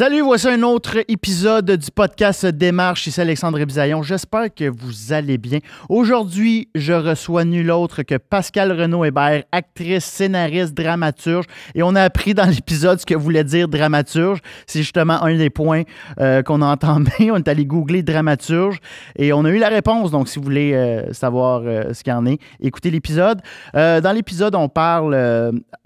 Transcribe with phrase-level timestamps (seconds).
[0.00, 3.06] Salut, voici un autre épisode du podcast Démarche.
[3.06, 4.02] Ici Alexandre Bisaillon.
[4.02, 5.58] J'espère que vous allez bien.
[5.90, 11.44] Aujourd'hui, je reçois nul autre que Pascal Renaud Hébert, actrice, scénariste, dramaturge.
[11.74, 14.38] Et on a appris dans l'épisode ce que voulait dire dramaturge.
[14.66, 15.82] C'est justement un des points
[16.18, 17.10] euh, qu'on a entendu.
[17.30, 18.78] On est allé googler dramaturge
[19.16, 20.10] et on a eu la réponse.
[20.10, 23.42] Donc, si vous voulez euh, savoir euh, ce qu'il en est, écoutez l'épisode.
[23.74, 25.10] dans l'épisode, on parle.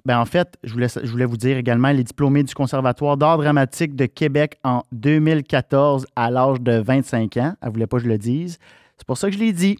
[0.05, 3.39] ben, en fait, je voulais, je voulais vous dire également, les diplômés du Conservatoire d'art
[3.39, 7.54] dramatique de Québec en 2014 à l'âge de 25 ans.
[7.61, 8.58] Elle ne voulait pas que je le dise.
[8.96, 9.79] C'est pour ça que je l'ai dit.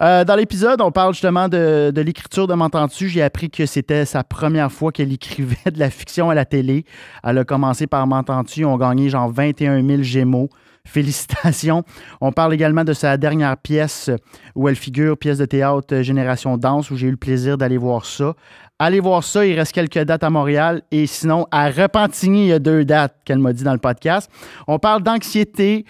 [0.00, 3.08] Euh, dans l'épisode, on parle justement de, l'écriture de M'entends-tu?
[3.08, 6.84] J'ai appris que c'était sa première fois qu'elle écrivait de la fiction à la télé.
[7.22, 8.64] Elle a commencé par M'entends-tu?
[8.64, 10.48] On gagné genre 21 000 Gémeaux.
[10.86, 11.82] Félicitations.
[12.20, 14.10] On parle également de sa dernière pièce
[14.54, 18.04] où elle figure, pièce de théâtre Génération Danse, où j'ai eu le plaisir d'aller voir
[18.04, 18.34] ça.
[18.80, 20.82] Allez voir ça, il reste quelques dates à Montréal.
[20.90, 24.28] Et sinon, à Repentigny, il y a deux dates qu'elle m'a dit dans le podcast.
[24.66, 25.84] On parle d'anxiété,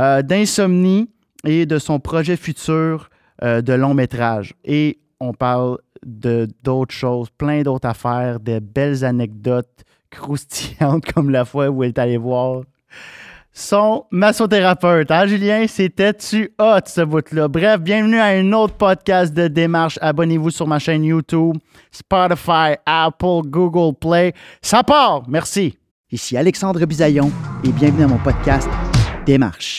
[0.00, 1.10] euh, d'insomnie
[1.44, 3.08] et de son projet futur
[3.44, 4.54] euh, de long métrage.
[4.64, 11.44] Et on parle de d'autres choses, plein d'autres affaires, des belles anecdotes croustillantes comme la
[11.44, 12.62] fois où elle est allée voir
[13.54, 15.10] son massothérapeute.
[15.10, 15.66] Hein, Julien?
[15.66, 17.48] C'était-tu hot, ce bout-là?
[17.48, 19.98] Bref, bienvenue à un autre podcast de démarche.
[20.02, 21.56] Abonnez-vous sur ma chaîne YouTube,
[21.90, 24.34] Spotify, Apple, Google Play.
[24.60, 25.22] Ça part!
[25.28, 25.78] Merci.
[26.10, 27.32] Ici Alexandre Bisaillon
[27.64, 28.68] et bienvenue à mon podcast
[29.24, 29.78] Démarche.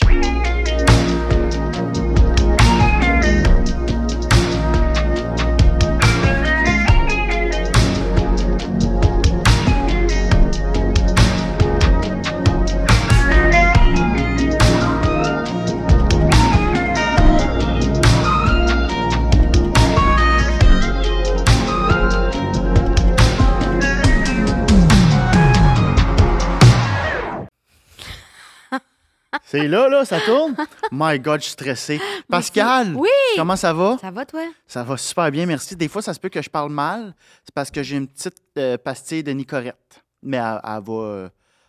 [29.44, 30.56] C'est là, là, ça tourne?
[30.92, 32.00] My God, je suis stressé.
[32.28, 33.08] Pascal, oui.
[33.36, 33.96] comment ça va?
[34.00, 34.42] Ça va, toi?
[34.66, 35.76] Ça va super bien, merci.
[35.76, 37.14] Des fois, ça se peut que je parle mal.
[37.44, 40.04] C'est parce que j'ai une petite euh, pastille de Nicorette.
[40.22, 40.82] Mais elle, va.
[40.88, 41.28] Euh,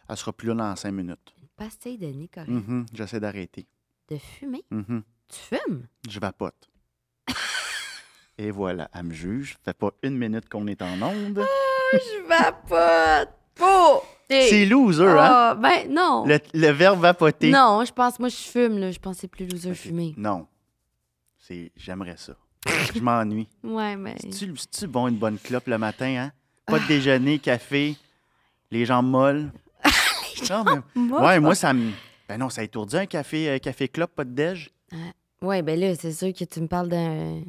[0.09, 1.33] elle sera plus là dans cinq minutes.
[1.41, 2.49] Une pastille de Nicorette?
[2.49, 2.85] Mm-hmm.
[2.93, 3.67] J'essaie d'arrêter.
[4.09, 4.63] De fumer?
[4.71, 5.01] Mm-hmm.
[5.29, 5.87] Tu fumes?
[6.09, 6.69] Je vapote.
[8.37, 9.53] Et voilà, elle me juge.
[9.53, 11.39] Ça fait pas une minute qu'on est en onde.
[11.43, 13.33] Ah, je vapote!
[13.61, 14.03] Oh!
[14.29, 15.17] C'est loser, hein?
[15.19, 16.25] Ah, ben non.
[16.25, 17.49] Le, verbe vapoter.
[17.49, 18.91] Non, je pense, moi, je fume, là.
[18.91, 20.13] Je pense que c'est plus loser fumer.
[20.17, 20.47] Non.
[21.39, 22.33] C'est, j'aimerais ça.
[22.93, 23.47] je m'ennuie.
[23.63, 24.15] Ouais, mais.
[24.29, 26.31] C'est-tu, bon une bonne clope le matin, hein?
[26.65, 26.87] Pas de ah.
[26.87, 27.95] déjeuner, café,
[28.71, 29.51] les jambes molles.
[30.39, 31.23] les jambes molles?
[31.23, 31.91] Ouais, moi, ça me.
[32.27, 34.71] Ben non, ça étourdit un café, euh, café clope, pas de déj.
[35.41, 37.41] ouais, ben là, c'est sûr que tu me parles d'un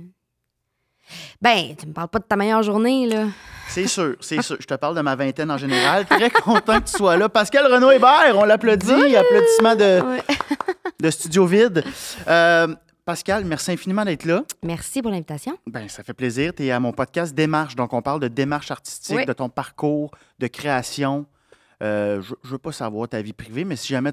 [1.40, 3.26] ben, tu me parles pas de ta meilleure journée, là.
[3.68, 4.56] C'est sûr, c'est sûr.
[4.60, 6.06] Je te parle de ma vingtaine en général.
[6.06, 7.28] Très content que tu sois là.
[7.28, 9.16] Pascal Renaud Hébert, on l'applaudit.
[9.16, 10.02] Applaudissement de,
[11.00, 11.84] de studio vide.
[12.26, 12.74] Euh,
[13.04, 14.44] Pascal, merci infiniment d'être là.
[14.62, 15.56] Merci pour l'invitation.
[15.66, 16.52] Ben, ça fait plaisir.
[16.54, 17.74] Tu es à mon podcast Démarche.
[17.74, 21.24] Donc, on parle de démarche artistique, de ton parcours, de création.
[21.82, 24.12] Euh, je ne veux pas savoir ta vie privée, mais si jamais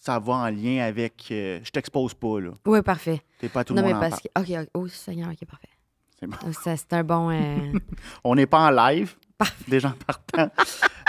[0.00, 1.28] ça va en lien avec.
[1.30, 2.50] Euh, je t'expose pas, là.
[2.64, 3.22] Oui, parfait.
[3.38, 3.92] T'es pas tout le monde.
[3.92, 4.28] Non, mais parce que.
[4.36, 5.68] OK, oh, Seigneur, OK, parfait.
[6.64, 7.30] C'est un bon.
[7.30, 7.78] Euh,
[8.24, 9.14] On n'est pas en live.
[9.68, 10.50] Des gens partant.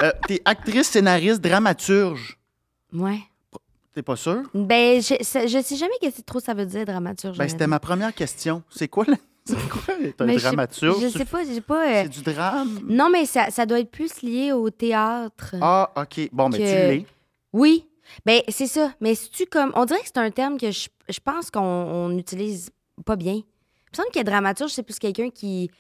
[0.02, 2.38] euh, T'es actrice, scénariste, dramaturge.
[2.94, 3.20] Ouais.
[3.94, 4.44] T'es pas sûr?
[4.54, 7.38] Ben, je, je sais jamais ce que trop ça veut dire, dramaturge.
[7.38, 8.64] Ben, c'était ma première question.
[8.70, 9.06] C'est quoi,
[9.46, 11.02] C'est quoi un dramaturge?
[11.02, 11.88] Je sais pas, j'ai pas.
[11.88, 12.80] Euh, c'est du drame?
[12.84, 15.56] Non, mais ça, ça, doit être plus lié au théâtre.
[15.62, 16.30] Ah, OK.
[16.34, 17.06] Bon, mais tu l'es.
[17.54, 17.88] Oui.
[18.26, 18.92] Ben, c'est ça.
[19.00, 19.72] Mais si tu comme.
[19.76, 22.72] On dirait que c'est un terme que je, je pense qu'on utilise
[23.06, 23.42] pas bien.
[23.98, 25.72] Il me semble que dramaturge, c'est plus quelqu'un qui,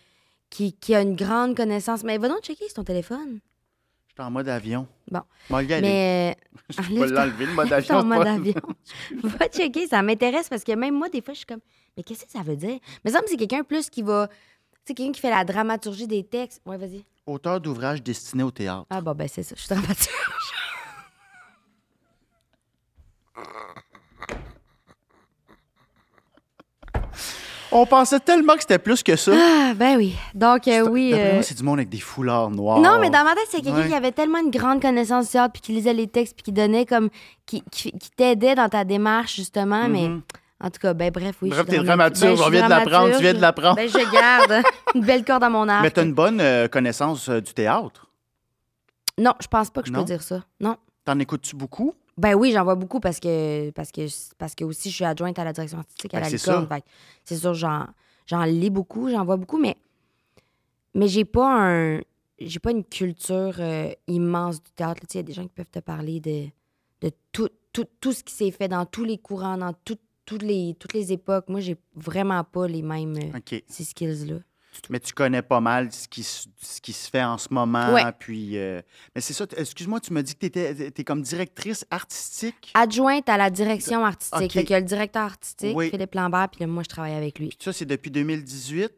[0.49, 2.03] qui, qui, a une grande connaissance.
[2.03, 3.39] Mais va donc checker sur ton téléphone.
[4.07, 4.87] Je suis en mode avion.
[5.11, 5.21] Bon.
[5.51, 6.35] mais.
[6.69, 7.87] Je peux l'enlever, le mode avion.
[8.01, 8.61] Ton mode avion.
[9.23, 11.61] va checker, ça m'intéresse parce que même moi, des fois, je suis comme,
[11.95, 12.79] mais qu'est-ce que ça veut dire?
[13.05, 14.27] Mais ça me c'est quelqu'un plus qui va.
[14.83, 16.61] Sais, quelqu'un qui fait la dramaturgie des textes.
[16.65, 17.05] Ouais, vas-y.
[17.27, 18.87] Auteur d'ouvrages destinés au théâtre.
[18.89, 19.53] Ah, bon, ben, c'est ça.
[19.55, 20.53] Je suis dramaturge.
[27.77, 29.31] On pensait tellement que c'était plus que ça.
[29.35, 30.15] Ah, ben oui.
[30.33, 31.13] Donc, euh, oui.
[31.13, 31.43] Euh...
[31.43, 32.79] c'est du monde avec des foulards noirs.
[32.79, 35.53] Non, mais dans ma tête, c'est quelqu'un qui avait tellement une grande connaissance du théâtre,
[35.53, 37.09] puis qui lisait les textes, puis qui donnait comme.
[37.45, 40.07] qui, qui, t'aidait dans ta démarche, justement, mais.
[40.07, 40.21] Mm-hmm.
[40.59, 41.49] En tout cas, ben bref, oui.
[41.49, 43.75] Bref, t'es dramaturge, ben, on vient de l'apprendre, tu viens de l'apprendre.
[43.75, 44.63] Ben, je garde
[44.95, 45.83] une belle corde à mon arc.
[45.83, 48.07] Mais t'as une bonne euh, connaissance du théâtre?
[49.19, 50.41] Non, je pense pas que je peux dire ça.
[50.59, 50.77] Non.
[51.05, 51.93] T'en écoutes-tu beaucoup?
[52.17, 55.37] Ben oui, j'en vois beaucoup parce que, parce que parce que aussi je suis adjointe
[55.37, 56.29] à la direction artistique à ben, la
[56.65, 56.81] licorne.
[57.23, 57.85] C'est sûr, j'en,
[58.25, 59.77] j'en lis beaucoup, j'en vois beaucoup, mais,
[60.93, 62.01] mais j'ai pas un
[62.39, 65.01] j'ai pas une culture euh, immense du théâtre.
[65.13, 66.45] Il y a des gens qui peuvent te parler de
[67.01, 70.41] de tout, tout, tout ce qui s'est fait dans tous les courants, dans tout- toutes
[70.41, 71.47] les, toutes les époques.
[71.47, 73.31] Moi, j'ai vraiment pas les mêmes euh,
[73.67, 74.39] ces skills-là.
[74.89, 77.93] Mais tu connais pas mal ce qui, se- ce qui se fait en ce moment.
[77.93, 78.03] Ouais.
[78.17, 78.81] Puis, euh,
[79.15, 82.71] mais c'est ça, excuse-moi, tu m'as dit que tu étais comme directrice artistique?
[82.73, 84.51] Adjointe à la direction artistique.
[84.53, 85.89] Fait y a le directeur artistique, Oui.
[85.89, 87.47] Philippe Lambert, puis là, moi, je travaille avec lui.
[87.49, 88.91] Puis ça, c'est depuis 2018.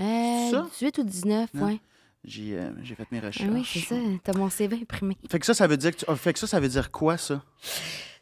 [0.00, 0.66] Euh, ça?
[0.72, 1.66] 18 ou 19, Non.
[1.66, 1.80] oui.
[2.26, 3.50] J'ai euh, j'ai fait mes Ah recherches.
[3.52, 3.94] oui, c'est ça.
[4.24, 5.16] T'as mon CV imprimé.
[5.30, 6.90] Fait que ça, ça veut dire que tu- ah, fait que ça, ça veut dire
[6.90, 7.42] quoi, ça?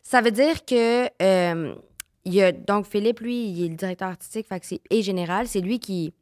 [0.03, 1.75] Ça veut dire que euh,
[2.25, 5.03] il y a donc Philippe, lui, il est le directeur artistique fait que c'est- et
[5.03, 5.47] général.
[5.47, 6.13] C'est lui qui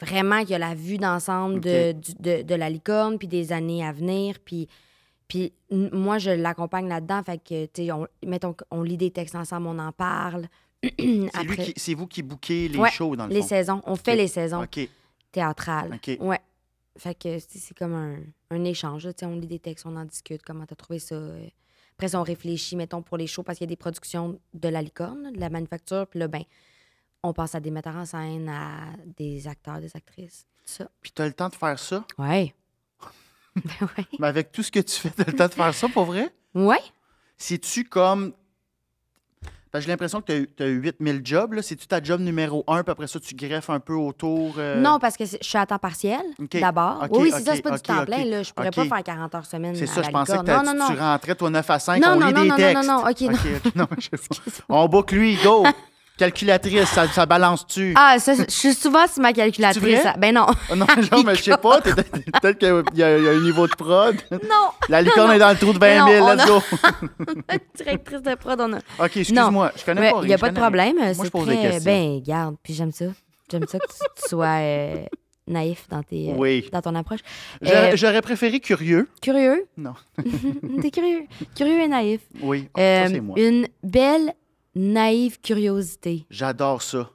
[0.00, 3.92] vraiment qui a la vue d'ensemble de, de, de la licorne puis des années à
[3.92, 4.38] venir.
[4.44, 4.68] Puis,
[5.26, 7.22] puis moi, je l'accompagne là-dedans.
[7.24, 10.46] Fait que, tu sais, on, mettons qu'on lit des textes ensemble, on en parle.
[11.76, 13.48] C'est vous qui bouquez les Ouais, shows, dans le les fond.
[13.48, 13.82] saisons.
[13.86, 14.64] On fait les saisons
[15.32, 15.98] théâtrales.
[16.20, 16.40] Ouais.
[16.96, 18.16] Fait que c'est comme un,
[18.50, 19.06] un échange.
[19.06, 19.12] là.
[19.12, 21.14] Tu sais, on lit des textes, on en discute, comment t'as trouvé ça.
[21.14, 21.46] euh.
[21.96, 24.82] Après on réfléchit, mettons, pour les shows, parce qu'il y a des productions de la
[24.82, 26.06] licorne, de la manufacture.
[26.08, 26.42] Puis là, ben,
[27.22, 30.46] on passe à des metteurs en scène, à des acteurs, des actrices.
[30.66, 30.88] tout Ça.
[31.00, 32.04] Puis tu as le temps de faire ça?
[32.18, 32.54] Ouais.
[33.56, 34.04] ben ouais.
[34.18, 36.04] Mais avec tout ce que tu fais, tu as le temps de faire ça, pour
[36.04, 36.32] vrai?
[36.54, 36.80] Ouais.
[37.36, 38.32] C'est-tu comme.
[39.74, 41.52] J'ai l'impression que tu as, 8000 jobs.
[41.52, 41.62] là.
[41.62, 44.54] C'est-tu ta job numéro un, puis après ça, tu greffes un peu autour?
[44.58, 46.20] euh, Non, parce que je suis à temps partiel,
[46.54, 47.06] d'abord.
[47.10, 48.24] Oui, oui, c'est ça, c'est pas du temps plein.
[48.24, 48.42] Là.
[48.42, 49.76] Je pourrais pas faire 40 heures semaine.
[49.76, 50.86] C'est ça, je pensais que non, non, tu, non.
[50.88, 52.88] tu rentrais, toi, 9 à 5, Non, on non, lit non, des non, non, textes.
[52.88, 53.32] non, non, OK, non.
[53.32, 54.64] OK, non, je sais pas.
[54.70, 55.64] On boucle lui, go!
[56.18, 57.94] Calculatrice, ça, ça balance-tu?
[57.96, 60.02] Ah, ça, je suis souvent sur ma calculatrice.
[60.02, 60.46] ça- Ben non.
[60.76, 64.16] Non, genre, mais je sais pas, peut-être qu'il y, a- y un niveau de prod.
[64.32, 64.68] Non.
[64.88, 66.62] La licorne Non, est dans le trou de 20 Mais 000, non, let's go!
[67.76, 68.78] Directrice de prod, on a.
[68.78, 70.96] OK, excuse-moi, je connais pas Il n'y a pas de problème.
[70.98, 71.12] rien.
[71.14, 71.84] Moi, je pose des très- questions.
[71.92, 73.06] Ben, garde, puis j'aime ça.
[73.50, 74.96] J'aime ça que tu, tu sois euh,
[75.46, 76.68] naïf dans, tes, euh, Oui.
[76.72, 77.20] dans ton approche.
[77.62, 79.08] J'aurais Euh, j'aurais préféré curieux.
[79.22, 79.66] Curieux?
[79.78, 79.94] Non.
[80.82, 81.24] T'es curieux.
[81.56, 82.20] Curieux et naïf.
[82.42, 83.38] Oui, Ah, Euh, ça, c'est moi.
[83.40, 84.34] une belle,
[84.78, 86.26] naïve curiosité.
[86.30, 87.10] J'adore ça.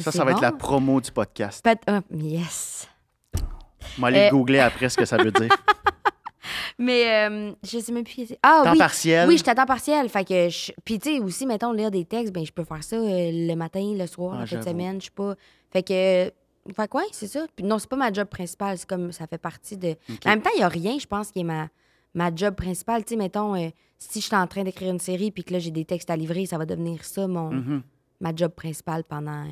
[0.00, 1.64] Ça, ça va être la promo du podcast.
[1.64, 2.86] Peut- ah, yes.
[3.34, 5.48] Je vais aller Euh, googler après ce que ça veut dire.
[6.78, 8.28] Mais euh, je sais même plus.
[8.42, 8.78] Ah Temps oui.
[8.78, 9.26] partiel.
[9.28, 10.08] Oui, je suis à temps partiel.
[10.08, 10.70] Fait que je...
[10.84, 13.54] Puis, tu sais, aussi, mettons, lire des textes, ben, je peux faire ça euh, le
[13.54, 15.00] matin, le soir, Ah, la fin de semaine.
[15.00, 15.34] Je sais pas.
[15.72, 16.32] Fait que.
[16.74, 17.46] Fait que, ouais, c'est ça.
[17.56, 18.78] Puis, non, c'est pas ma job principale.
[18.78, 19.96] C'est comme ça fait partie de.
[20.26, 21.68] En même temps, il y a rien, je pense, qui est ma,
[22.14, 23.04] ma job principale.
[23.04, 23.68] Tu sais, mettons, euh,
[23.98, 26.16] si je suis en train d'écrire une série puis que là, j'ai des textes à
[26.16, 27.82] livrer, ça va devenir ça, mon, Mhm.
[28.20, 29.44] ma job principale pendant.
[29.44, 29.48] euh,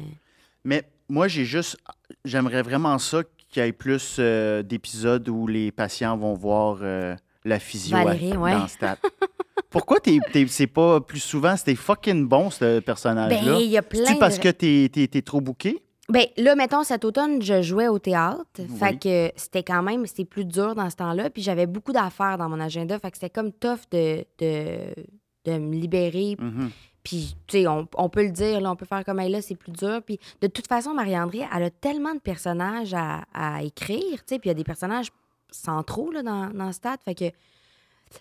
[0.64, 1.76] Mais moi, j'ai juste.
[2.24, 6.78] J'aimerais vraiment ça qu'il y ait plus euh, d'épisodes où les patients vont voir
[7.44, 8.50] la physio à- Valérie, ouais.
[8.52, 8.98] dans Stat.
[9.70, 9.98] Pourquoi
[10.48, 11.56] c'est pas plus souvent?
[11.56, 13.52] C'était fucking bon, ce personnage-là?
[13.54, 15.82] Ben, il y a plein parce de- que t'es, t'es trop bouqué?
[16.08, 18.44] Ben là, mettons, cet automne, je jouais au théâtre.
[18.58, 18.66] Oui.
[18.78, 21.30] Fait que c'était quand même, c'était plus dur dans ce temps-là.
[21.30, 22.98] Puis j'avais beaucoup d'affaires dans mon agenda.
[22.98, 24.94] Fait que c'était comme tough de, de,
[25.44, 26.36] de me libérer.
[26.38, 26.70] Mhm.
[27.02, 29.42] Puis, tu sais, on, on peut le dire, là, on peut faire comme elle là,
[29.42, 30.00] c'est plus dur.
[30.04, 34.38] Puis de toute façon, Marie-André, elle a tellement de personnages à, à écrire, tu sais.
[34.38, 35.08] Puis il y a des personnages
[35.50, 37.00] centraux, là, dans, dans Stade.
[37.04, 37.24] Fait que...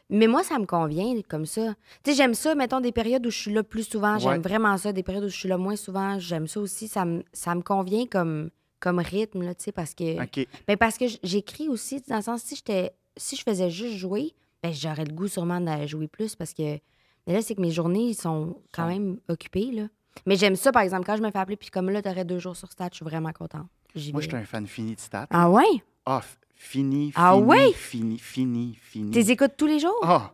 [0.09, 1.73] Mais moi, ça me convient comme ça.
[2.03, 4.17] Tu sais, j'aime ça, mettons, des périodes où je suis là plus souvent.
[4.19, 4.37] J'aime Ouais.
[4.39, 4.91] vraiment ça.
[4.93, 6.17] Des périodes où je suis là moins souvent.
[6.19, 6.87] J'aime ça aussi.
[6.87, 8.49] Ça me, ça me convient comme,
[8.79, 10.21] comme rythme, là, tu sais, parce que...
[10.23, 10.47] OK.
[10.67, 14.33] Ben, parce que j'écris aussi, dans le sens, si j'étais si je faisais juste jouer,
[14.61, 16.79] ben, j'aurais le goût sûrement de jouer plus parce que
[17.27, 19.71] mais là, c'est que mes journées sont quand même occupées.
[19.71, 19.87] Là.
[20.27, 22.37] Mais j'aime ça, par exemple, quand je me fais appeler, puis comme là, t'aurais deux
[22.39, 23.65] jours sur stat, je suis vraiment contente.
[24.11, 25.25] Moi, je suis un fan fini de Stat.
[25.31, 25.63] Ah ouais?
[26.05, 26.21] Ah,
[26.55, 27.71] fini, fini, Ah ouais?
[27.73, 29.11] fini, fini, fini.
[29.11, 29.99] T'es écoutes tous les jours?
[30.03, 30.31] Ah!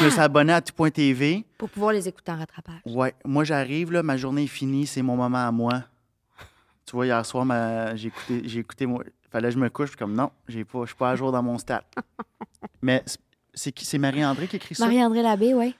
[0.00, 1.44] Je me suis abonné à tout.tv.
[1.56, 2.80] Pour pouvoir les écouter en rattrapage.
[2.84, 5.84] Ouais, moi j'arrive, là, ma journée est finie, c'est mon moment à moi.
[6.84, 7.94] Tu vois, hier soir, ma...
[7.94, 10.80] j'ai écouté, j'ai écouté, moi, fallait que je me couche, puis comme non, j'ai pas,
[10.82, 11.84] je suis pas à jour dans mon stat.
[12.82, 13.04] Mais
[13.54, 14.84] c'est- Marie-André qui écrit ça?
[14.86, 15.74] Marie-André Labbé, ouais.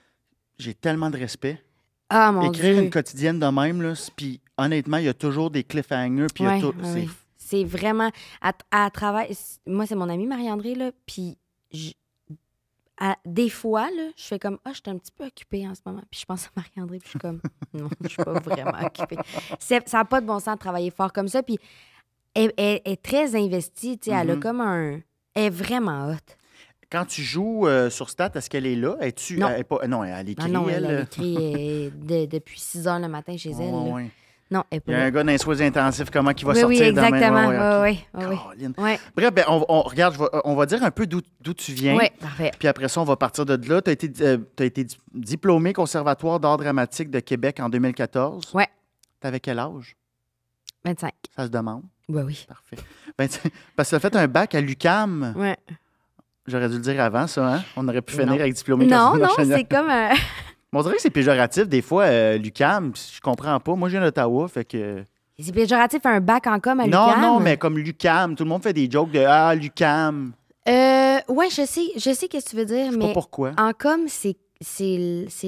[0.57, 1.61] J'ai tellement de respect.
[2.09, 2.83] Ah, mon Écrire Dieu.
[2.83, 6.63] une quotidienne de même, là, puis honnêtement, il y a toujours des cliffhangers, puis Ouais,
[6.63, 7.07] ouais, c'est-.
[7.49, 8.11] C'est vraiment.
[8.41, 9.25] À, à travers.
[9.65, 10.91] Moi, c'est mon amie Marie-André, là.
[11.05, 11.37] Puis,
[11.71, 11.93] je-
[12.99, 15.73] à- des fois, là, je fais comme, ah, je suis un petit peu occupée en
[15.73, 16.03] ce moment.
[16.11, 17.41] Puis, je pense à Marie-André, puis je suis comme,
[17.73, 19.17] non, je suis pas vraiment occupée.
[19.59, 21.41] Ça n'a pas de bon sens de travailler fort comme ça.
[21.41, 21.57] Puis,
[22.35, 24.15] elle, elle- elle est très investie, tu sais.
[24.17, 24.39] Elle a Mhm.
[24.41, 24.99] comme un.
[25.33, 26.35] Elle est vraiment hot.
[26.91, 28.95] Quand tu joues euh, sur Stat, est-ce qu'elle est là?
[28.99, 29.47] Es-tu, Non.
[29.49, 30.91] elle est pas, non, elle écrit, Ah non, elle, elle.
[30.91, 33.73] elle écrit euh, de- depuis 6 heures le matin chez elle.
[33.73, 34.09] Ouais, là.
[34.51, 36.63] Non, elle Il y a un gars dans les soins intensifs, comment il va oui,
[36.63, 37.07] oui, sortir demain?
[37.07, 37.47] exactement.
[37.47, 38.23] Ouais, ouais, ok.
[38.31, 38.91] Oui, oui, oui.
[39.15, 41.21] Bref, ben, on, on- regarde, je vais- on va dire un peu d'où
[41.53, 41.95] tu viens.
[41.95, 42.51] ouais, parfait.
[42.57, 43.81] Puis après ça, on va partir de là.
[43.83, 48.51] Tu as été, euh, été di- diplômé Conservatoire d'art dramatique de Québec en 2014.
[48.55, 48.67] Ouais.
[49.19, 49.95] T'avais quel âge?
[50.83, 51.13] 25.
[51.35, 51.83] Ça se demande.
[52.07, 52.45] Oui, oui.
[52.47, 52.77] Parfait.
[53.19, 53.37] Ben, tu-
[53.75, 55.33] parce que tu as fait un bac à l'UCAM.
[55.37, 55.57] Ouais.
[56.47, 57.63] J'aurais dû le dire avant, ça, hein?
[57.75, 58.33] On aurait pu finir Non.
[58.39, 60.09] avec diplômé Non, non, c'est comme un.
[60.73, 62.91] On dirait que c'est péjoratif, des fois, euh, Lucam.
[62.95, 63.75] Je comprends pas.
[63.75, 65.03] Moi, je viens d'Ottawa, fait que.
[65.39, 67.21] C'est péjoratif un bac en com à non, l'UQAM?
[67.21, 70.33] non, mais comme Lucam, tout le monde fait des jokes de Ah, Lucam.
[70.67, 73.13] Euh, ouais, je sais, je sais qu'est-ce que tu veux dire, Je sais mais pas
[73.13, 73.51] pourquoi.
[73.57, 74.35] en com, c'est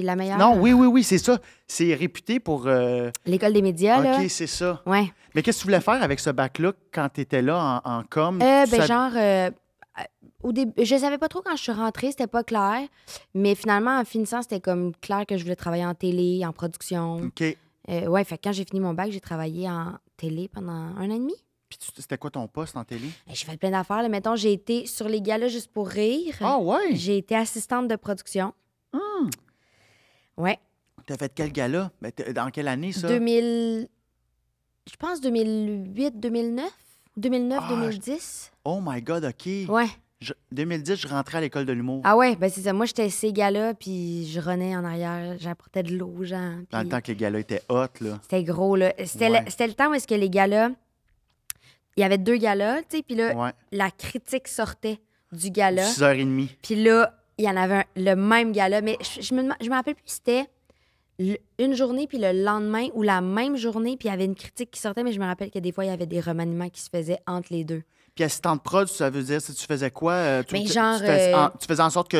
[0.02, 0.38] la meilleure.
[0.38, 1.38] Non, oui, oui, oui, c'est ça.
[1.68, 2.66] C'est réputé pour.
[2.66, 4.16] euh, L'école des médias, là.
[4.18, 4.82] OK, c'est ça.
[4.86, 5.12] Ouais.
[5.34, 8.02] Mais qu'est-ce que tu voulais faire avec ce bac-là quand tu étais là en, en
[8.08, 8.40] com?
[8.42, 9.50] Euh, ben, genre, euh,
[10.42, 12.80] au début, je savais pas trop quand je suis rentrée, c'était pas clair.
[13.34, 17.16] Mais finalement, en finissant, c'était comme clair que je voulais travailler en télé, en production.
[17.22, 17.42] OK.
[17.88, 21.10] Euh, ouais, fait que quand j'ai fini mon bac, j'ai travaillé en télé pendant un
[21.10, 21.34] an et demi.
[21.68, 23.06] Puis c'était quoi ton poste en télé?
[23.28, 24.02] Euh, J'ai fait plein d'affaires.
[24.02, 24.08] là.
[24.08, 26.34] Mettons, j'ai été sur les galas juste pour rire.
[26.40, 26.94] Ah, ouais!
[26.94, 28.52] J'ai été assistante de production.
[28.92, 29.30] Hum.
[30.36, 30.58] Ouais.
[31.06, 31.90] T'as fait quel gala?
[32.00, 33.08] Ben, dans quelle année, ça?
[33.08, 33.88] 2000.
[34.90, 36.70] Je pense 2008, 2009.
[37.16, 38.52] 2009, Ah, 2010.
[38.64, 39.46] Oh my God, OK.
[39.68, 39.88] Ouais.
[40.22, 42.00] Je- 2010, je rentrais à l'école de l'humour.
[42.04, 42.72] Ah ouais, ben c'est ça.
[42.72, 45.36] Moi, j'étais ces gars-là, puis je renais en arrière.
[45.38, 46.58] J'apportais de l'eau aux gens.
[46.70, 48.18] Dans le puis temps que les galas étaient hot, là.
[48.22, 48.92] C'était gros, là.
[49.04, 49.44] C'était Ouais.
[49.44, 50.70] le, temps où est-ce que les gars-là...
[51.96, 53.50] Il y avait deux galas, tu sais, puis là, Ouais.
[53.70, 54.98] la critique sortait
[55.30, 55.84] du gala.
[55.84, 56.48] 6h30.
[56.62, 58.80] Puis là, il y en avait un- le même gala.
[58.80, 60.48] Mais je, je me, je me rappelle plus si c'était
[61.58, 64.70] une journée, puis le lendemain, ou la même journée, puis il y avait une critique
[64.70, 66.80] qui sortait, mais je me rappelle que des fois, il y avait des remaniements qui
[66.80, 67.82] se faisaient entre les deux.
[68.14, 70.12] Puis assistant de prod, ça veut dire, si tu faisais quoi?
[70.12, 72.18] euh, tu, tu- genre, tu, fais- euh, en- tu faisais en sorte que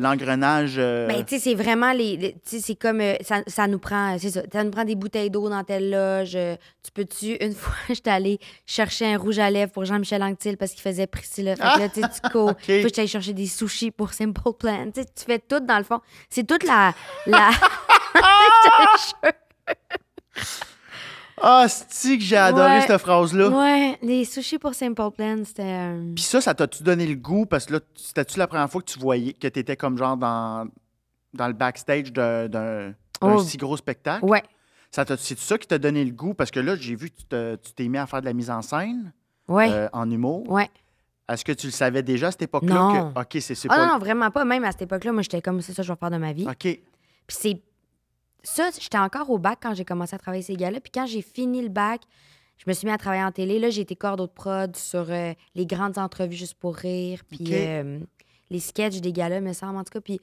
[0.00, 0.76] l'engrenage...
[0.78, 2.16] euh, Ben, tu sais, c'est vraiment les.
[2.16, 3.00] les- tu sais, c'est comme.
[3.00, 4.16] euh, ça, ça nous prend.
[4.20, 4.42] C'est ça.
[4.52, 6.36] Ça nous prend des bouteilles d'eau dans telle loge.
[6.36, 6.54] euh,
[6.84, 7.34] tu peux-tu.
[7.44, 11.08] Une fois, j'étais allée chercher un rouge à lèvres pour Jean-Michel Anctil parce qu'il faisait
[11.08, 11.56] Priscilla.
[11.56, 12.50] Fait que là, tu sais, tu cours.
[12.50, 12.56] OK.
[12.64, 14.84] Puis j'étais chercher des sushis pour Simple Plan.
[14.94, 16.00] Tu sais, tu fais tout dans le fond.
[16.30, 16.94] C'est toute la.
[17.26, 17.50] la...
[21.40, 23.48] Ah, c'est que j'ai adoré cette phrase-là.
[23.50, 25.62] ouais, les sushis pour Simple Plan, c'était.
[25.64, 27.44] euh, Puis ça, ça t'a-tu donné le goût?
[27.46, 30.16] Parce que là, c'était-tu la première fois que tu voyais que tu étais comme genre
[30.16, 30.66] dans,
[31.34, 32.94] dans le backstage d'un d'un- d'un
[33.34, 33.38] Oh.
[33.42, 34.24] si gros spectacle?
[34.24, 34.42] Ouais.
[34.90, 36.32] Ça t'a- C'est ça qui t'a donné le goût?
[36.34, 38.32] Parce que là, j'ai vu que tu te- tu t'es mis à faire de la
[38.32, 39.12] mise en scène
[39.48, 39.68] Ouais.
[39.70, 40.48] euh, en humour.
[40.50, 40.70] ouais.
[41.28, 42.72] Est-ce que tu le savais déjà à cette époque-là?
[42.74, 43.12] Non.
[43.12, 43.20] Que...
[43.20, 44.44] OK, c'est c'est Ah non, vraiment pas.
[44.44, 46.32] Même à cette époque-là, moi, j'étais comme, c'est ça, que je vais faire de ma
[46.32, 46.46] vie.
[46.48, 46.56] OK.
[46.60, 46.80] Puis
[47.28, 47.60] c'est.
[48.46, 50.80] Ça, j'étais encore au bac quand j'ai commencé à travailler ces gars-là.
[50.80, 52.02] Puis quand j'ai fini le bac,
[52.58, 53.58] je me suis mis à travailler en télé.
[53.58, 57.22] Là, j'ai été cordeau de prod sur euh, les grandes entrevues juste pour rire.
[57.28, 57.98] Puis euh,
[58.50, 60.00] les sketchs des gars-là, me semble, en tout cas.
[60.00, 60.20] Puis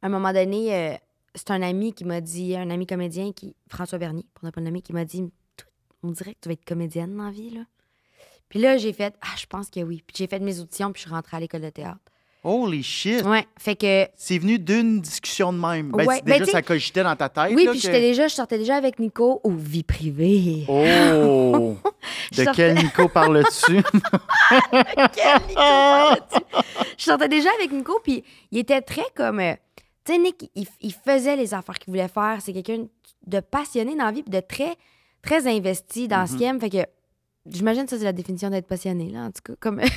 [0.00, 0.94] à un moment donné, euh,
[1.34, 4.62] c'est un ami qui m'a dit, un ami comédien, qui François Bernier, pour ne pas
[4.62, 5.30] le nommer, qui m'a dit
[6.02, 7.60] On dirait que tu vas être comédienne dans la vie, là.
[8.48, 10.02] Puis là, j'ai fait Ah, je pense que oui.
[10.06, 12.00] Puis j'ai fait mes auditions, puis je suis rentrée à l'école de théâtre.
[12.48, 13.24] Holy shit!
[13.24, 13.44] Ouais.
[13.58, 15.90] Fait que C'est venu d'une discussion de même.
[15.90, 17.52] Ben, Ouais, ben, déjà, t'sais- ça cogitait dans ta tête.
[17.54, 20.64] Oui, là, puis que- j'étais déjà, je sortais déjà avec Nico aux vie privée.
[20.68, 21.76] Oh!
[22.32, 23.82] De sortais- quel Nico parles-tu?
[25.14, 26.38] Quel Nico parles-tu?
[26.98, 28.22] Je sortais déjà avec Nico, puis
[28.52, 29.40] il était très comme.
[29.40, 29.54] euh,
[30.04, 32.38] tu sais, Nick, il, il faisait les affaires qu'il voulait faire.
[32.40, 32.86] C'est quelqu'un
[33.26, 34.76] de passionné dans la vie, puis de très,
[35.20, 36.60] très investi dans ce qu'il aime.
[36.60, 36.84] Fait que
[37.50, 39.54] j'imagine que ça, c'est la définition d'être passionné, là, en tout cas.
[39.58, 39.80] Comme...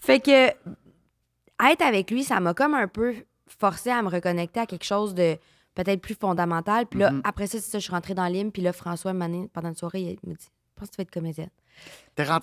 [0.00, 3.14] fait que être avec lui, ça m'a comme un peu
[3.46, 5.36] forcé à me reconnecter à quelque chose de
[5.74, 6.86] peut-être plus fondamental.
[6.86, 7.20] Puis là, Mhm.
[7.24, 10.18] après ça, c'est ça, je suis rentrée dans l'hymne, puis là, François, pendant une soirée,
[10.22, 11.50] il me dit Je pense que tu vas être comédienne.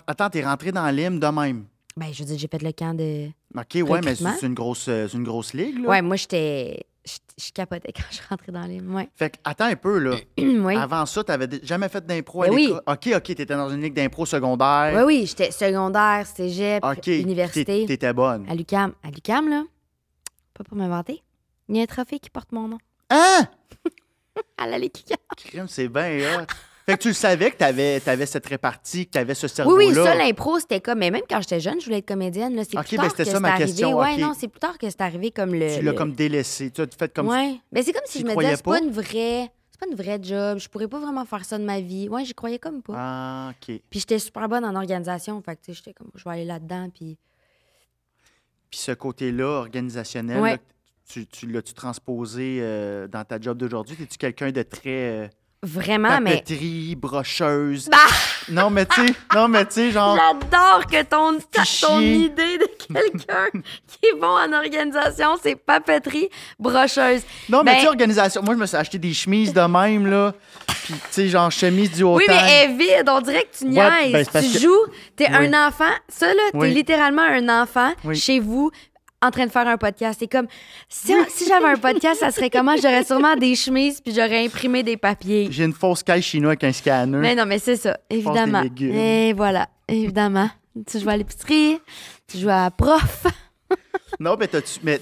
[0.07, 1.65] Attends, t'es rentré dans l'hymne de même?
[1.97, 3.27] Ben, je veux dire, j'ai fait le camp de.
[3.57, 5.89] OK, ouais, mais c'est une grosse, euh, une grosse ligue, là.
[5.89, 6.85] Ouais, moi, j'étais.
[7.05, 8.81] Je je capotais quand je suis rentrée dans les.
[8.81, 9.07] Ouais.
[9.15, 10.15] Fait que, attends un peu, là.
[10.37, 10.75] oui.
[10.75, 12.63] Avant ça, t'avais jamais fait d'impro à Ben oui.
[12.67, 12.81] l'école?
[12.87, 14.93] OK, OK, t'étais dans une ligue d'impro secondaire.
[14.95, 17.63] Oui, oui, j'étais secondaire, cégep, OK, université.
[17.63, 18.45] t'é- t'étais bonne.
[18.49, 18.93] À l'UCAM.
[19.03, 19.63] À l'UCAM, là,
[20.53, 21.21] pas pour m'inventer,
[21.69, 22.77] il y a un trophée qui porte mon nom.
[23.09, 23.47] Hein?
[24.57, 24.77] À la.
[25.37, 26.45] Crime, c'est bien hot.
[26.85, 29.85] Fait que tu le savais que t'avais avais cette répartie, que t'avais ce Oui, cerveau-là.
[29.87, 30.99] oui, ça, l'impro, c'était comme.
[30.99, 32.53] Mais même quand j'étais jeune, je voulais être comédienne.
[32.63, 33.93] C'est Ok, plus ben, tard c'était que c'est arrivé.
[33.93, 35.77] Ouais, non, c'est plus tard que c'est arrivé comme le.
[35.77, 36.69] Tu l'as le- comme délaissé.
[36.69, 37.55] Tu as fait comme Ouais.
[37.71, 38.79] Mais c'est comme si tu je me disais, c'est pas pas?
[38.85, 39.51] une vraie.
[39.71, 40.59] C'est pas une vraie job.
[40.59, 42.07] Je pourrais pas vraiment faire ça de ma vie.
[42.07, 42.93] Ouais, j'y croyais comme pas.
[42.95, 43.81] Ah, OK.
[43.89, 45.41] Puis j'étais super bonne en organisation.
[45.41, 46.89] Fait que, tu sais, j'étais comme, je vais aller là-dedans.
[46.93, 47.17] Puis.
[48.69, 50.51] Puis ce côté-là, organisationnel, Ouais.
[50.51, 50.57] là,
[51.09, 53.97] tu, tu l'as-tu transposé euh, dans ta job d'aujourd'hui?
[54.01, 55.27] Es-tu quelqu'un de très euh,
[55.65, 56.35] Vraiment, mais.
[56.35, 57.89] papeterie, brocheuse?
[57.89, 57.97] Bah!
[58.49, 60.15] Non, mais tu sais, non, mais tu sais, genre...
[60.15, 61.39] J'adore que ton,
[61.81, 63.47] ton idée de quelqu'un
[63.87, 66.29] qui est bon en organisation, c'est papeterie
[66.59, 67.23] brocheuse.
[67.49, 68.43] Non, mais Ben- tu sais, organisation.
[68.43, 70.33] Moi, je me suis acheté des chemises de même, là.
[70.67, 73.09] Puis, tu sais, genre chemise du haut Oui, mais elle est vide.
[73.09, 74.29] On dirait que tu Ouais, niaises.
[74.31, 75.47] ben, tu que- joues, t'es Oui.
[75.51, 75.91] un enfant.
[76.07, 76.73] Ça, là, t'es Oui.
[76.73, 78.15] littéralement un enfant Oui.
[78.15, 78.69] chez vous
[79.21, 80.17] en train de faire un podcast.
[80.19, 80.47] C'est comme,
[80.89, 82.75] si, si j'avais un podcast, ça serait comment?
[82.77, 85.47] J'aurais sûrement des chemises puis j'aurais imprimé des papiers.
[85.51, 87.17] J'ai une fausse caille chinoise avec un scanner.
[87.17, 88.63] Mais non, mais c'est ça, évidemment.
[88.79, 90.49] Et voilà, évidemment.
[90.87, 91.79] tu joues à l'épicerie,
[92.27, 93.25] tu joues à prof.
[94.19, 95.01] Non, mais, t'as-tu- mais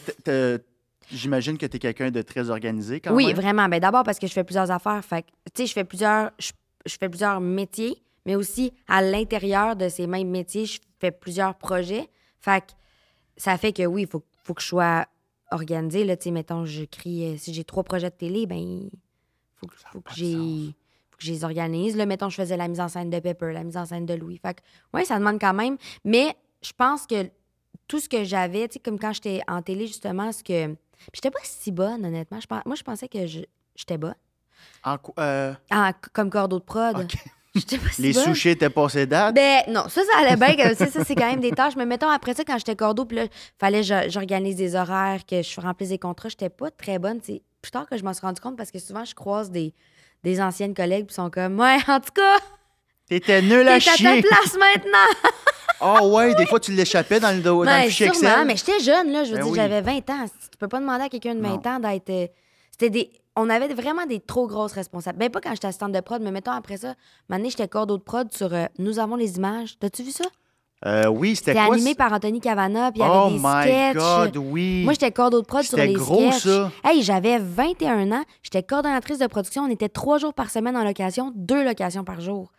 [1.12, 3.36] j'imagine que tu es quelqu'un de très organisé quand Oui, même.
[3.36, 3.68] vraiment.
[3.70, 5.04] Ben, D'abord parce que je fais plusieurs affaires.
[5.04, 6.52] Fait que, tu sais, je fais plusieurs, je,
[6.86, 11.56] je fais plusieurs métiers, mais aussi à l'intérieur de ces mêmes métiers, je fais plusieurs
[11.56, 12.10] projets.
[12.42, 12.72] Fait que
[13.38, 15.06] ça fait que oui, il faut, faut que je sois
[15.52, 16.04] organisée.
[16.04, 18.90] Là, tu sais, mettons, j'écris, euh, si j'ai trois projets de télé, ben,
[19.56, 20.34] faut, que- faut que j'ai.
[21.12, 21.96] faut que je les organise.
[21.96, 24.14] Là, mettons, je faisais la mise en scène de Pepper, la mise en scène de
[24.14, 24.38] Louis.
[24.38, 24.62] Fait que,
[24.94, 25.78] ouais, ça demande quand même.
[26.04, 27.30] Mais je pense que
[27.88, 30.76] tout ce que j'avais, tu sais, comme quand j'étais en télé, justement, ce que.
[31.14, 32.40] J'étais pas si bonne, honnêtement.
[32.40, 33.42] Je moi, je pensais que je-
[33.76, 34.16] j'étais bonne.
[34.86, 35.54] En co- euh,
[36.14, 36.96] comme cordeau de prod.
[37.56, 38.24] J'étais pas si Les bonne.
[38.24, 39.36] sushis étaient passés date?
[39.36, 40.56] Ben non, ça, ça allait bien.
[40.56, 41.76] que- sais, ça, c'est quand même des tâches.
[41.76, 43.26] Mais mettons, après ça, quand j'étais cordeau, puis là,
[43.60, 47.20] fallait que j'organise des horaires, que je remplisse des contrats, j'étais pas très bonne.
[47.24, 49.74] C'est plus tard que je m'en suis rendu compte parce que souvent, je croise des,
[50.24, 52.38] des anciennes collègues qui sont comme Ouais, en tout cas,
[53.08, 54.22] T'étais nul à à ta chier.
[54.24, 55.32] place maintenant.
[55.82, 58.48] Oh ouais, des fois tu l'échappais dans le, dans Ben, le fichier sûrement, Excel.
[58.48, 59.24] mais j'étais jeune, là.
[59.26, 59.58] Je veux Ben dire, oui.
[59.58, 60.26] j'avais 20 ans.
[60.52, 61.72] Tu peux pas demander à quelqu'un de 20 Non.
[61.72, 62.10] ans d'être.
[62.10, 62.28] euh,
[62.72, 63.12] C'était des.
[63.36, 65.28] On avait vraiment des trop grosses responsabilités.
[65.28, 66.94] Ben, pas quand j'étais assistante de prod, mais mettons après ça,
[67.30, 69.78] année, j'étais cordeau de prod sur euh, Nous avons les images.
[69.80, 70.26] T'as-tu vu ça?
[70.86, 71.76] Euh, oui, c'était C'était quoi?
[71.76, 73.96] animé c'est- par Anthony Cavana, puis il y avait Oh des my sketchs.
[73.96, 74.84] God, oui.
[74.84, 76.44] Moi, j'étais cordeau de prod sur C'était les gros, sketchs.
[76.44, 76.72] ça.
[76.84, 78.24] Hey, j'avais 21 ans.
[78.44, 79.64] J'étais coordonnatrice de production.
[79.64, 82.52] On était trois jours par semaine en location, deux locations par jour.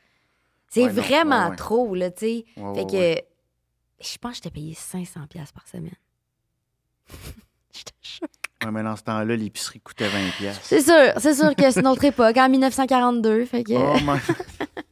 [0.70, 1.56] C'est Ouais, vraiment ouais, ouais.
[1.56, 2.44] trop, là, tu sais.
[2.74, 5.94] Fait que je pense que j'étais payé 500 pièces par semaine.
[7.72, 8.43] J'étais choquée.
[8.62, 10.60] Ouais, mais dans ce temps-là, l'épicerie coûtait 20 pièces.
[10.62, 13.44] C'est sûr, c'est sûr que c'est notre époque, en 1942.
[13.46, 13.72] Fait que...
[13.74, 13.96] Oh.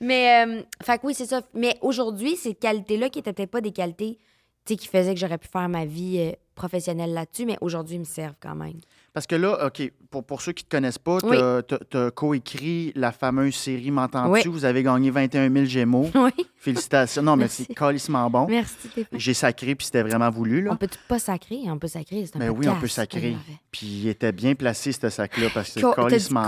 [0.00, 1.42] Mais, euh, fait que oui, c'est ça.
[1.54, 4.18] Mais aujourd'hui, ces qualités-là qui n'étaient peut-être pas des qualités
[4.64, 8.04] qui faisaient que j'aurais pu faire ma vie euh, professionnelle là-dessus, mais aujourd'hui, ils me
[8.04, 8.80] servent quand même.
[9.18, 9.82] Parce que là, OK,
[10.12, 11.38] pour, pour ceux qui ne te connaissent pas, tu Oui.
[11.38, 14.30] as, coécrit la fameuse série M'entends-tu?
[14.30, 14.42] Oui.
[14.46, 16.08] Vous avez gagné 21 000 Gémeaux.
[16.14, 17.20] Oui, Félicitations.
[17.20, 18.46] Non, mais c'est calissement bon.
[18.48, 18.76] merci.
[19.12, 20.62] J'ai sacré, puis c'était vraiment voulu.
[20.62, 20.70] Là.
[20.70, 21.62] On peut pas sacrer?
[21.66, 23.36] On peut sacrer, c'est un Ben oui, on peut sacrer.
[23.72, 26.44] Puis il était bien placé, ce sac-là, parce que c'est calissement.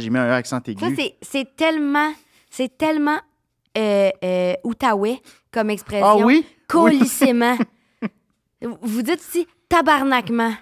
[0.00, 0.96] J'ai mis un accent Ça, aigu.
[0.96, 2.12] c'est- c'est tellement,
[2.50, 3.20] c'est tellement
[3.76, 5.20] euh, euh, outaouais
[5.52, 6.04] comme expression.
[6.04, 6.44] Ah oui?
[6.66, 7.56] Colissément.
[8.82, 10.54] Vous dites aussi tabarnakement.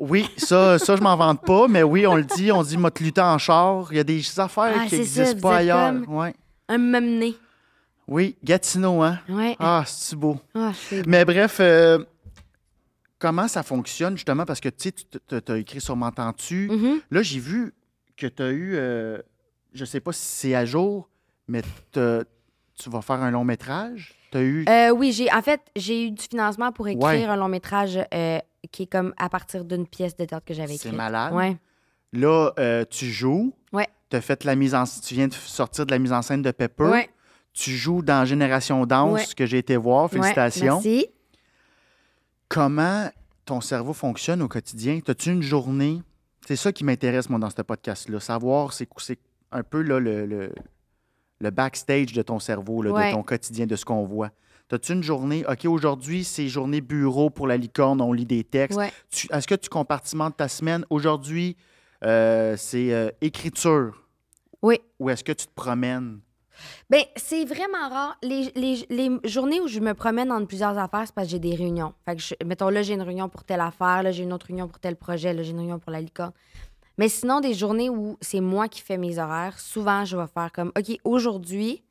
[0.00, 2.90] Oui, ça, ça je m'en vante pas, mais oui, on le dit, on dit m'a
[2.98, 3.88] lutter en char.
[3.90, 5.94] Il y a des affaires Ah, qui n'existent pas ailleurs.
[6.08, 6.34] Ouais.
[6.68, 7.36] Un memené.
[8.08, 9.18] Oui, Gatineau, hein?
[9.28, 9.56] Ouais.
[9.60, 10.38] Ah, c'est beau.
[10.54, 10.72] Ah,
[11.06, 12.02] Mais bref, euh,
[13.18, 14.44] comment ça fonctionne justement?
[14.44, 16.68] Parce que tu sais, tu as écrit sur M'entends-tu?
[16.70, 17.00] Mhm.
[17.10, 17.74] Là, j'ai vu
[18.16, 19.18] que tu as eu, euh,
[19.72, 21.08] je sais pas si c'est à jour,
[21.46, 22.00] mais tu
[22.90, 24.14] vas faire un long métrage?
[24.32, 24.64] As eu.
[24.68, 27.24] Euh, oui, j'ai en fait, j'ai eu du financement pour écrire Ouais.
[27.24, 28.38] un long métrage euh,
[28.72, 30.94] qui est comme à partir d'une pièce de théâtre que j'avais C'est écrite.
[30.96, 31.32] malade.
[31.34, 31.56] Ouais.
[32.12, 33.52] Là, euh, tu joues.
[33.72, 33.86] Ouais.
[34.10, 36.42] Tu as fait la mise en Tu viens de sortir de la mise en scène
[36.42, 36.84] de Pepper.
[36.84, 37.10] Ouais.
[37.52, 39.34] Tu joues dans Génération Danse, Ouais.
[39.36, 40.04] que j'ai été voir.
[40.04, 40.74] Ouais, Félicitations.
[40.74, 41.06] merci.
[42.48, 43.08] Comment
[43.44, 45.00] ton cerveau fonctionne au quotidien?
[45.06, 46.02] As-tu une journée?
[46.46, 48.18] C'est ça qui m'intéresse, moi, dans ce podcast-là.
[48.20, 49.18] Savoir, c'est c'est
[49.52, 50.52] un peu là, le, le,
[51.40, 54.30] le backstage de ton cerveau, là, de ton quotidien, de ce qu'on voit.
[54.72, 55.44] As-tu une journée?
[55.48, 58.78] OK, aujourd'hui, c'est journée bureau pour la licorne, on lit des textes.
[58.78, 58.92] Ouais.
[59.30, 60.84] Est-ce que tu compartimentes ta semaine?
[60.90, 61.56] Aujourd'hui,
[62.04, 64.06] euh, c'est euh, écriture.
[64.62, 64.80] Oui.
[64.98, 66.20] Ou est-ce que tu te promènes?
[66.90, 68.16] Ben, c'est vraiment rare.
[68.22, 71.38] Les, les- les journées où je me promène entre plusieurs affaires, c'est parce que j'ai
[71.38, 71.94] des réunions.
[72.04, 74.46] Fait que, je- mettons, là, j'ai une réunion pour telle affaire, là, j'ai une autre
[74.46, 76.32] réunion pour tel projet, là, j'ai une réunion pour la licorne.
[76.98, 80.52] Mais sinon, des journées où c'est moi qui fais mes horaires, souvent, je vais faire
[80.52, 81.82] comme, OK, aujourd'hui.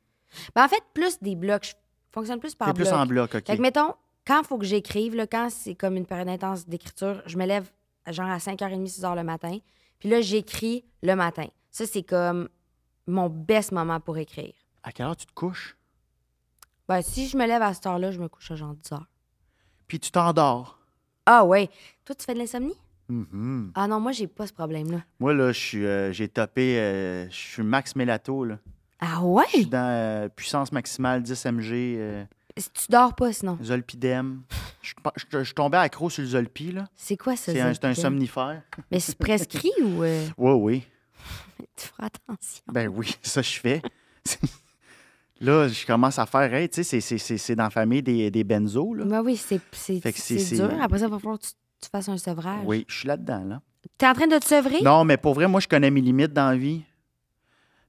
[0.54, 1.64] Ben, en fait, plus des blocs.
[1.64, 1.72] Je
[2.10, 2.94] fonctionne plus par C'est plus bloc.
[2.94, 3.46] en bloc, OK.
[3.46, 3.94] Fait que, mettons,
[4.26, 7.46] quand il faut que j'écrive, là, quand c'est comme une période intense d'écriture, je me
[7.46, 7.70] lève
[8.08, 9.58] genre à 5h30, 6h le matin.
[9.98, 11.46] Puis là, j'écris le matin.
[11.70, 12.48] Ça, c'est comme
[13.06, 14.54] mon best moment pour écrire.
[14.82, 15.76] À quelle heure tu te couches?
[16.88, 19.06] Ben, si je me lève à cette heure-là, je me couche à genre 10 heures.
[19.86, 20.78] Puis tu t'endors?
[21.26, 21.68] Ah ouais.
[22.04, 22.74] Toi, tu fais de l'insomnie?
[23.08, 23.72] Mhm.
[23.74, 25.02] Ah non, moi, j'ai pas ce problème-là.
[25.18, 28.58] Moi, là, je suis, euh, j'ai topé, euh, je suis max mélato, là.
[29.00, 29.64] Ah Je suis ouais?
[29.66, 32.24] dans euh, puissance maximale, 10 mg, euh,
[32.56, 33.58] Si tu dors pas, sinon.
[33.62, 34.42] Zolpidem.
[34.82, 36.86] Je je- je suis tombé accro sur le Zolpi, là.
[36.96, 37.52] C'est quoi ça?
[37.52, 38.02] C'est un, c'est un Zolpidem?
[38.02, 38.62] somnifère.
[38.90, 40.02] Mais c'est prescrit ou...
[40.02, 40.86] euh, Oui, oui.
[41.76, 42.62] Tu feras attention.
[42.72, 43.80] Ben oui, ça, je fais.
[45.40, 48.02] là, je commence à faire, hey, tu sais, c'est- c'est- c'est c'est dans la famille
[48.02, 49.04] des, des benzos, là.
[49.04, 50.70] Ben oui, c'est c'est- Fait que c'est- c'est c'est- dur.
[50.82, 52.62] Après ça, il va falloir que tu, tu fasses un sevrage.
[52.64, 53.60] Oui, je suis là-dedans, là.
[53.96, 54.82] T'es en train de te sevrer?
[54.82, 56.82] Non, mais pour vrai, moi, je connais mes limites dans la vie.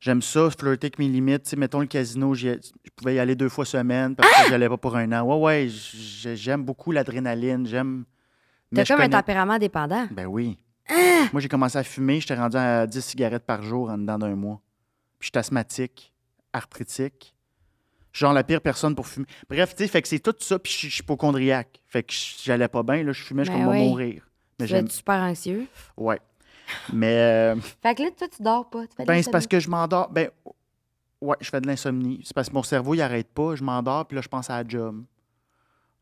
[0.01, 1.43] J'aime ça, flirter avec mes limites.
[1.43, 2.55] Tu sais, mettons le casino, je
[2.95, 4.43] pouvais y aller deux fois semaine parce Ah!
[4.43, 5.21] que j'allais pas pour un an.
[5.23, 7.65] Ouais, ouais, j'aime beaucoup l'adrénaline.
[7.67, 8.05] J'aime.
[8.73, 10.07] T'as comme un tempérament dépendant.
[10.11, 10.57] Ben oui.
[10.89, 11.27] Ah!
[11.31, 14.35] Moi, j'ai commencé à fumer, j'étais rendu à 10 cigarettes par jour en dedans d'un
[14.35, 14.59] mois.
[15.19, 16.11] Puis je suis asthmatique,
[16.51, 17.35] arthritique.
[18.11, 19.27] Je suis genre la pire personne pour fumer.
[19.49, 21.79] Bref, tu sais, fait que c'est tout ça, puis je suis- hypochondriaque.
[21.87, 22.11] Fait que
[22.43, 23.87] j'allais pas bien, là, je fumais, je Ben oui.
[23.87, 24.27] mourir.
[24.59, 24.87] Mais j'aime.
[24.89, 25.67] super anxieux.
[25.95, 26.19] Ouais.
[26.93, 28.87] Mais, euh, Fait que là, toi, tu dors pas.
[28.87, 30.09] Tu fais de ben, c'est parce que je m'endors.
[30.09, 30.29] Ben,
[31.21, 32.21] ouais, je fais de l'insomnie.
[32.23, 33.55] C'est parce que mon cerveau, il arrête pas.
[33.55, 35.03] Je m'endors, puis là, je pense à la job.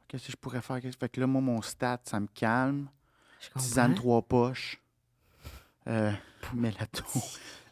[0.08, 0.80] Qu'est-ce que je pourrais faire?
[1.00, 2.88] Fait que là, moi, mon stat, ça me calme.
[3.58, 4.82] Tisane trois poches.
[5.88, 6.12] Euh.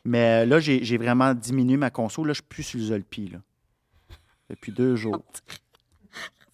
[0.06, 2.24] Mais euh, là, j'ai j'ai vraiment diminué ma conso.
[2.24, 3.40] Là, je suis plus sur le Zolpi, là.
[4.50, 5.22] Depuis deux jours.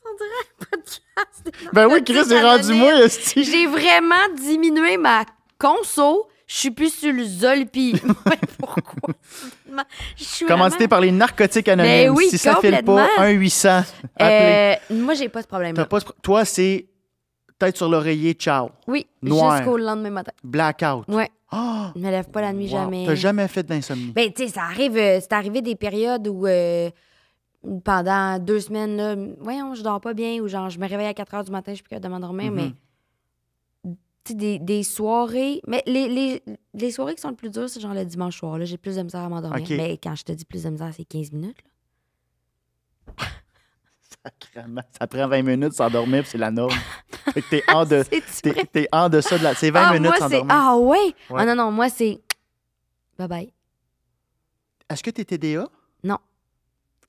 [0.06, 1.72] On dirait un podcast.
[1.74, 2.94] Ben oui, Chris, c'est rendu moi.
[3.36, 5.26] J'ai vraiment diminué ma
[5.60, 6.28] conso.
[6.54, 7.94] Je suis plus sur le Zolpi.
[8.28, 8.84] Mais pourquoi?
[10.48, 11.92] Commandité vraiment- par les narcotiques anonymes.
[11.92, 13.24] Ben oui, si ça file pas, complètement.
[13.24, 13.84] 1-800.
[14.20, 14.76] Appelez.
[14.92, 15.76] Euh, moi, j'ai pas ce problème.
[15.76, 16.86] Pas ce Toi, c'est
[17.58, 18.70] tête sur l'oreiller, ciao.
[18.88, 20.32] Oui, jusqu'au lendemain matin.
[20.44, 21.08] Blackout.
[21.08, 21.92] Ouais, Ah!
[21.96, 22.72] je me lève pas la nuit Wow.
[22.72, 23.06] jamais.
[23.08, 24.12] T'as jamais fait d'insomnie.
[24.12, 26.92] Ben, tu sais, ça arrive, euh, c'est arrivé des périodes où euh,
[27.84, 31.14] pendant deux semaines, là, voyons, je dors pas bien ou genre, je me réveille à
[31.16, 32.56] 4 heures du matin, je suis plus capable de m'endormir, Mhm.
[32.56, 32.72] mais
[34.30, 35.62] des, des soirées.
[35.68, 38.58] Mais les, les, les soirées qui sont le plus dures, c'est genre le dimanche soir.
[38.58, 39.68] Là, j'ai plus de misère à m'endormir.
[39.72, 41.58] Mais quand je te dis plus de misère, c'est 15 minutes.
[43.18, 43.26] là.
[44.24, 44.82] Sacrément.
[44.98, 46.72] Ça prend 20 minutes s'endormir, puis c'est la norme.
[47.34, 47.98] fait que t'es en de.
[47.98, 48.66] Vrai?
[48.72, 49.54] t'es en deçà de la.
[49.54, 50.56] C'est 20 ah, minutes s'endormir.
[50.56, 51.14] Ah, ouais?
[51.30, 51.42] Ouais.
[51.42, 52.22] Ah, non, non, moi, c'est.
[53.18, 53.54] Bye bye.
[54.90, 55.68] Est-ce que t'es TDA?
[56.04, 56.18] Non.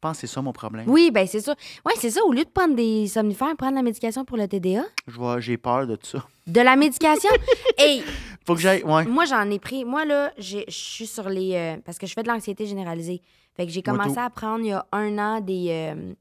[0.05, 0.85] Je pense que c'est ça mon problème.
[0.87, 1.55] Oui, ben, c'est ça.
[1.87, 2.23] Ouais, c'est ça.
[2.27, 4.83] Au lieu de prendre des somnifères, prendre la médication pour le TDA.
[5.07, 6.23] Je vois, j'ai peur de ça.
[6.47, 7.31] De la médication?
[7.79, 8.05] hey,
[8.47, 8.83] Faut que j'aille.
[8.85, 9.07] Ouais.
[9.07, 9.87] Moi, j'en ai pris.
[9.87, 11.55] Moi, là, j'ai- je suis sur les.
[11.55, 13.23] euh, parce que je fais de l'anxiété généralisée.
[13.57, 14.21] Fait que j'ai Moi, commencé tout.
[14.21, 16.13] à prendre il y a un an des, euh,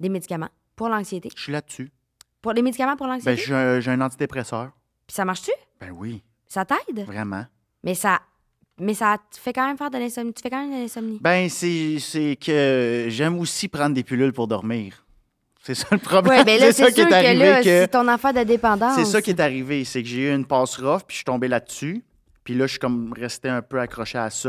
[0.00, 1.30] des médicaments pour l'anxiété.
[1.36, 1.92] Je suis là-dessus.
[2.42, 3.36] Pour les médicaments pour Ben, l'anxiété?
[3.40, 4.72] j'ai un, j'ai un antidépresseur.
[5.06, 5.52] Puis ça marche-tu?
[5.80, 7.06] Ben oui, Ça t'aide?
[7.06, 7.44] vraiment.
[7.84, 8.18] Mais ça.
[8.80, 10.32] Mais ça te fait quand même faire de l'insomnie.
[10.32, 11.18] Tu fais quand même de l'insomnie?
[11.20, 15.04] Ben, c'est, que j'aime aussi prendre des pilules pour dormir.
[15.62, 16.38] C'est ça le problème.
[16.38, 17.34] Ouais, ben c'est ça qui est que arrivé.
[17.44, 18.94] là, que- c'est ton affaire de dépendance.
[18.94, 19.84] C'est ça qui est arrivé.
[19.84, 22.04] C'est que j'ai eu une passe rough, puis je suis tombé là-dessus.
[22.44, 24.48] Puis là, je suis comme resté un peu accroché à ça.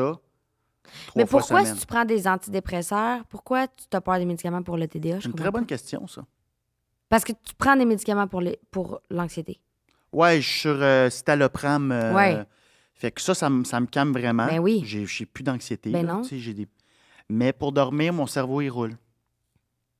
[1.07, 4.77] Trois Mais pourquoi, si tu prends des antidépresseurs, pourquoi tu as peur des médicaments pour
[4.77, 5.17] le TDA?
[5.17, 5.67] Je C'est une très bonne pas.
[5.67, 6.21] question, ça.
[7.09, 9.59] Parce que tu prends des médicaments pour les- pour l'anxiété.
[10.13, 11.91] Ouais, je suis sur euh, citalopram.
[11.91, 12.37] euh, Ouais.
[12.99, 14.45] Fait que ça, ça, me- ça me calme vraiment.
[14.45, 14.81] Ben oui.
[14.85, 15.89] J'ai, j'ai plus d'anxiété.
[15.89, 16.21] Ben là, non.
[16.29, 16.67] j'ai des...
[17.29, 18.95] Mais pour dormir, mon cerveau, il roule.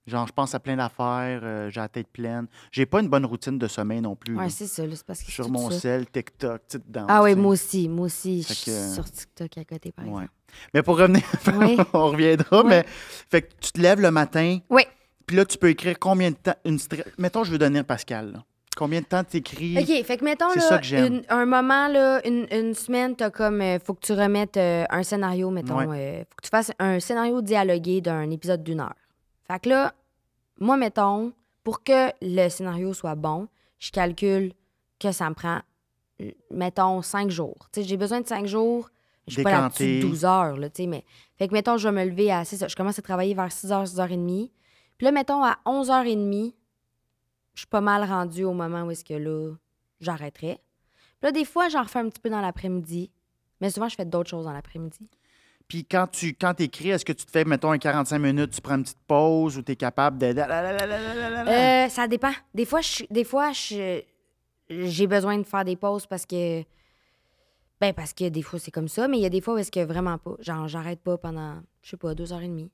[0.05, 2.47] Genre, je pense à plein d'affaires, euh, j'ai la tête pleine.
[2.71, 4.35] J'ai pas une bonne routine de sommeil non plus.
[4.49, 4.85] c'est ça.
[4.85, 5.79] là, C'est parce que sur mon ça.
[5.79, 7.05] sel, TikTok, sais, dedans.
[7.07, 7.87] Ah oui, moi aussi.
[7.87, 8.41] Moi aussi.
[8.41, 10.11] Je suis que- sur TikTok à côté, par Ouais.
[10.11, 10.31] exemple.
[10.73, 11.21] Mais pour revenir,
[11.59, 11.77] Oui.
[11.93, 12.69] on reviendra, Oui.
[12.69, 12.85] mais
[13.29, 14.81] fait que tu te lèves le matin, Oui.
[15.27, 16.79] puis là, tu peux écrire combien de temps, une
[17.19, 18.43] mettons, je veux donner Pascal, là.
[18.77, 19.77] Combien de temps tu écris?
[19.77, 21.05] OK, fait que mettons, là, ça que j'aime.
[21.15, 24.85] une- un moment, là, une, une semaine, t'as comme, euh, faut que tu remettes euh,
[24.89, 28.95] un scénario, mettons, euh, faut que tu fasses un scénario dialogué d'un épisode d'une heure.
[29.47, 29.93] Fait que là,
[30.59, 33.47] moi, mettons, pour que le scénario soit bon,
[33.79, 34.53] je calcule
[34.99, 35.59] que ça me prend,
[36.51, 37.67] mettons, cinq jours.
[37.71, 38.89] Tu sais, j'ai besoin de cinq jours.
[39.27, 39.99] Je suis pas là-dessus Décanté.
[40.01, 41.05] 12 heures, là, tu sais, mais...
[41.37, 42.43] Fait que, mettons, je vais me lever à...
[42.45, 44.49] C'est ça, je commence à travailler vers 6 h, 6 h 30.
[44.97, 46.53] Puis là, mettons, à 11 h 30,
[47.59, 49.53] je suis pas mal rendue au moment où est-ce que là,
[49.99, 50.61] j'arrêterais.
[51.19, 53.11] Puis là, des fois, j'en refais un petit peu dans l'après-midi.
[53.59, 55.09] Mais souvent, je fais d'autres choses dans l'après-midi.
[55.67, 58.61] Puis quand tu quand écris, est-ce que tu te fais, mettons, un 45 minutes, tu
[58.61, 60.27] prends une petite pause ou tu es capable de.
[60.27, 62.31] Euh, ça dépend.
[62.53, 64.01] Des fois, je, des fois je-
[64.69, 66.63] j'ai besoin de faire des pauses parce que.
[67.81, 69.57] Ben, parce que des fois, c'est comme ça, mais il y a des fois où
[69.57, 70.35] est-ce que vraiment pas.
[70.39, 72.71] Genre, j'arrête pas pendant, je sais pas, deux heures et demie.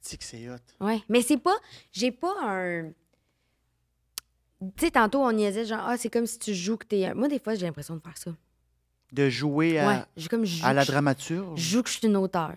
[0.00, 0.56] C'est que c'est hot?
[0.80, 1.02] Ouais.
[1.10, 1.56] Mais c'est pas.
[1.92, 2.90] J'ai pas un.
[4.60, 7.06] Tu sais, tantôt, on niaisait, genre, ah, c'est comme si tu joues que t'es.
[7.06, 8.30] un- Moi, des fois, j'ai l'impression de faire ça.
[9.12, 10.02] De jouer à, Ouais.
[10.16, 10.44] J'ai comme.
[10.44, 11.58] joue à la que je- dramaturge?
[11.60, 12.52] Je joue que je suis une auteure.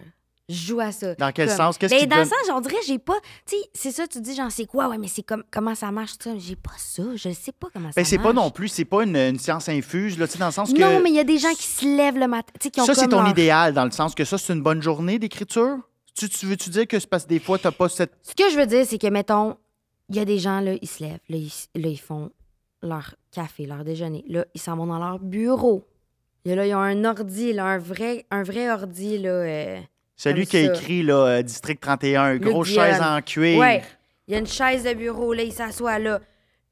[0.50, 1.16] Je joue à ça.
[1.16, 1.78] Dans quel Comme- sens?
[1.78, 3.14] Qu'est-ce Ben, qui te dans le donne- sens, on dirait, j'ai pas.
[3.46, 4.90] Tu sais, c'est ça, tu dis, genre, c'est quoi?
[4.90, 6.32] Ouais, mais c'est comme comment ça marche, ça.
[6.38, 7.04] J'ai pas ça.
[7.16, 8.10] Je sais pas comment ça Ben, marche.
[8.10, 10.52] c'est pas non plus, c'est pas une, une science infuse, là, tu sais, dans le
[10.52, 10.78] sens que.
[10.80, 12.52] Non, mais il y a des gens qui se lèvent le matin.
[12.60, 14.38] Tu sais, qui ont Ça, c'est comme ton leur- idéal, dans le sens que ça,
[14.38, 15.78] c'est une bonne journée d'écriture?
[16.18, 18.12] Tu, tu veux-tu dire que c'est parce que des fois, t'as pas cette.
[18.22, 19.56] Ce que je veux dire, c'est que, mettons,
[20.12, 22.32] il y a des gens, là, ils se lèvent, là, ils, là, ils font
[22.84, 24.24] leur café, leur déjeuner.
[24.28, 25.88] Là, ils s'en vont dans leur bureau.
[26.46, 29.30] Et là, ils ont un ordi, là, un vrai, un vrai ordi, là.
[29.30, 29.80] euh,
[30.16, 33.60] Celui qui a écrit là, euh, District 31, Luc grosse chaise en cuir.
[33.60, 33.84] Ouais.
[34.28, 36.20] Il y a une chaise de bureau, là, il s'assoit là.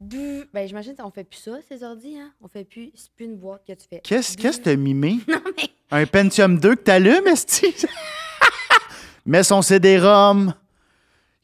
[0.02, 2.32] Bu- Ben, j'imagine qu'on fait plus ça, ces ordis, hein?
[2.42, 2.90] On fait plus.
[2.96, 4.00] C'est plus une boîte que tu fais.
[4.00, 5.18] Qu'est-ce qu'est-ce que t'as mimé?
[5.28, 5.68] Non, mais.
[5.92, 7.76] Un Pentium 2 que t'allumes, esti?
[9.26, 10.54] Mets son CD-ROM.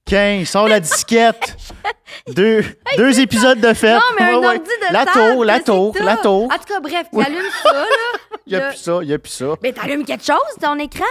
[0.05, 1.55] 15, sors la disquette.
[2.35, 2.63] deux,
[2.97, 3.95] deux épisodes de fête.
[3.95, 4.57] Non, mais un Ouais, ouais.
[4.57, 6.03] ordi de La table, tour, la c'est tour, tout.
[6.03, 6.43] la tour.
[6.45, 7.85] En tout cas, bref, tu allumes ça, là.
[8.47, 9.45] Il n'y a plus ça, il n'y a plus ça.
[9.63, 11.03] Mais t'allumes quelque chose, ton écran?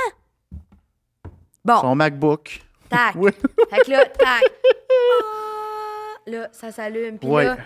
[1.65, 2.61] Bon, Son MacBook.
[2.89, 3.15] tac.
[3.17, 3.33] Oui.
[3.71, 4.45] Fait que là, tac.
[4.45, 7.19] Ah, là, ça s'allume.
[7.19, 7.45] Puis Ouais.
[7.47, 7.57] là,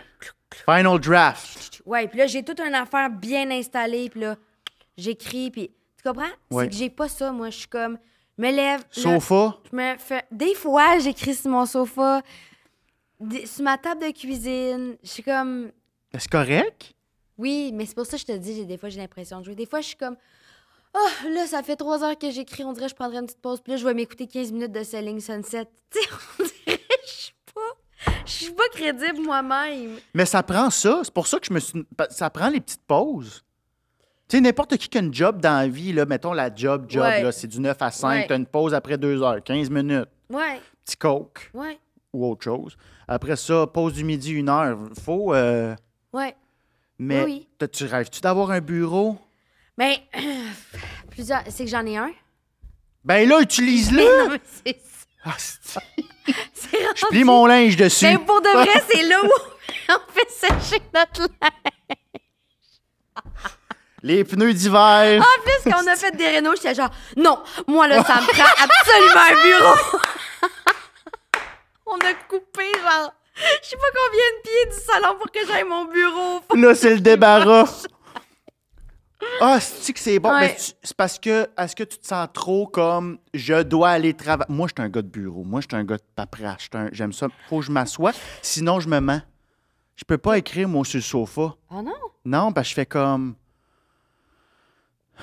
[0.64, 1.82] Final draft.
[1.84, 4.08] ouais, puis là, j'ai toute une affaire bien installée.
[4.08, 4.36] Puis là,
[4.96, 5.50] j'écris.
[5.50, 5.70] Puis
[6.02, 6.24] tu comprends?
[6.50, 6.64] Ouais.
[6.64, 7.50] C'est que j'ai pas ça, moi.
[7.50, 7.98] Je suis comme,
[8.38, 8.85] je me lève.
[8.90, 9.57] Sofa?
[9.70, 10.24] je me fais...
[10.31, 12.22] Des fois, j'écris sur mon sofa,
[13.20, 14.96] des- sur ma table de cuisine.
[15.03, 15.70] Je suis comme,
[16.14, 16.94] Est-ce correct?
[17.37, 19.55] oui, mais c'est pour ça que je te dis, des fois, j'ai l'impression de jouer.
[19.55, 20.16] Des fois, je suis comme,
[20.94, 23.40] oh, là, ça fait trois heures que j'écris, on dirait que je prendrais une petite
[23.42, 25.66] pause, puis là, je vais m'écouter 15 minutes de Selling Sunset.
[25.90, 29.98] Tu sais, on dirait que je suis pas, je suis pas crédible moi-même.
[30.12, 31.01] Mais ça prend ça.
[31.03, 31.83] C'est pour ça que je me suis.
[32.11, 33.42] Ça prend les petites pauses.
[34.28, 36.84] Tu sais, n'importe qui qui a une job dans la vie, là, mettons la job,
[36.88, 37.22] job, Ouais.
[37.22, 38.26] là, c'est du 9 à 5, Ouais.
[38.26, 41.78] tu as une pause après 2 heures, 15 minutes, Ouais, petit coke ouais,
[42.12, 42.76] ou autre chose.
[43.06, 44.78] Après ça, pause du midi, une heure.
[45.02, 45.32] Faut.
[45.34, 45.74] euh,
[46.12, 46.36] ouais.
[46.98, 49.16] mais Oui, tu rêves-tu d'avoir un bureau?
[49.78, 50.02] Mais,
[51.10, 52.10] plusieurs, c'est que j'en ai un.
[53.04, 54.38] Ben là, utilise-le!
[54.64, 54.76] c'est
[55.24, 55.36] Ah,
[56.96, 58.04] je plie mon linge dessus.
[58.04, 59.28] Mais pour de vrai, c'est là où
[59.88, 61.72] on fait sécher notre linge.
[64.02, 65.20] Les pneus d'hiver.
[65.20, 68.26] En plus, quand on a fait des rénaux, j'étais genre, non, moi, là, ça me
[68.26, 70.00] prend absolument un bureau.
[71.87, 73.12] on a coupé, genre,
[73.62, 76.40] je sais pas combien de pieds du salon pour que j'aille mon bureau.
[76.54, 77.87] Là, c'est le débarras.
[79.40, 80.30] Ah, c'est que c'est bon?
[80.30, 80.40] Ouais.
[80.40, 84.52] Mais c'est parce que, est-ce que tu te sens trop comme je dois aller travailler?
[84.52, 85.42] Moi, je suis un gars de bureau.
[85.44, 86.68] Moi, je suis un gars de paperasse.
[86.92, 87.26] J'aime ça.
[87.48, 88.12] Faut que je m'assoie.
[88.42, 89.22] Sinon, je me mens.
[89.96, 91.54] Je peux pas écrire, moi, sur le sofa.
[91.70, 91.92] Oh non?
[92.24, 93.34] Non, parce que je fais comme.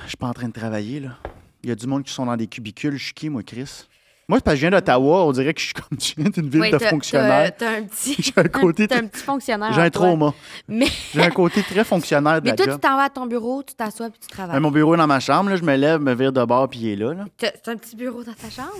[0.04, 1.18] Je suis pas en train de travailler, là.
[1.64, 2.98] Il y a du monde qui sont dans des cubicules.
[2.98, 3.86] Je suis qui, moi, Chris?
[4.28, 5.26] Moi, c'est parce que je viens d'Ottawa.
[5.26, 7.56] On dirait que je suis comme tu viens d'une ville de fonctionnaires.
[7.56, 8.16] T'as un petit.
[8.20, 9.72] J'ai un côté T'as un petit fonctionnaire.
[9.74, 10.34] J'ai un trauma.
[10.68, 13.28] Mais, J'ai un côté très fonctionnaire de mais la toi, tu t'en vas à ton
[13.28, 14.60] bureau, tu t'assois puis tu Ben, travailles.
[14.60, 16.80] mon bureau est dans ma chambre, là, je me lève, me vire de bord, puis
[16.80, 17.26] il est là, là.
[17.38, 18.72] T'as un petit bureau dans ta chambre?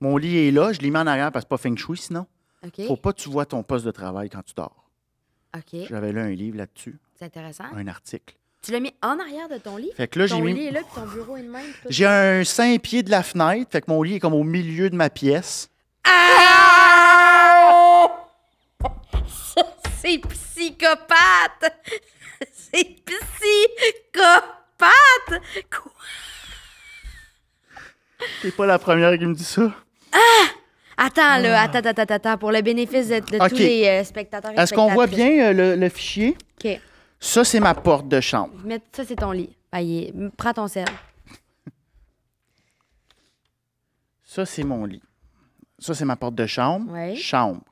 [0.00, 1.96] Mon lit est là, je l'ai mis en arrière parce que c'est pas feng shui
[1.96, 2.26] sinon.
[2.64, 2.86] OK.
[2.86, 4.90] Faut pas que tu vois ton poste de travail quand tu dors.
[5.56, 5.80] OK.
[5.88, 7.64] J'avais là un livre là-dessus, C'est intéressant.
[7.76, 8.34] un article.
[8.64, 9.90] Tu l'as mis en arrière de ton lit?
[9.94, 10.54] Fait que là, mis.
[10.54, 11.66] lit est là puis ton bureau est de même.
[11.90, 14.88] J'ai un 5 pieds de la fenêtre, fait que mon lit est comme au milieu
[14.88, 15.68] de ma pièce.
[16.04, 18.08] Ah!
[20.00, 21.62] C'est psychopathe!
[22.52, 24.42] C'est psychopathe!
[25.70, 25.92] Quoi?
[28.40, 29.70] T'es pas la première qui me dit ça.
[30.96, 33.50] Attends, là, attends, attends, attends, attends, pour le bénéfice de, Ah.
[33.50, 34.58] Tous les euh, spectateurs.
[34.58, 36.36] Est-ce qu'on voit bien euh, le, le fichier?
[36.64, 36.80] OK.
[37.26, 38.52] Ça, c'est ma porte de chambre.
[38.92, 39.48] Ça, c'est ton lit.
[39.72, 40.84] Il est- Prends ton sel.
[44.24, 45.00] Ça, c'est mon lit.
[45.78, 46.92] Ça, c'est ma porte de chambre.
[46.92, 47.16] Ouais.
[47.16, 47.62] Chambre.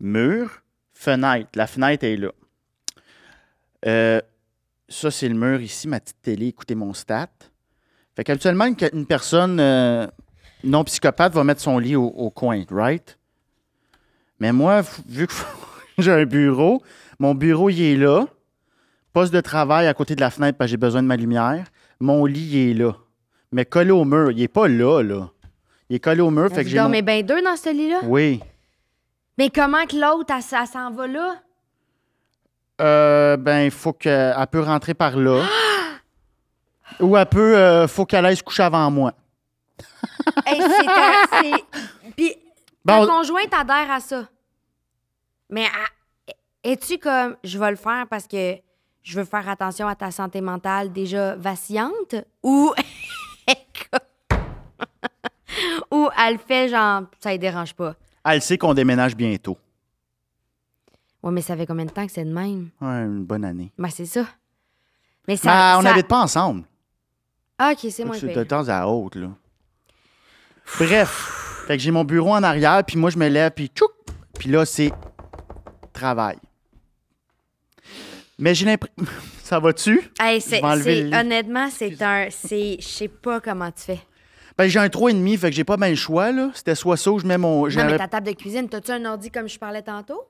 [0.00, 0.62] Mur.
[0.94, 1.50] Fenêtre.
[1.54, 2.30] La fenêtre est là.
[3.86, 4.20] Euh,
[4.88, 6.48] ça, c'est le mur ici, ma petite télé.
[6.48, 7.28] Écoutez mon stat.
[8.16, 10.06] Fait qu'habituellement, une, une personne euh,
[10.64, 13.16] non psychopathe va mettre son lit au, au coin, right?
[14.40, 15.34] Mais moi, vu que
[15.98, 16.82] j'ai un bureau,
[17.20, 18.26] mon bureau, il est là.
[19.12, 21.64] Poste de travail à côté de la fenêtre parce que j'ai besoin de ma lumière.
[22.00, 22.92] Mon lit, il est là.
[23.50, 24.30] Mais collé au mur.
[24.30, 25.28] Il est pas là, là.
[25.90, 26.48] Il est collé au mur.
[26.50, 28.00] Fait que j'ai mon- bien deux dans ce lit-là?
[28.04, 28.40] Oui.
[29.36, 31.34] Mais comment que l'autre, elle, s- elle s'en va là?
[32.80, 35.44] Euh, ben, il faut qu'elle elle peut rentrer par là.
[37.00, 39.12] Ou elle peut, euh, faut qu'elle aille se coucher avant moi.
[40.46, 42.34] Hey, c'est Puis
[42.86, 44.28] ta Bon, conjointe adhère à ça.
[45.50, 45.66] Mais
[46.64, 48.56] es-tu comme, je vais le faire parce que
[49.02, 52.14] je veux faire attention à ta santé mentale déjà vacillante?
[52.42, 52.72] Ou,
[55.90, 57.94] ou elle fait genre, ça ne dérange pas?
[58.24, 59.58] elle sait qu'on déménage bientôt.
[61.22, 62.70] Ouais, mais ça fait combien de temps que c'est de même?
[62.80, 63.72] Ouais, une bonne année.
[63.78, 64.26] Ben, c'est ça.
[65.28, 65.76] Mais ça.
[65.78, 66.64] on ça- n'habite pas ensemble.
[67.58, 69.28] Ah, ok, c'est moins C'est de temps à autre, là.
[70.78, 71.64] Bref.
[71.66, 73.92] Fait que j'ai mon bureau en arrière, puis moi, je me lève, puis tchouk!
[74.38, 74.92] Puis là, c'est
[75.92, 76.38] travail.
[78.38, 78.96] Mais j'ai l'impression...
[79.42, 80.00] Ça va-tu?
[80.18, 82.28] Hey, Je c'est, honnêtement, c'est un.
[82.30, 82.78] C'est.
[82.80, 84.00] Je sais pas comment tu fais.
[84.56, 86.50] Ben, j'ai un 3,5, fait que j'ai pas bien le choix, là.
[86.54, 87.66] C'était soit ça ou je mets mon...
[87.68, 90.22] Non, mais ta table de cuisine, t'as-tu un ordi comme je parlais tantôt?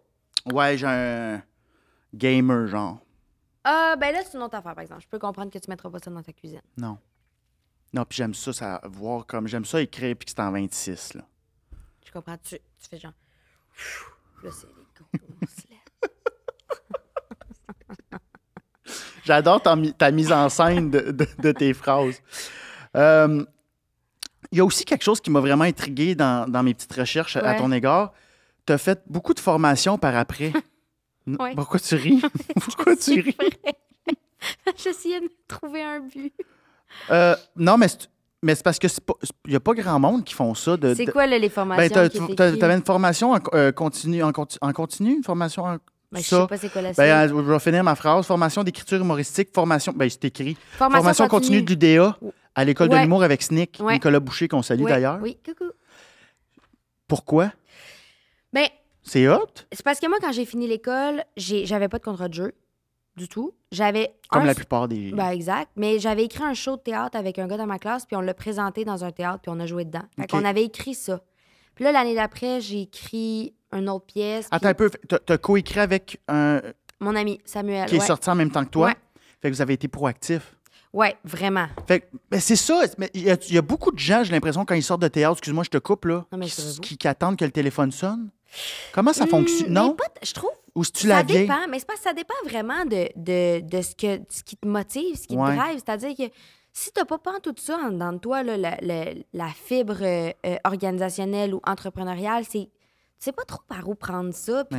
[0.52, 1.42] Ouais, j'ai un
[2.14, 2.98] gamer, genre.
[3.64, 5.02] Ah, ben là, c'est une autre affaire, par exemple.
[5.02, 6.62] Je peux comprendre que tu mettras pas ça dans ta cuisine.
[6.76, 6.98] Non.
[7.92, 9.46] Non, puis j'aime ça, ça, voir comme...
[9.46, 11.22] J'aime ça écrire, puis que c'est en 26, là.
[12.04, 12.36] Je comprends.
[12.38, 13.12] Tu, tu fais genre.
[14.42, 15.64] Là, c'est les grosses
[19.24, 22.20] J'adore ta, ta mise en scène de, de- de tes phrases.
[22.96, 23.44] Euh,
[24.50, 27.36] Il y a aussi quelque chose qui m'a vraiment intrigué dans, dans mes petites recherches
[27.36, 28.12] à ton égard.
[28.66, 30.52] Tu as fait beaucoup de formations par après.
[31.38, 31.54] Ouais.
[31.54, 32.20] Pourquoi tu ris?
[32.60, 33.36] Pourquoi tu ris?
[34.76, 36.32] J'essayais de trouver un but.
[37.12, 38.08] Euh, non, mais c'est-
[38.42, 38.88] Mais c'est parce que
[39.46, 40.76] il n'y a pas grand monde qui font ça.
[40.76, 41.94] De, C'est quoi, là, les ben, formations?
[41.94, 42.58] t'as- écrit?
[42.58, 45.76] t'avais une formation en, euh, continu, en, en continu, une formation en.
[46.12, 46.42] Ben, je ça.
[46.42, 47.34] sais pas c'est quoi la Ben, suite.
[47.36, 48.26] euh, je vais finir ma phrase.
[48.26, 49.92] Formation d'écriture humoristique, formation.
[49.96, 50.56] Ben, c'est écrit.
[50.72, 52.18] Formation, Formation continue de l'UDA
[52.54, 53.94] à l'école de l'humour avec SNIC, Ouais.
[53.94, 55.18] Nicolas Boucher, qu'on salue Ouais, d'ailleurs.
[55.22, 55.70] Oui, coucou.
[57.08, 57.52] Pourquoi?
[58.52, 58.66] Ben,
[59.02, 59.46] C'est hot?
[59.72, 62.52] c'est parce que moi, quand j'ai fini l'école, j'avais pas de contrat de jeu
[63.16, 63.54] du tout.
[63.72, 65.12] J'avais Comme un- la plupart des.
[65.12, 65.70] Ben, exact.
[65.76, 68.20] Mais j'avais écrit un show de théâtre avec un gars dans ma classe, puis on
[68.20, 70.02] l'a présenté dans un théâtre, puis on a joué dedans.
[70.16, 70.30] Fait OK.
[70.30, 71.20] qu'on avait écrit ça.
[71.74, 74.46] Puis là, l'année d'après, j'ai écrit une autre pièce.
[74.50, 74.90] Attends un peu.
[75.24, 76.60] T'as- coécrit avec un
[77.00, 77.88] Mon ami Samuel.
[77.88, 78.88] qui est sorti en même temps que toi?
[78.88, 78.94] Ouais.
[79.40, 80.56] Fait que vous avez été proactif?
[80.92, 81.66] Ouais, vraiment.
[81.88, 82.82] Fait que, ben, c'est ça.
[82.98, 85.00] Mais il y, a- il y a beaucoup de gens, j'ai l'impression, quand ils sortent
[85.02, 88.28] de théâtre, excuse-moi, je te coupe, là, Non, mais qui, attendent que le téléphone sonne.
[88.92, 89.72] Comment ça Hmm, fonctionne?
[89.72, 89.94] Non?
[89.94, 90.50] pas je trouve.
[90.74, 91.42] Ou si tu ça la vieille?
[91.46, 95.16] dépend, mais que ça dépend vraiment de, de, de ce, que, ce qui te motive,
[95.16, 95.50] ce qui Ouais.
[95.52, 95.82] te drive.
[95.84, 96.32] C'est-à-dire que
[96.72, 99.98] si t'as pas pas tout ça en dedans de toi, là, la, la- la fibre
[100.02, 102.70] euh, euh, organisationnelle ou entrepreneuriale, c'est tu
[103.26, 104.64] sais pas trop par où prendre ça.
[104.64, 104.78] Puis.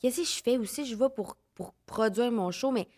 [0.00, 0.84] Qu'est-ce que je fais aussi?
[0.86, 2.88] Je vais pour, pour produire mon show, mais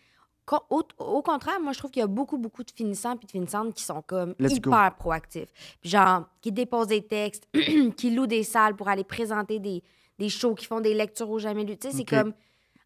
[0.71, 3.33] au, au contraire, moi, je trouve qu'il y a beaucoup, beaucoup de finissants puis de
[3.33, 4.71] finissantes qui sont comme Let's go.
[4.71, 5.53] hyper proactifs.
[5.81, 7.49] Puis genre, qui déposent des textes,
[7.97, 9.83] qui louent des salles pour aller présenter des,
[10.19, 11.77] des shows, qui font des lectures au jamais lu.
[11.77, 12.33] Tu sais, c'est comme...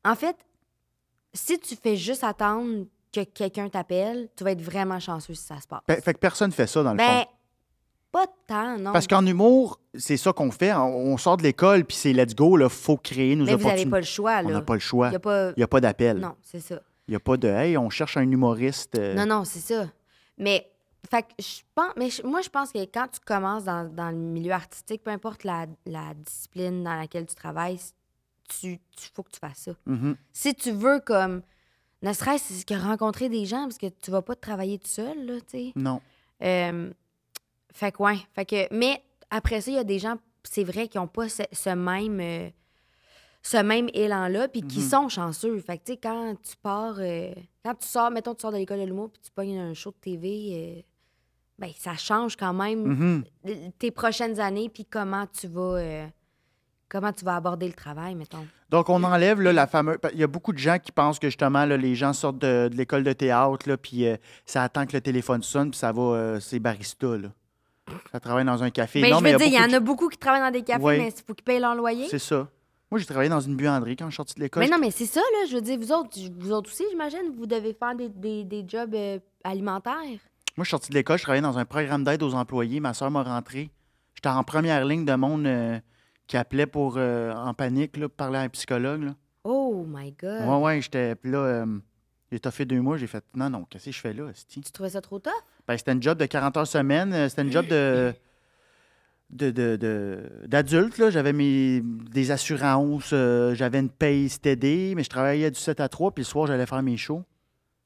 [0.05, 0.37] En fait,
[1.35, 5.61] si tu fais juste attendre que quelqu'un t'appelle, tu vas être vraiment chanceux si ça
[5.61, 5.81] se passe.
[5.89, 7.27] Fait, fait que personne fait ça, dans le Ben, fond.
[8.13, 8.93] pas tant, non.
[8.93, 10.73] Parce qu'en humour, c'est ça qu'on fait.
[10.75, 13.67] On, on sort de l'école, puis c'est let's go, il faut créer nos Mais vous
[13.67, 14.55] n'avez pas le choix, On là.
[14.55, 15.09] n'a pas le choix.
[15.09, 15.49] Il y a pas...
[15.51, 16.19] Il n'y a pas d'appel.
[16.19, 16.81] Non, c'est ça.
[17.09, 18.97] Il n'y a pas de Hey, on cherche un humoriste.
[18.97, 19.89] euh, Non, non, c'est ça.
[20.39, 20.71] Mais,
[21.11, 24.17] fait que je pense, mais moi, je pense que quand tu commences dans, dans le
[24.17, 27.81] milieu artistique, peu importe la, la discipline dans laquelle tu travailles,
[28.49, 29.73] tu, tu faut que tu fasses ça.
[29.87, 30.17] mhm.
[30.33, 31.43] Si tu veux, comme,
[32.03, 35.35] ne serait-ce que rencontrer des gens, parce que tu vas pas travailler tout seul, là,
[35.41, 35.73] tu sais.
[35.77, 36.01] Non.
[36.43, 36.91] Euh,
[37.73, 38.17] fait que, ouais.
[38.35, 41.29] Fait que, mais après ça, il y a des gens, c'est vrai, qui n'ont pas
[41.29, 42.21] ce, ce même.
[42.21, 42.49] euh,
[43.43, 44.89] ce même élan-là, puis qui Mhm.
[44.91, 45.59] sont chanceux.
[45.61, 47.33] Fait que, tu sais, quand tu pars, euh,
[47.65, 49.93] quand tu sors, mettons, tu sors de l'école de l'humour, puis tu pognes un show
[49.93, 50.85] de TV,
[51.59, 53.25] ben, ça change quand même Mhm.
[53.79, 56.09] tes prochaines années, puis comment tu vas,
[56.91, 58.47] comment tu vas aborder le travail, mettons?
[58.69, 59.97] Donc, on enlève là, la fameuse.
[60.13, 62.69] Il y a beaucoup de gens qui pensent que justement, là, les gens sortent de,
[62.71, 65.93] de l'école de théâtre, là, puis euh, ça attend que le téléphone sonne, puis ça
[65.93, 66.03] va.
[66.03, 67.07] euh, c'est barista.
[67.17, 67.29] Là.
[68.13, 69.01] Ça travaille dans un café.
[69.01, 70.51] mais non, je mais veux dire, il y beaucoup en a beaucoup qui travaillent dans
[70.51, 70.99] des cafés, Ouais.
[70.99, 72.07] mais il faut qu'ils payent leur loyer.
[72.09, 72.47] C'est ça.
[72.91, 74.63] Moi, j'ai travaillé dans une buanderie quand je suis sorti de l'école.
[74.65, 75.47] Mais non, mais c'est ça, là.
[75.49, 78.65] Je veux dire, vous autres, vous autres aussi, j'imagine, vous devez faire des, des, des
[78.69, 79.95] jobs euh, alimentaires.
[79.95, 80.19] Moi,
[80.59, 82.81] je suis sorti de l'école, je travaillais dans un programme d'aide aux employés.
[82.81, 83.71] Ma soeur m'a rentré.
[84.15, 85.47] J'étais en première ligne de monde
[86.31, 89.03] qui appelait pour euh, en panique, là, pour parler à un psychologue.
[89.03, 89.15] Là.
[89.43, 90.43] Oh my God.
[90.49, 91.17] Ouais, ouais, j'étais.
[91.17, 91.67] Puis là, euh,
[92.31, 94.27] j'ai fait deux mois, j'ai fait non, non, qu'est-ce que je fais là?
[94.49, 95.33] Tu trouvais ça trop tough?
[95.67, 97.13] Ben, c'était un job de 40 heures semaine.
[97.13, 98.15] euh, C'était un job de.
[99.31, 101.11] de, de- de- d'adulte, là.
[101.11, 105.89] J'avais mes, des assurances, euh, j'avais une paye stédée, mais je travaillais du 7 à
[105.89, 107.25] 3, puis le soir, j'allais faire mes shows.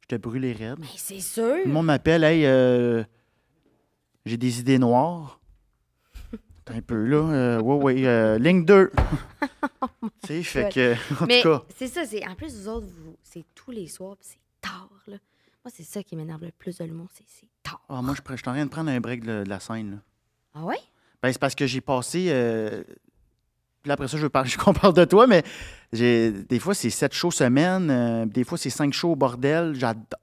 [0.03, 0.77] J'étais brûlé raide.
[0.81, 1.57] Mais c'est sûr.
[1.65, 3.03] Le monde m'appelle, hey, euh,
[4.27, 5.41] j'ai des idées noires.
[6.71, 7.17] Un peu, là.
[7.17, 8.91] Euh, ouais, ouais, euh, ligne 2.
[10.01, 12.87] tu sais, fait que, en Mais tout cas, c'est ça, c'est en plus, vous autres,
[12.87, 15.17] vous, c'est tous les soirs, puis c'est tard, là.
[15.65, 17.83] Moi, c'est ça qui m'énerve le plus de l'humour, c'est c'est tard.
[17.89, 19.91] ah, moi, je je suis en train de prendre un break de, de la scène.
[19.93, 19.97] là.
[20.55, 20.79] Ah ouais?
[21.23, 22.27] Ben, c'est parce que j'ai passé.
[22.31, 22.83] euh,
[23.83, 25.43] Puis après ça, je veux parler, je qu'on parle de toi, mais
[25.93, 29.75] j'ai des fois, c'est sept shows semaine, des fois, c'est cinq shows au bordel.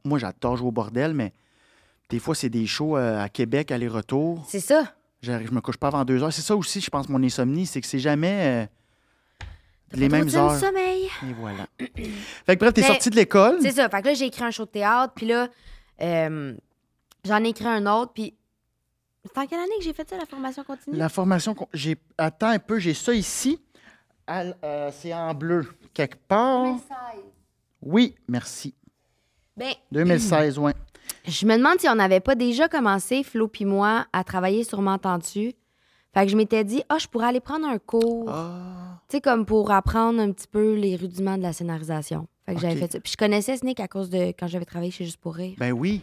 [0.04, 1.34] Moi, j'adore jouer au bordel, mais
[2.10, 4.44] des fois, c'est des shows à Québec, aller-retour.
[4.48, 4.96] C'est ça.
[5.22, 6.34] Je me couche pas avant deux heures.
[6.34, 8.68] C'est ça aussi, je pense, mon insomnie, c'est que c'est jamais
[9.44, 9.48] euh,
[9.94, 10.58] les mêmes heures.
[10.58, 11.10] sommeil.
[11.24, 11.68] Et voilà.
[11.80, 13.58] fait que bref, t'es sorti de l'école.
[13.62, 13.88] C'est ça.
[13.88, 15.48] Fait que là, j'ai écrit un show de théâtre, puis là,
[16.02, 16.56] euh,
[17.24, 18.36] j'en ai écrit un autre, puis.
[19.24, 20.98] C'est en quelle année que j'ai fait ça, la formation continue?
[20.98, 23.62] La formation, j'ai attends un peu, j'ai ça ici.
[24.28, 26.64] Euh, c'est en bleu quelque part.
[26.64, 26.88] 2016.
[27.84, 28.74] Oui, merci.
[29.56, 30.72] Ben, 2016, oui.
[31.26, 34.82] Je me demande si on n'avait pas déjà commencé, Flo puis moi, à travailler sur
[34.82, 35.54] M'entends-tu?
[36.14, 38.30] Fait que je m'étais dit, ah, je pourrais aller prendre un cours.
[38.30, 42.28] Ah, Tu sais, comme pour apprendre un petit peu les rudiments de la scénarisation.
[42.46, 43.00] Fait que j'avais fait ça.
[43.00, 45.56] Puis je connaissais Snick à cause de quand j'avais travaillé chez Juste pour rire.
[45.58, 46.02] ben oui.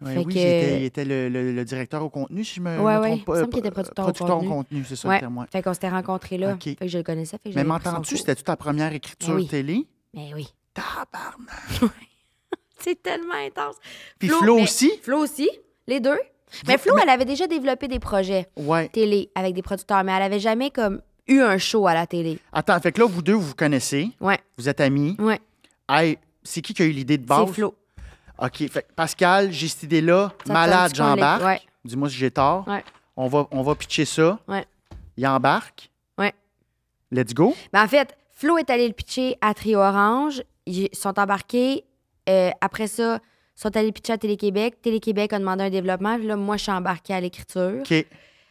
[0.00, 2.78] Ouais, Fait oui, que- il était le, le- le directeur au contenu, si je me,
[2.80, 3.16] Ouais, me ouais.
[3.18, 3.34] pas.
[3.34, 4.48] Il me semble qu'il était producteur au producteur contenu.
[4.48, 5.46] au contenu, c'est ça le terme.
[5.52, 6.54] Fait qu'on s'était rencontrés là.
[6.54, 6.62] Ok.
[6.64, 7.36] Fait que je le connaissais.
[7.42, 8.18] Fait que Mais m'entends-tu, cours.
[8.18, 9.46] c'était-tu ta première écriture Ben oui.
[9.48, 9.86] télé?
[10.14, 10.48] Mais oui.
[10.72, 11.92] Tabarnak!
[12.82, 13.76] C'est tellement intense.
[14.18, 14.90] Puis Flo mais- aussi?
[15.02, 15.48] Flo aussi,
[15.86, 16.18] les deux.
[16.66, 18.88] Mais Flo, elle avait déjà développé des projets Ouais.
[18.88, 22.38] télé avec des producteurs, mais elle avait jamais comme eu un show à la télé.
[22.52, 25.14] Attends, fait que là, vous deux, vous vous connaissez, Ouais, vous êtes amis.
[25.20, 25.40] ouais.
[25.88, 27.46] Hey, c'est qui qui a eu l'idée de base?
[27.48, 27.74] C'est Flo.
[28.42, 31.44] OK, fait Pascal, j'ai cette idée-là, malade, j'embarque.
[31.44, 31.60] Ouais.
[31.84, 32.66] dis-moi si j'ai tort.
[32.66, 32.82] Ouais.
[33.16, 34.38] On va, on va pitcher ça.
[34.48, 34.64] Ouais.
[35.16, 35.90] Il embarque.
[36.18, 36.32] Ouais.
[37.12, 37.54] Let's go.
[37.72, 40.42] Ben, en fait, Flo est allé le pitcher à Trio Orange.
[40.66, 41.84] Ils sont embarqués.
[42.30, 43.20] Euh, après ça,
[43.56, 44.80] ils sont allés pitcher à Télé-Québec.
[44.82, 46.16] Télé-Québec a demandé un développement.
[46.16, 48.06] Puis là, moi, je suis embarquée à l'écriture OK.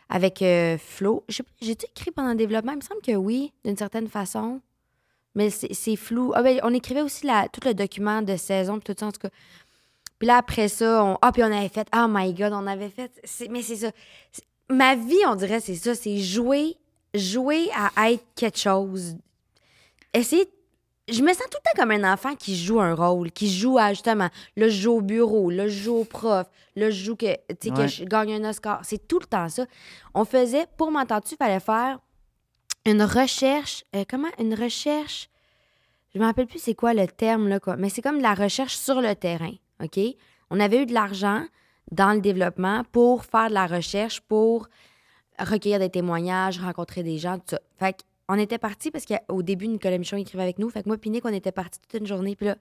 [0.09, 1.23] avec euh, Flo.
[1.61, 2.73] J'ai-tu écrit pendant le développement?
[2.73, 4.61] Il me semble que oui, d'une certaine façon.
[5.35, 6.33] Mais c'est flou.
[6.35, 9.11] Ah, ben, on écrivait aussi la, tout le document de saison, puis tout ça, en
[9.11, 9.29] tout cas.
[10.17, 12.89] Puis là, après ça, on, ah, puis on avait fait, oh my God, on avait
[12.89, 13.11] fait.
[13.49, 13.91] Mais c'est ça.
[14.69, 15.95] Ma vie, on dirait, c'est ça.
[15.95, 16.75] C'est jouer,
[17.13, 19.15] jouer à être quelque chose.
[20.13, 20.49] Essayer.
[21.11, 23.77] Je me sens tout le temps comme un enfant qui joue un rôle, qui joue
[23.77, 27.15] à justement, là, je joue au bureau, là, je joue au prof, là, je joue
[27.15, 28.81] que, tu sais, que je gagne un Oscar.
[28.83, 29.65] C'est tout le temps ça.
[30.13, 31.99] On faisait, pour m'entendre-tu, il fallait faire
[32.85, 33.83] une recherche.
[33.95, 34.29] euh, comment?
[34.39, 35.29] Une recherche.
[36.13, 37.75] Je me rappelle plus c'est quoi le terme, là, quoi.
[37.75, 39.53] Mais c'est comme de la recherche sur le terrain.
[39.83, 39.99] OK?
[40.49, 41.43] On avait eu de l'argent
[41.91, 44.67] dans le développement pour faire de la recherche, pour
[45.39, 47.59] recueillir des témoignages, rencontrer des gens, tout ça.
[47.77, 50.69] Fait on était partis parce qu'au début, Nicolas Michon écrivait avec nous.
[50.69, 52.35] Fait que moi, Nick, on était partis toute une journée.
[52.37, 52.55] Puis là,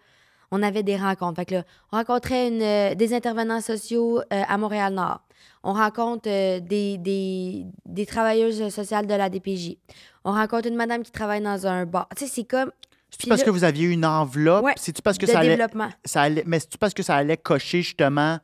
[0.51, 1.37] on avait des rencontres.
[1.37, 1.63] Fait que là,
[1.93, 5.21] on rencontrait une, euh, des intervenants sociaux euh, à Montréal-Nord.
[5.63, 9.77] On rencontre euh, des, des, des travailleuses sociales de la DPJ.
[10.25, 12.09] On rencontre une madame qui travaille dans un bar.
[12.17, 12.73] Tu sais, c'est comme.
[13.11, 14.65] C'est parce là- que vous aviez une enveloppe?
[14.65, 15.89] Ouais, C'est-tu parce que de ça allait, développement.
[16.05, 16.45] ça allait.
[16.47, 18.39] Mais c'est-tu parce que ça allait cocher justement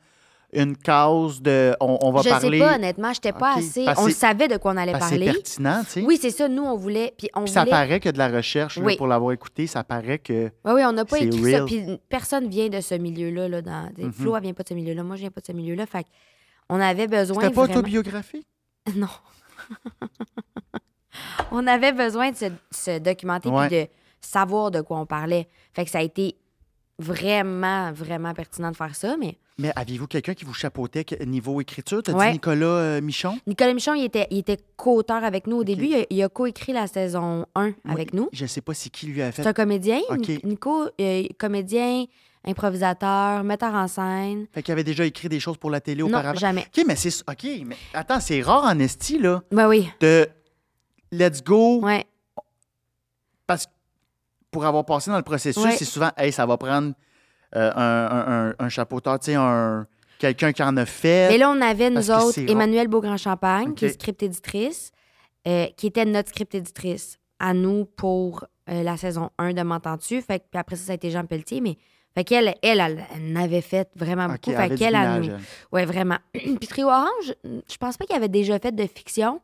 [0.53, 1.75] une cause de.
[1.79, 2.59] On, on va Je parler.
[2.59, 3.85] sais pas, honnêtement, j'étais pas assez.
[3.85, 5.33] parce On savait de quoi on allait parce que c'est parler.
[5.33, 6.01] pertinent, tu sais.
[6.03, 6.47] Oui, c'est ça.
[6.47, 7.13] Nous, on voulait.
[7.17, 7.71] Puis on Puis ça voulait.
[7.71, 10.51] paraît que de la recherche, là, pour l'avoir écouté, ça paraît que.
[10.63, 11.57] Oui, oui, on n'a pas écrit ça.
[11.57, 11.65] real.
[11.65, 13.49] Puis personne vient de ce milieu-là.
[13.49, 13.89] Là, dans...
[14.13, 15.03] Flo, elle vient pas de ce milieu-là.
[15.03, 15.85] Moi, je viens pas de ce milieu-là.
[15.85, 16.05] Fait
[16.69, 17.43] on avait besoin.
[17.43, 18.47] C'était pas vraiment- autobiographique?
[18.95, 19.07] Non.
[21.51, 23.67] on avait besoin de se, se documenter Ouais.
[23.67, 23.87] puis de
[24.21, 25.47] savoir de quoi on parlait.
[25.73, 26.35] Fait que ça a été
[26.99, 29.15] vraiment, vraiment pertinent de faire ça.
[29.17, 32.01] Mais Mais aviez-vous quelqu'un qui vous chapeautait niveau écriture?
[32.03, 32.27] T'as Ouais.
[32.27, 33.37] dit Nicolas euh, Michon?
[33.47, 35.89] Nicolas Michon, il était, il était co-auteur avec nous au début.
[36.09, 38.29] Il a, a co-écrit la saison 1 avec nous.
[38.33, 39.43] Je sais pas si qui lui a fait.
[39.43, 39.99] C'est un comédien.
[40.09, 40.27] OK.
[40.27, 42.05] Nic- Nico, euh, comédien,
[42.45, 44.47] improvisateur, metteur en scène.
[44.53, 46.37] Fait qu'il avait déjà écrit des choses pour la télé Non, auparavant.
[46.39, 46.65] jamais.
[46.77, 47.09] OK, mais c'est.
[47.29, 49.89] OK, mais attends, c'est rare en esti, là, Ben oui.
[49.99, 50.27] de
[51.11, 51.79] let's go.
[51.81, 52.05] Ouais.
[53.47, 53.71] Parce que
[54.55, 55.75] pour avoir passé dans le processus, Ouais.
[55.75, 56.93] c'est souvent, hey, ça va prendre
[57.57, 59.85] euh, un, un, un, chapeauteur, tu sais, un,
[60.17, 61.27] quelqu'un qui en a fait.
[61.27, 62.39] Mais là, on avait, nous autres.
[62.39, 63.93] Emmanuel Beaugrand-Champagne, qui est OK.
[63.95, 64.93] script éditrice,
[65.45, 70.21] euh, qui était notre script éditrice à nous pour euh, la saison 1 de M'entends-tu?
[70.21, 71.77] Fait que, puis après ça, ça a été Jean Pelletier, mais.
[72.13, 74.51] Fait qu'elle, elle, elle, elle avait fait vraiment beaucoup.
[74.51, 75.37] elle Fait qu'elle, elle.
[75.73, 76.15] Ouais, vraiment.
[76.33, 79.41] Puis Trio Orange, je pense pas qu'il avait déjà fait de fiction.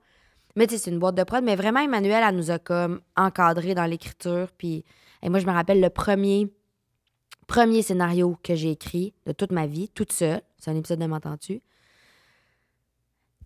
[0.55, 1.43] Mais tu sais, c'est une boîte de prod.
[1.43, 4.47] Mais vraiment, Emmanuel, elle nous a comme encadré dans l'écriture.
[4.57, 4.86] Puis
[5.22, 6.51] et moi, je me rappelle le premier,
[7.47, 10.41] premier scénario que j'ai écrit de toute ma vie, toute seule.
[10.57, 11.61] C'est un épisode de M'entends-tu?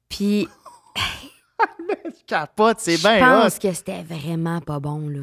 [0.09, 0.47] Puis
[1.87, 3.59] Tu capotes, c'est je bien pense hot.
[3.59, 5.21] que c'était vraiment pas bon, là.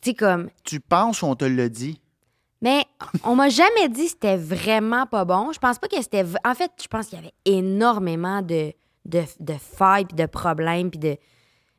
[0.00, 0.48] Tu sais, comme...
[0.64, 2.00] Tu penses ou on te l'a dit?
[2.60, 2.84] Mais
[3.24, 5.52] on m'a jamais dit que c'était vraiment pas bon.
[5.52, 6.24] Je pense pas que c'était.
[6.44, 8.72] En fait, je pense qu'il y avait énormément de,
[9.04, 11.16] de, de failles, puis de problèmes, puis de.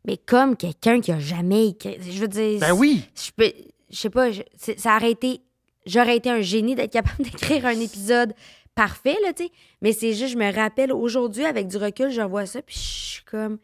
[0.06, 1.98] Mais comme quelqu'un qui a jamais écrit.
[2.02, 2.62] Je veux dire.
[2.62, 3.04] Ben oui!
[3.14, 3.52] Je peux.
[3.92, 4.42] Je sais pas, je-
[4.78, 5.42] ça aurait été.
[5.86, 8.34] J'aurais été un génie d'être capable d'écrire un épisode
[8.76, 9.52] parfait, là, tu sais.
[9.82, 12.82] Mais c'est juste, je me rappelle aujourd'hui, avec du recul, je revois ça, puis je
[13.16, 13.58] suis comme.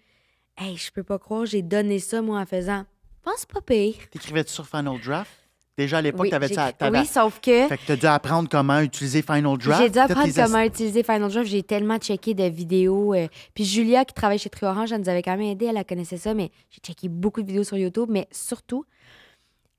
[0.57, 2.85] Hey, je peux pas croire, j'ai donné ça, moi, en faisant.
[3.23, 3.95] Pense pas pire.
[4.11, 5.31] T'écrivais-tu sur Final Draft?
[5.77, 6.71] Déjà à l'époque, Oui, t'avais ça.
[6.89, 7.67] oui, sauf que.
[7.67, 9.81] Fait que t'as dû apprendre comment utiliser Final Draft.
[9.83, 11.47] J'ai dû apprendre comment utiliser Final Draft.
[11.49, 13.13] J'ai tellement checké de vidéos.
[13.13, 15.65] euh, Puis Julia, qui travaille chez Trio Orange, elle nous avait quand même aidé.
[15.65, 18.07] Elle connaissait ça, mais j'ai checké beaucoup de vidéos sur YouTube.
[18.09, 18.85] Mais surtout,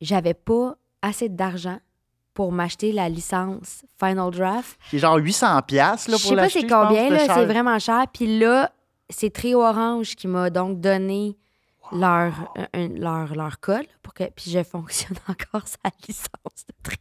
[0.01, 1.78] j'avais pas assez d'argent
[2.34, 4.78] pour m'acheter la licence Final Draft.
[4.90, 7.34] C'est genre 800 pièces là Je pour sais pas l'acheter, c'est je combien, là.
[7.34, 8.05] C'est vraiment cher.
[8.12, 8.70] Puis là,
[9.09, 11.36] c'est Trio Orange qui m'a donc donné
[11.92, 12.32] leur,
[12.74, 16.99] un- leur, leur code pour que puis je fonctionne encore sa licence de Trio.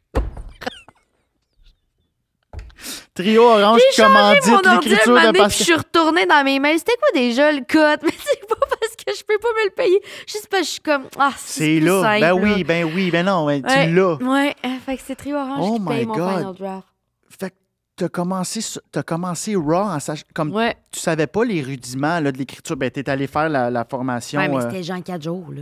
[3.14, 5.52] Trio Orange commandite l'écriture de puis je Pascal.
[5.52, 6.78] suis retournée dans mes mails.
[6.80, 8.00] C'était quoi déjà le code?
[8.04, 8.75] Mais c'est pas
[9.06, 10.02] que je peux pas me le payer.
[10.28, 12.02] Juste parce que je suis comme, ah, C'est là.
[12.02, 14.16] simple, Ben oui, ben oui, ben non, ben, Ouais, tu l'as.
[14.16, 16.38] Ouais, euh, fait que c'est Trio Orange Oh qui paye my mon God.
[16.38, 16.88] final draft.
[17.30, 17.56] Fait que
[17.96, 18.60] t'as commencé,
[18.92, 20.76] t'as commencé raw en sach- comme Ouais.
[20.92, 22.76] tu savais pas les rudiments là, de l'écriture.
[22.78, 25.62] Ben t'es allé faire la, la formation, Ouais, mais euh, c'était genre 4 jours, là.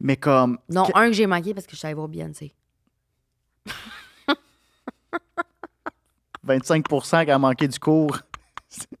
[0.00, 2.54] mais comme Non, que- un que j'ai manqué parce que je suis allée voir Beyoncé.
[6.42, 6.86] 25
[7.26, 8.18] qui a manqué du cours.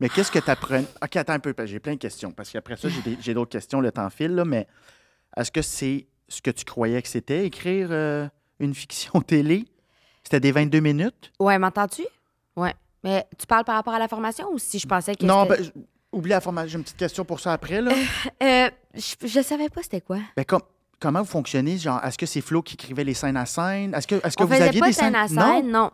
[0.00, 0.86] mais qu'est-ce que tu apprenais?
[1.02, 2.32] OK, attends un peu, j'ai plein de questions.
[2.32, 2.88] Parce qu'après ça,
[3.20, 4.66] j'ai d'autres questions, le temps file, là, mais
[5.36, 8.28] est-ce que c'est ce que tu croyais que c'était, écrire euh,
[8.60, 9.66] une fiction télé?
[10.22, 11.32] C'était des 22 minutes?
[11.38, 12.04] Ouais, m'entends-tu?
[12.56, 12.74] Ouais.
[13.02, 15.58] Mais tu parles par rapport à la formation ou si je pensais que Non, ben,
[16.12, 16.68] oublie la formation.
[16.68, 17.80] J'ai une petite question pour ça après.
[17.80, 17.92] Là.
[18.42, 20.18] Euh, je, je savais pas c'était quoi.
[20.36, 20.44] Ben,
[21.00, 21.78] comment vous fonctionnez?
[21.78, 23.94] Genre, est-ce que c'est Flo qui écrivait les scènes à scène?
[23.94, 25.38] Est-ce que, est-ce que On vous aviez pas des de scène scènes?
[25.38, 25.90] à scène, non?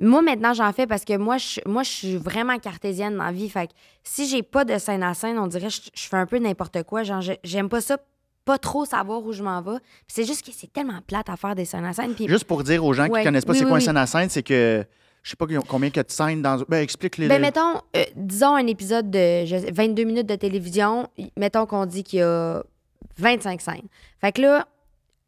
[0.00, 3.32] Moi, maintenant, j'en fais parce que moi, je, moi, je suis vraiment cartésienne dans la
[3.32, 3.48] vie.
[3.48, 6.16] Fait que si j'ai pas de scène à scène, on dirait que je, je fais
[6.16, 7.04] un peu n'importe quoi.
[7.04, 7.96] Genre, je- j'aime pas ça,
[8.44, 9.78] pas trop savoir où je m'en vais.
[10.08, 12.14] C'est juste que c'est tellement plate à faire des scènes à scène.
[12.14, 13.20] Puis Juste pour dire aux gens Ouais.
[13.20, 13.82] qui connaissent pas Oui, c'est oui, quoi oui.
[13.82, 14.84] une scène à scène, c'est que
[15.22, 16.62] je sais pas combien a de scènes dans.
[16.68, 17.28] Ben, explique-les.
[17.28, 22.02] Ben, mettons, euh, disons un épisode de je- 22 minutes de télévision, mettons qu'on dit
[22.02, 22.62] qu'il y a
[23.18, 23.88] 25 scènes.
[24.20, 24.66] Fait que là,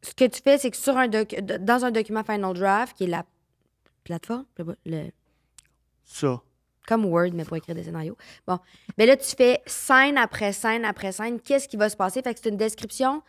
[0.01, 3.07] ce que tu fais, c'est que sur un dans un document Final Draft, qui est
[3.07, 3.25] la
[4.03, 5.09] plateforme, le- le-
[6.05, 6.41] Ça.
[6.87, 8.15] comme Word, mais pour écrire des scénarios.
[8.47, 8.59] Bon,
[8.97, 12.21] mais là, tu fais scène après scène après scène, qu'est-ce qui va se passer?
[12.21, 13.21] Fait que c'est une description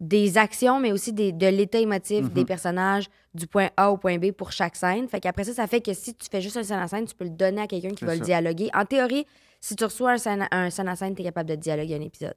[0.00, 4.18] des actions, mais aussi des- de l'état émotif des personnages du point A au point
[4.18, 5.06] B pour chaque scène.
[5.08, 7.14] Fait qu'après ça, ça fait que si tu fais juste un scène à scène, tu
[7.14, 8.70] peux le donner à quelqu'un qui va le dialoguer.
[8.74, 9.24] En théorie,
[9.60, 12.00] si tu reçois un scène, un scène à scène, tu es capable de dialoguer un
[12.00, 12.34] épisode.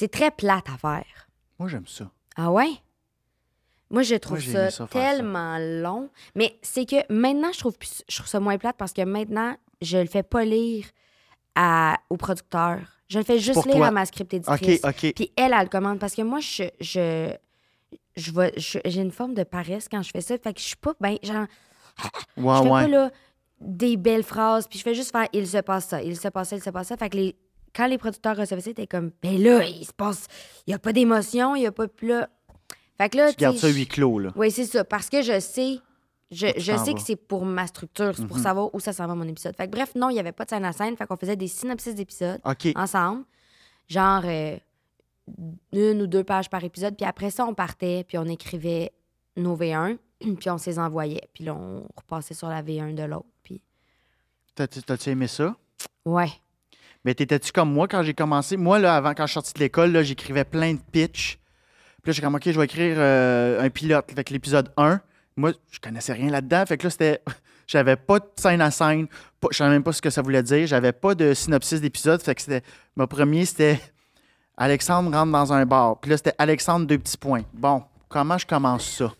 [0.00, 1.28] C'est très plate à faire.
[1.58, 2.10] Moi, j'aime ça.
[2.34, 2.70] Ah ouais?
[3.90, 6.08] Moi, je trouve Moi, ça, tellement long.
[6.34, 9.58] Mais c'est que maintenant, je trouve, plus- je trouve ça moins plate parce que maintenant,
[9.82, 10.86] je le fais pas lire
[11.54, 12.78] à, au producteur.
[13.08, 13.88] Je le fais juste pour lire toi.
[13.88, 14.80] à ma script OK, éditrice.
[14.84, 15.12] OK.
[15.14, 15.98] Puis elle, elle le commande.
[15.98, 17.34] Parce que moi, je, je,
[18.16, 20.38] je, vais- je- j'ai une forme de paresse quand je fais ça.
[20.38, 21.44] Fait que je suis pas ben, genre,
[22.38, 22.82] Ouais, je fais ouais.
[22.84, 23.10] pas là,
[23.60, 26.48] des belles phrases, puis je fais juste faire il se passe ça, il se passe
[26.48, 26.96] ça, il se passe ça.
[26.96, 27.36] Fait que les,
[27.74, 30.26] quand les producteurs recevaient ça, t'es comme ben là, il se passe,
[30.66, 31.86] il y a pas d'émotion, il y a pas.
[32.02, 32.28] Là.
[32.98, 34.32] Fait que là, Tu gardes ça huis clos, là.
[34.36, 34.84] Oui, c'est ça.
[34.84, 35.78] Parce que je sais.
[36.32, 38.42] Je, je sais que c'est pour ma structure, c'est pour Mhm.
[38.44, 39.56] savoir où ça s'en va mon épisode.
[39.56, 40.96] Fait que bref, non, il n'y avait pas de scène à scène.
[40.96, 42.40] Fait qu'on faisait des synopsis d'épisodes
[42.76, 43.24] ensemble.
[43.88, 44.56] Genre euh,
[45.72, 46.96] une ou deux pages par épisode.
[46.96, 48.92] Puis après ça, on partait, puis on écrivait
[49.36, 49.96] nos V1,
[50.38, 51.28] puis on se les envoyait.
[51.34, 53.26] Puis là, on repassait sur la V1 de l'autre.
[53.42, 53.60] Puis
[54.54, 55.56] t'as-tu aimé ça?
[56.04, 56.30] ouais.
[57.04, 58.56] Mais t'étais-tu comme moi quand j'ai commencé?
[58.56, 61.38] Moi, là, avant, quand je suis sorti de l'école, j'écrivais plein de pitch.
[62.02, 64.10] Puis là, j'ai comme, OK, je vais écrire euh, un pilote.
[64.14, 65.00] Fait que l'épisode 1,
[65.36, 66.64] moi, je connaissais rien là-dedans.
[66.66, 67.22] Fait que là, c'était.
[67.66, 69.06] J'avais pas de scène à scène.
[69.48, 70.66] Je savais même pas ce que ça voulait dire.
[70.66, 72.20] J'avais pas de synopsis d'épisode.
[72.20, 72.64] Fait que c'était.
[72.96, 73.80] Mon premier, c'était
[74.56, 76.00] Alexandre rentre dans un bar.
[76.00, 77.42] Puis là, c'était Alexandre, deux petits points.
[77.54, 79.12] Bon, comment je commence ça?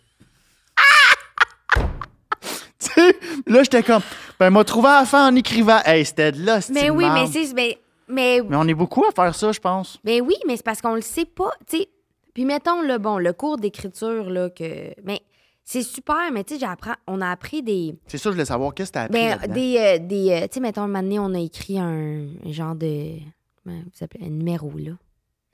[3.47, 4.03] Là, j'étais comme.
[4.41, 5.80] Ben, m'a trouvé à fin en écrivant.
[5.84, 7.53] Hey, c'était de là, Mais oui, mais c'est.
[7.55, 7.78] Mais,
[8.09, 9.99] mais, mais on est beaucoup à faire ça, je pense.
[10.03, 11.51] mais oui, mais c'est parce qu'on le sait pas.
[11.66, 11.88] Sais.
[12.32, 14.95] Puis mettons, le bon, le cours d'écriture, là, que.
[15.05, 15.20] Mais
[15.62, 16.95] c'est super, mais tu sais, j'apprends.
[17.07, 17.95] On a appris des.
[18.07, 20.55] C'est ça, je voulais savoir qu'est-ce que t'as appris Ben, des, euh, des euh, tu
[20.55, 23.18] sais, mettons, un moment donné, on a écrit un, un genre de,
[23.62, 24.93] comment vous appelez, un numéro, là.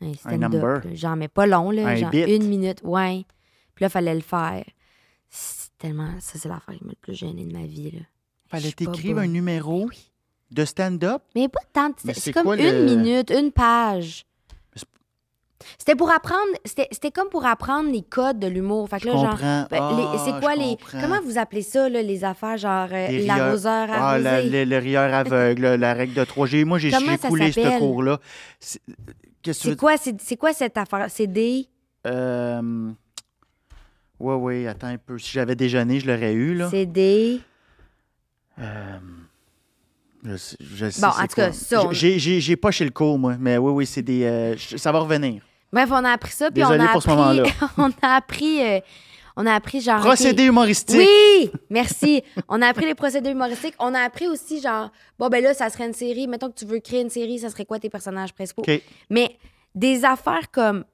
[0.00, 0.86] Un stand-up.
[0.94, 1.88] Genre, mais pas long, là.
[1.88, 2.28] Un genre bit.
[2.28, 3.24] une minute, ouais.
[3.74, 4.64] Puis là, fallait le faire.
[5.28, 8.00] C'est tellement, ça, c'est l'affaire qui m'a le plus gênée de ma vie, là.
[8.48, 10.10] Fallait t'écrire un numéro Oui.
[10.50, 11.22] de stand-up.
[11.34, 14.24] Mais pas tant, c'est comme une le- minute, une page.
[15.78, 18.88] C'était pour apprendre, c'était comme pour apprendre les codes de l'humour.
[18.88, 19.36] Fait que Je là, genre,
[19.70, 21.00] ben, Ah, c'est quoi les, comprends.
[21.00, 24.22] comment vous appelez ça, là, les affaires, genre, euh, l'arroseur Ah, arrosé?
[24.22, 26.90] la- le, le rieur aveugle, la règle de 3 J'ai Moi, j'ai
[27.28, 27.78] coulé ce s'appelle?
[27.80, 28.20] cours-là.
[28.60, 28.80] C'est-
[29.64, 31.06] veux quoi, c'est quoi cette affaire?
[31.08, 31.66] C'est des...
[32.06, 32.90] Euh...
[34.20, 35.18] Ouais, ouais, attends un peu.
[35.18, 36.68] Si j'avais déjeuné, je l'aurais eu, là.
[36.70, 37.40] C'est des?
[38.58, 38.98] Euh,
[40.24, 43.36] Je je Bon, en tout cas, ça, on- J'ai- pas chez le cours, moi.
[43.38, 44.24] Mais oui, oui, c'est des.
[44.24, 45.42] euh, ça va revenir.
[45.72, 47.52] Bref, on a appris ça, puis Désolé on a pour appris.
[47.76, 48.62] on a appris.
[48.62, 48.80] euh,
[49.36, 50.00] on a appris genre.
[50.00, 50.96] Procédé ok, humoristique.
[50.96, 52.22] Oui, merci.
[52.48, 53.74] on a appris les procédés humoristiques.
[53.78, 56.26] On a appris aussi genre bon ben là ça serait une série.
[56.26, 58.62] Mettons que tu veux créer une série, ça serait quoi tes personnages principaux?
[58.62, 58.80] OK.
[59.10, 59.36] Mais
[59.74, 60.84] des affaires comme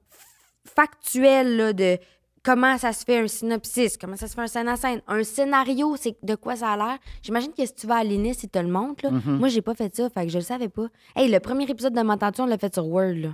[0.75, 1.97] factuelles là, de
[2.43, 5.23] comment ça se fait un synopsis, comment ça se fait un scène à scène, un
[5.23, 6.97] scénario, c'est de quoi ça a l'air.
[7.21, 9.05] J'imagine que si tu vas à l'INIS, ils te le montrent.
[9.05, 9.11] Là.
[9.11, 9.37] Mhm.
[9.37, 10.87] Moi, j'ai pas fait ça, fait que je le savais pas.
[11.15, 13.15] Hey, le premier épisode de M'entends-tu, on l'a fait sur Word.
[13.15, 13.29] Là.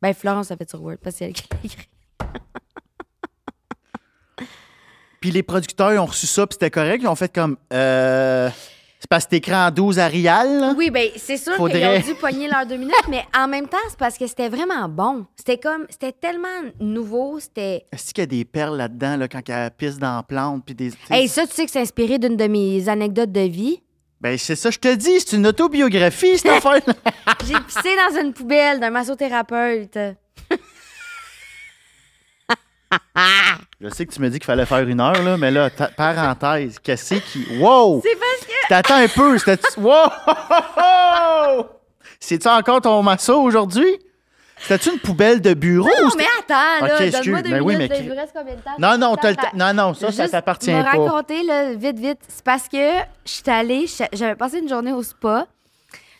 [0.00, 1.88] Ben, Florence l'a fait sur Word, parce que c'est elle qui l'a écrit.
[5.20, 7.00] Puis les producteurs ils ont reçu ça, puis c'était correct.
[7.00, 7.56] Ils ont fait comme.
[7.72, 8.50] Euh...
[9.02, 10.60] C'est parce que t'écris en 12 Arial.
[10.60, 10.74] là?
[10.76, 13.66] Oui, ben c'est sûr Faudrait- qu'ils ont dû pogner leurs deux minutes, mais en même
[13.66, 15.26] temps, c'est parce que c'était vraiment bon.
[15.36, 16.46] C'était comme, c'était tellement
[16.78, 17.84] nouveau, c'était...
[17.92, 20.64] Est-ce qu'il y a des perles là-dedans, là, quand elle pisse dans la plante?
[20.64, 23.82] Puis des, Hey, ça, tu sais que c'est inspiré d'une de mes anecdotes de vie.
[24.20, 26.78] Ben, c'est ça, je te dis, c'est une autobiographie, cette affaire
[27.44, 29.98] J'ai pissé dans une poubelle d'un massothérapeute.
[33.80, 36.78] Je sais que tu me dis qu'il fallait faire une heure, là, mais là, parenthèse,
[36.78, 37.58] qu'est-ce qui.
[37.58, 38.00] Wow!
[38.04, 38.52] C'est parce que...
[38.72, 39.60] T'attends un peu, c'était.
[39.76, 41.66] Wow!
[42.18, 43.98] C'est-tu encore ton masso aujourd'hui?
[44.56, 45.90] C'était-tu une poubelle de bureau?
[45.90, 48.08] ou Non, mais attends, là, Ok, donne-moi excuse, deux mais oui, mais là, que- il
[48.08, 48.70] vous reste combien de temps?
[48.78, 50.88] Non, non, t'as le Attends, temps- non, non, ça, ça t'appartient me pas.
[50.90, 52.20] raconter, là, vite, vite.
[52.28, 52.78] C'est parce que
[53.26, 55.46] je suis allée, je- j'avais passé une journée au spa,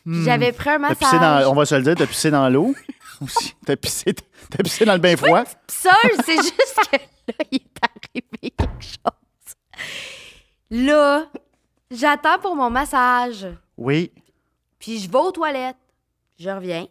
[0.04, 0.22] Hmm.
[0.24, 0.98] j'avais pris un massage.
[0.98, 2.74] pissé dans, on va se le dire, t'as pissé dans l'eau.
[3.24, 3.54] Aussi.
[3.64, 5.44] T'as pissé, t'as pissé dans le bain froid.
[5.70, 5.92] seule,
[6.26, 9.54] c'est juste que là, il est arrivé quelque chose.
[10.70, 11.26] Là,
[11.92, 14.10] j'attends pour mon massage, Oui.
[14.78, 15.76] puis je vais aux toilettes,
[16.38, 16.86] je reviens.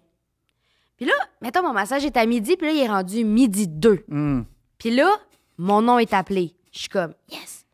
[0.97, 4.05] Puis là, mettons, mon massage est à midi, puis là, il est rendu midi 2.
[4.07, 4.43] Hmm.
[4.77, 5.09] Puis là,
[5.57, 6.55] mon nom est appelé.
[6.71, 7.65] Je suis comme, yes.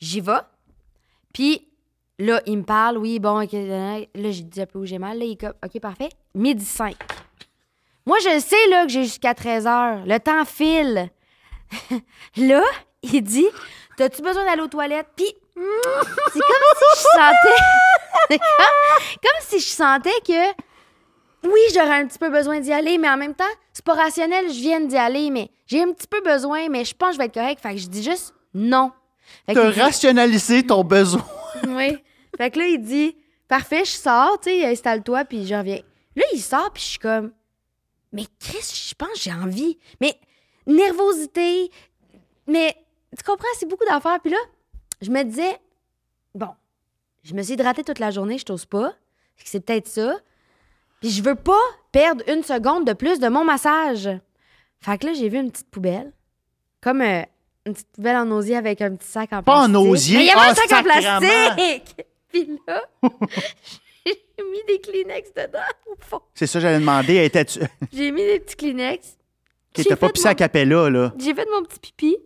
[0.00, 0.40] J'y vais.
[1.32, 1.66] Puis
[2.18, 3.52] là, il me parle, oui, bon, ok.
[3.52, 5.18] Là, j'ai dit un peu où j'ai mal.
[5.18, 6.10] Là, il est comme, ok, parfait.
[6.34, 6.96] Midi 5.
[8.06, 10.04] Moi, je sais, là, que j'ai jusqu'à 13 heures.
[10.06, 11.10] Le temps file.
[12.36, 12.62] là,
[13.02, 13.46] il dit,
[13.96, 15.08] t'as-tu besoin d'aller aux toilettes?
[15.16, 17.62] Puis, c'est comme si je sentais.
[18.30, 20.62] c'est comme, comme si je sentais que.
[21.46, 24.46] Oui, j'aurais un petit peu besoin d'y aller, mais en même temps, c'est pas rationnel,
[24.48, 27.18] je viens d'y aller, mais j'ai un petit peu besoin, mais je pense que je
[27.18, 27.60] vais être correct.
[27.60, 28.92] Fait que je dis juste non.
[29.46, 31.24] Fait T'as dit- rationalisé ton besoin.
[31.68, 31.98] oui.
[32.36, 35.80] Fait que là, il dit Parfait, je sors, tu sais, installe-toi, puis je reviens.
[36.16, 37.32] Là, il sort, puis je suis comme
[38.12, 39.78] Mais Chris, je pense que j'ai envie?
[40.00, 40.18] Mais
[40.66, 41.70] nervosité,
[42.46, 42.74] mais
[43.16, 44.18] tu comprends, c'est beaucoup d'affaires.
[44.20, 44.38] Puis là,
[45.00, 45.58] je me disais
[46.34, 46.50] Bon,
[47.22, 48.94] je me suis hydratée toute la journée, je t'ose pas.
[49.44, 50.16] C'est peut-être ça.
[51.00, 51.60] Puis je veux pas
[51.92, 54.08] perdre une seconde de plus de mon massage.
[54.80, 56.12] Fait que là, j'ai vu une petite poubelle.
[56.80, 57.22] Comme euh,
[57.66, 59.90] une petite poubelle en osier avec un petit sac en Pas en plastique.
[59.90, 60.16] osier?
[60.18, 62.06] Mais il y avait Ah, un sac en plastique!
[62.28, 62.82] Puis là,
[64.06, 66.20] j'ai mis des Kleenex dedans, au fond.
[66.34, 67.24] C'est ça, j'allais demander.
[67.24, 67.60] Étais-tu.
[67.92, 69.16] J'ai mis des petits Kleenex.
[69.72, 71.12] Qui t'as pas pissé à mon- Capella, là.
[71.18, 72.16] J'ai fait mon petit pipi.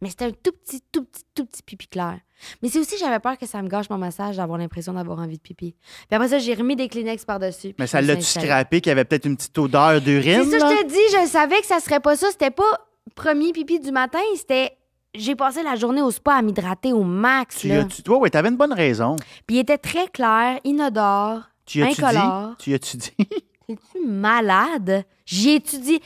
[0.00, 2.18] Mais c'était un tout petit, tout petit, tout petit pipi clair.
[2.62, 5.36] Mais c'est aussi, j'avais peur que ça me gâche mon massage d'avoir l'impression d'avoir envie
[5.38, 5.74] de pipi.
[5.74, 7.74] Puis après ça, j'ai remis des Kleenex par-dessus.
[7.78, 10.44] Mais ça l'a-tu scrappé qu'il y avait peut-être une petite odeur d'urine?
[10.48, 12.28] C'est ça, je te dis, je savais que ça serait pas ça.
[12.30, 14.72] C'était pas premier pipi du matin, c'était.
[15.14, 17.56] J'ai passé la journée au spa à m'hydrater au max.
[17.58, 17.80] Tu Là.
[17.80, 18.02] as-tu.
[18.02, 19.16] Toi, oui, t'avais une bonne raison.
[19.46, 21.40] Puis il était très clair, inodore.
[21.64, 21.84] Tu dit?
[21.84, 22.56] Incolore.
[22.58, 23.12] Tu as-tu dit?
[23.68, 25.04] Es-tu malade?
[25.26, 26.00] J'y ai-tu dit.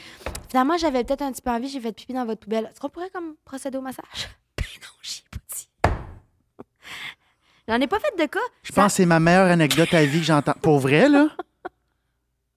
[0.51, 2.69] Finalement, j'avais peut-être un petit peu envie, j'ai fait pipi dans votre poubelle.
[2.71, 4.29] Est-ce qu'on pourrait comme procéder au massage?
[4.57, 5.69] Ben non, j'y ai pas dit.
[7.69, 8.41] J'en ai pas fait de cas.
[8.65, 10.55] Je Ça- pense que c'est ma meilleure anecdote à vie que j'entends.
[10.61, 11.29] Pour vrai, là?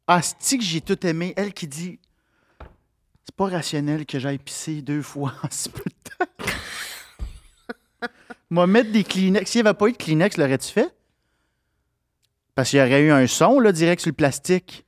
[0.07, 1.33] Ah, c'est que j'ai tout aimé.
[1.35, 1.99] Elle qui dit
[3.23, 8.07] C'est pas rationnel que j'aille pisser deux fois en si peu de temps.
[8.51, 9.49] Moi, mettre des Kleenex.
[9.49, 10.95] S'il n'y avait pas eu de Kleenex, l'aurais-tu fait?
[12.53, 14.84] Parce qu'il y aurait eu un son, là, direct sur le plastique.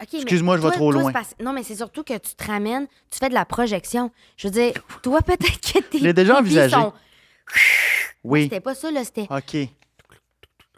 [0.00, 1.12] Excuse-moi, je vais trop toi, loin.
[1.12, 4.10] parce- Non, mais c'est surtout que tu te ramènes, tu fais de la projection.
[4.36, 4.72] Je veux dire,
[5.02, 6.74] toi, peut-être que tes Je l'ai déjà envisagé.
[6.74, 6.92] sont-
[8.24, 8.44] Oui.
[8.44, 9.26] C'était pas ça, là, c'était...
[9.30, 9.68] OK.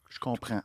[0.09, 0.61] Je comprends.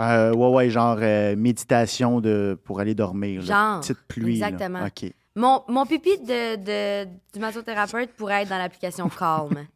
[0.00, 3.40] Euh, ouais, ouais, genre euh, méditation de, pour aller dormir.
[3.42, 3.46] là.
[3.46, 4.38] Genre, Petite pluie.
[4.38, 4.48] là.
[4.48, 4.84] exactement.
[4.86, 5.12] OK.
[5.34, 9.66] Mon, mon pipi de, de- du massothérapeute pourrait être dans l'application Calm.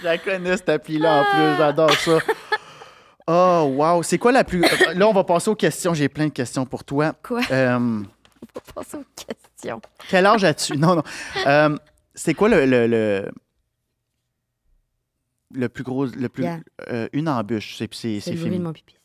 [0.00, 1.56] Je la connais, cette appli-là, en plus.
[1.58, 2.18] J'adore ça.
[3.26, 4.02] Oh, wow.
[4.02, 4.64] C'est quoi la plus...
[4.64, 5.94] euh, Là, on va passer aux questions.
[5.94, 7.14] J'ai plein de questions pour toi.
[7.22, 7.40] Quoi?
[7.50, 8.00] Euh, On
[8.54, 9.80] va passer aux questions.
[10.08, 10.76] quel âge as-tu?
[10.76, 11.02] Non, non.
[11.46, 11.76] Euh,
[12.14, 13.30] c'est quoi le, le, le,
[15.54, 16.06] le plus gros...
[16.06, 16.60] Le plus, Yeah.
[16.90, 17.76] euh, une embûche?
[17.78, 17.88] C'est,
[18.20, 18.98] c'est, le de mon pipi, ça.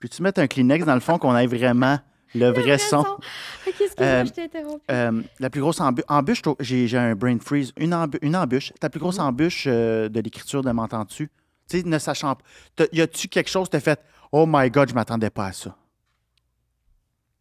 [0.00, 1.98] Peux-tu mettre un Kleenex dans le fond qu'on ait vraiment
[2.34, 3.00] le vrai son?
[3.00, 3.24] Ok,
[3.66, 4.82] excuse-moi, Euh, je t'ai interrompu.
[4.90, 7.72] Euh, la plus grosse embu- embûche, j'ai, un brain freeze.
[7.76, 8.72] Une, embu- une embûche.
[8.80, 9.24] Ta plus grosse Mhm.
[9.26, 11.30] embûche euh, de l'écriture de M'entends-tu?
[11.70, 12.84] Tu sais, ne sachant pas.
[12.92, 14.00] Y a-tu quelque chose que t'as fait?
[14.32, 15.74] Oh my God, je m'attendais pas à ça.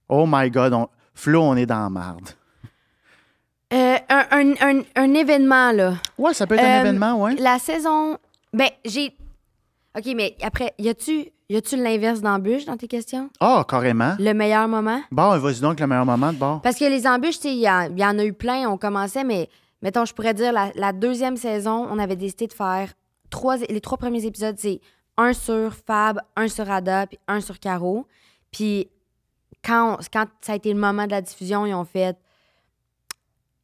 [0.08, 0.88] Oh my God, on...
[1.14, 2.30] Flo, on est dans la marde.
[3.74, 5.96] Euh, un, un- un- un événement, là.
[6.18, 7.36] Ouais, ça peut être un Euh, événement, ouais.
[7.36, 8.18] La saison.
[8.54, 9.16] Ben, j'ai.
[9.98, 13.30] OK, mais après, y a-tu y a-tu l'inverse d'embûche dans tes questions?
[13.40, 14.16] Ah, carrément.
[14.20, 15.02] Le meilleur moment?
[15.12, 16.62] Bon, vas-y donc, le meilleur moment de bord.
[16.62, 19.24] Parce que les embûches, il y, en- il y en a eu plein, on commençait,
[19.24, 19.50] mais
[19.82, 22.94] mettons, je pourrais dire, la, la deuxième saison, on avait décidé de faire
[23.30, 24.82] trois, les trois premiers épisodes, c'est
[25.18, 28.06] un sur Fab, un sur Ada, puis un sur Caro.
[28.52, 28.90] Puis
[29.64, 32.18] quand, on- quand ça a été le moment de la diffusion, ils ont fait.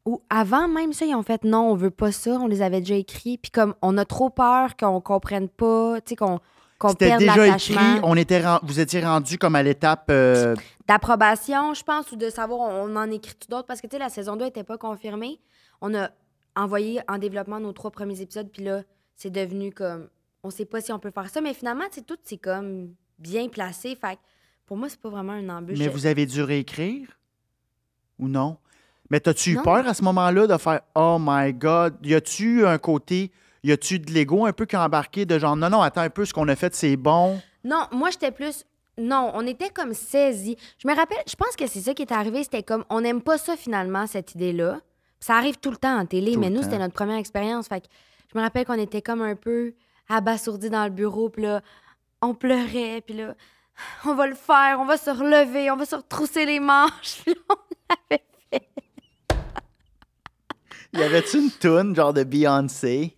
[0.06, 2.80] Ou avant même ça, ils ont fait non, on veut pas ça, on les avait
[2.82, 3.38] déjà écrits.
[3.40, 6.40] Puis comme on a trop peur qu'on comprenne pas, tu sais, qu'on
[6.78, 7.74] qu'on C'était déjà écrit.
[8.04, 10.08] On était ren- Vous étiez rendu comme à l'étape.
[10.10, 10.56] euh,
[10.88, 13.66] d'approbation, je pense, ou de savoir on, en écrit-tu d'autres.
[13.66, 15.40] Parce que, tu sais, la saison 2 n'était pas confirmée.
[15.82, 16.10] On a
[16.56, 18.82] envoyé en développement nos trois premiers épisodes, puis là,
[19.16, 20.10] c'est devenu comme.
[20.44, 23.48] On sait pas si on peut faire ça, mais finalement, sais, tout, c'est comme bien
[23.50, 23.96] placé.
[23.96, 24.22] Fait que
[24.66, 25.80] pour moi, c'est pas vraiment un embûche.
[25.80, 27.08] Mais vous avez dû réécrire?
[28.20, 28.58] Ou non?
[29.10, 31.96] Mais t'as-tu eu peur à ce moment-là de faire Oh my God?
[32.04, 33.32] Y a-tu un côté.
[33.64, 36.10] y a-tu de l'ego un peu qui a embarqué de genre, non, non, attends un
[36.10, 37.40] peu, ce qu'on a fait, c'est bon?
[37.64, 38.66] Non, moi, j'étais plus.
[38.98, 40.56] Non, on était comme saisis.
[40.78, 42.44] Je me rappelle, je pense que c'est ça qui est arrivé.
[42.44, 44.80] C'était comme, on n'aime pas ça finalement, cette idée-là.
[45.20, 47.68] Ça arrive tout le temps en télé, Tout mais nous, c'était notre première expérience.
[47.68, 47.88] Fait que
[48.36, 49.76] je me rappelle qu'on était comme un peu
[50.10, 51.62] abasourdis dans le bureau, puis là,
[52.22, 53.34] on pleurait, puis là,
[54.04, 57.22] on va le faire, on va se relever, on va se retrousser les manches.
[57.24, 57.56] Puis là, on
[57.90, 58.68] l'avait fait.
[60.94, 63.16] Y avait-tu une toune, genre de Beyoncé?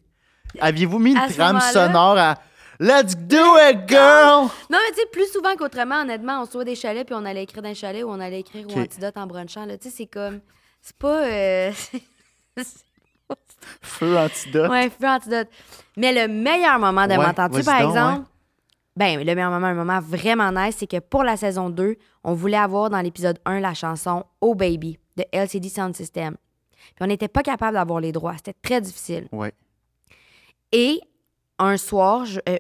[0.60, 2.36] Aviez-vous mis une trame sonore à
[2.80, 4.50] Let's do it, girl!
[4.70, 7.44] Non, mais tu sais, plus souvent qu'autrement, honnêtement, on se des chalets, puis on allait
[7.44, 9.66] écrire dans un chalet ou on allait écrire ou antidote en brunchant.
[9.66, 9.80] là.
[9.80, 10.42] Tu sais, c'est comme.
[10.80, 11.26] C'est pas.
[11.26, 11.72] euh,
[13.82, 14.70] Feu antidote.
[14.70, 15.48] Ouais, feu antidote.
[15.98, 18.28] Mais le meilleur moment de Ouais, m'entendre-tu, par donc, exemple?
[18.96, 22.34] Ben, le meilleur moment, un moment vraiment nice, c'est que pour la saison 2, on
[22.34, 26.36] voulait avoir dans l'épisode 1 la chanson Oh Baby de LCD Sound System.
[26.96, 28.36] Puis on n'était pas capable d'avoir les droits.
[28.38, 29.28] C'était très difficile.
[29.32, 29.54] Ouais.
[30.72, 31.00] Et
[31.60, 32.58] un soir, je, euh,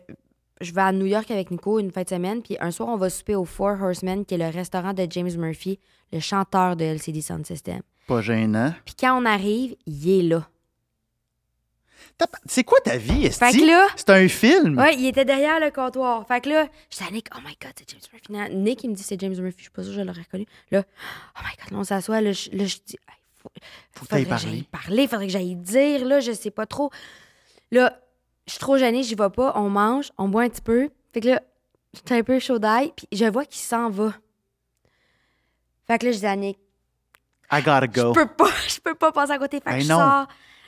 [0.61, 2.97] je vais à New York avec Nico une fin de semaine, puis un soir, on
[2.97, 5.79] va souper au Four Horsemen, qui est le restaurant de James Murphy,
[6.11, 7.81] le chanteur de LCD Sound System.
[8.07, 8.73] Pas gênant.
[8.85, 10.47] Puis quand on arrive, il est là.
[12.45, 13.39] C'est quoi ta vie, Esti?
[13.39, 14.77] Que C'est un film?
[14.77, 16.25] Ouais, il était derrière le comptoir.
[16.27, 18.31] Fait que là, je dis à Nick, oh my god, c'est James Murphy.
[18.33, 19.57] Là, Nick, il me dit c'est James Murphy.
[19.59, 20.45] Je suis pas sûre que je l'aurais reconnu.
[20.71, 20.83] Là,
[21.37, 22.21] oh my god, là, on s'assoit.
[22.21, 23.59] Là, je, là, je dis, Hey, faut, que
[23.99, 24.43] faudrait que parler.
[24.49, 26.05] j'aille parler, faudrait que j'aille dire.
[26.05, 26.89] Là, je sais pas trop.
[27.71, 27.99] Là,
[28.47, 29.53] je suis trop gênée, j'y vais pas.
[29.55, 30.89] On mange, on boit un petit peu.
[31.13, 31.41] Fait que là,
[31.93, 34.13] j'étais un peu chaud d'ail, puis je vois qu'il s'en va.
[35.85, 36.57] Fait que là, je dis à Nick,
[37.51, 38.11] I gotta je go.
[38.13, 39.57] peux pas, je peux pas passer à côté.
[39.59, 39.99] Fait que Ben je non.
[39.99, 40.27] sors.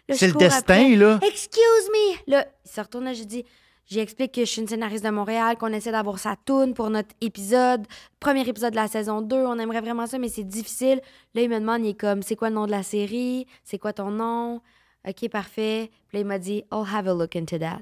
[0.10, 0.96] Je C'est le destin, après.
[0.96, 1.20] là.
[1.28, 2.32] Excuse me!
[2.32, 3.46] Là, il se retourne, là, j'ai dit,
[3.86, 7.16] j'explique que je suis une scénariste de Montréal, qu'on essaie d'avoir sa toune pour notre
[7.22, 7.86] épisode,
[8.20, 9.36] premier épisode de la saison 2.
[9.38, 11.02] On aimerait vraiment ça, mais c'est difficile.
[11.36, 13.46] Là, il me demande, il est comme, c'est quoi le nom de la série?
[13.64, 14.62] C'est quoi ton nom?
[15.08, 15.90] OK, parfait.
[16.08, 17.80] Puis là, il m'a dit, I'll have a look into that.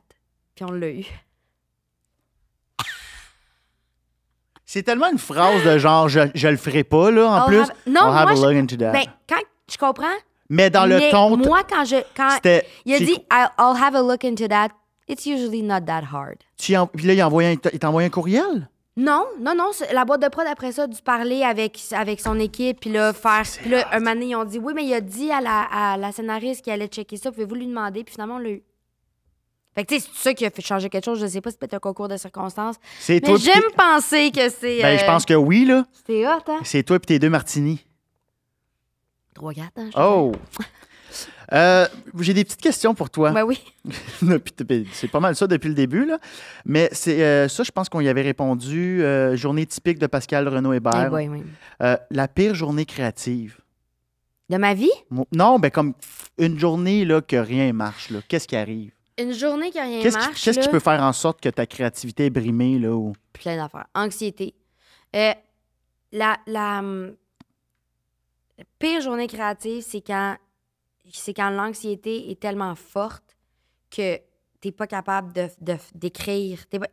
[0.55, 1.05] Puis on l'a eu.
[4.65, 7.59] C'est tellement une phrase de genre, je, je le ferai pas, là, en I'll plus.
[7.61, 8.91] have- Non, I'll have moi, a je- look into that.
[8.91, 9.39] Ben, quand
[9.71, 10.15] je comprends,
[10.49, 11.97] Mais dans le mais t- moi, quand je.
[12.15, 12.37] Quand
[12.85, 14.69] il a dit, I'll, have a look into that,
[15.07, 16.37] it's usually not that hard.
[16.57, 18.69] Tu en- puis là, il, a envoyé un- il t'a envoyé un courriel?
[18.95, 19.69] Non, non, non.
[19.93, 23.13] La boîte de prod, après ça, a dû parler avec, avec son équipe, puis là,
[23.13, 23.43] faire.
[23.61, 25.61] Puis là, un moment donné, ils ont dit oui, mais il a dit à la,
[25.71, 28.63] à la scénariste qu'il allait checker ça, pouvez-vous lui demander, puis finalement, on l'a eu.
[29.75, 31.51] Fait que, tu sais, c'est ça qui a fait changer quelque chose, je sais pas,
[31.51, 32.77] c'est peut-être un concours de circonstances.
[32.99, 33.37] C'est toi.
[33.37, 34.81] j'aime penser que c'est.
[34.81, 35.85] Ben, je euh, pense que oui, là.
[36.07, 36.61] C'est hot, hein?
[36.63, 37.85] C'est toi et tes deux martinis.
[39.41, 39.89] Hein?
[39.95, 40.31] Oh!
[41.53, 41.87] Euh,
[42.19, 43.31] J'ai des petites questions pour toi.
[43.31, 43.63] Ben oui.
[44.91, 46.19] C'est pas mal ça depuis le début, là.
[46.65, 49.01] Mais c'est euh, ça, je pense qu'on y avait répondu.
[49.01, 51.09] euh, journée typique de Pascal Renaud Hébert.
[51.17, 51.41] Eh oui.
[52.11, 53.57] La pire journée créative.
[54.49, 54.91] De ma vie,
[55.31, 55.93] Non, ben comme
[56.37, 58.09] une journée là, que rien marche.
[58.09, 58.19] là.
[58.27, 58.91] Qu'est-ce qui arrive?
[59.19, 60.43] une journée qui a rien qui, marche.
[60.43, 62.77] qu'est-ce qui peut faire en sorte que ta créativité est brimée?
[62.77, 63.13] Là, ou...
[63.33, 63.87] plein d'affaires.
[63.95, 64.53] Anxiété.
[65.15, 65.31] Euh,
[66.11, 66.37] la,
[68.57, 70.37] la pire journée créative, c'est quand,
[71.11, 73.35] c'est quand l'anxiété est tellement forte
[73.89, 74.19] que
[74.61, 76.67] t'es pas capable de, de- d'écrire.
[76.69, 76.87] T'es pas,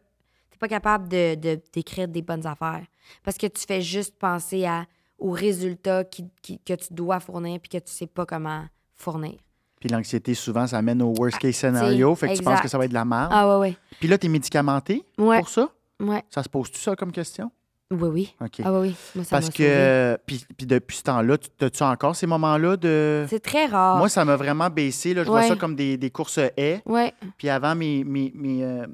[0.50, 2.84] t'es pas capable de, de- d'écrire des bonnes affaires.
[3.22, 4.86] Parce que tu fais juste penser à,
[5.18, 9.38] aux résultats qui- qui- que tu dois fournir puis que tu sais pas comment fournir.
[9.80, 12.14] Puis l'anxiété, souvent, ça amène au worst case scénario.
[12.14, 13.30] Fait que tu penses que ça va être de la merde.
[13.32, 15.38] Ah ouais, Puis là, tu es médicamenté ouais.
[15.40, 15.68] pour ça?
[16.00, 16.24] Ouais, ouais.
[16.30, 17.50] Ça se pose-tu ça comme question?
[17.90, 18.34] Oui, oui.
[18.40, 18.60] OK.
[18.64, 18.94] Ah oui, oui.
[19.14, 22.76] Moi, ça Parce m'a que, puis, puis depuis ce temps-là, tu- as-tu encore ces moments-là
[22.76, 23.26] de.
[23.28, 23.98] C'est très rare.
[23.98, 25.14] Moi, ça m'a vraiment baissé.
[25.14, 25.22] Là.
[25.22, 25.48] Je vois Ouais.
[25.48, 26.82] ça comme des, des courses haies.
[26.86, 27.12] Ouais.
[27.36, 28.86] Puis avant, mes, mes, mes, euh,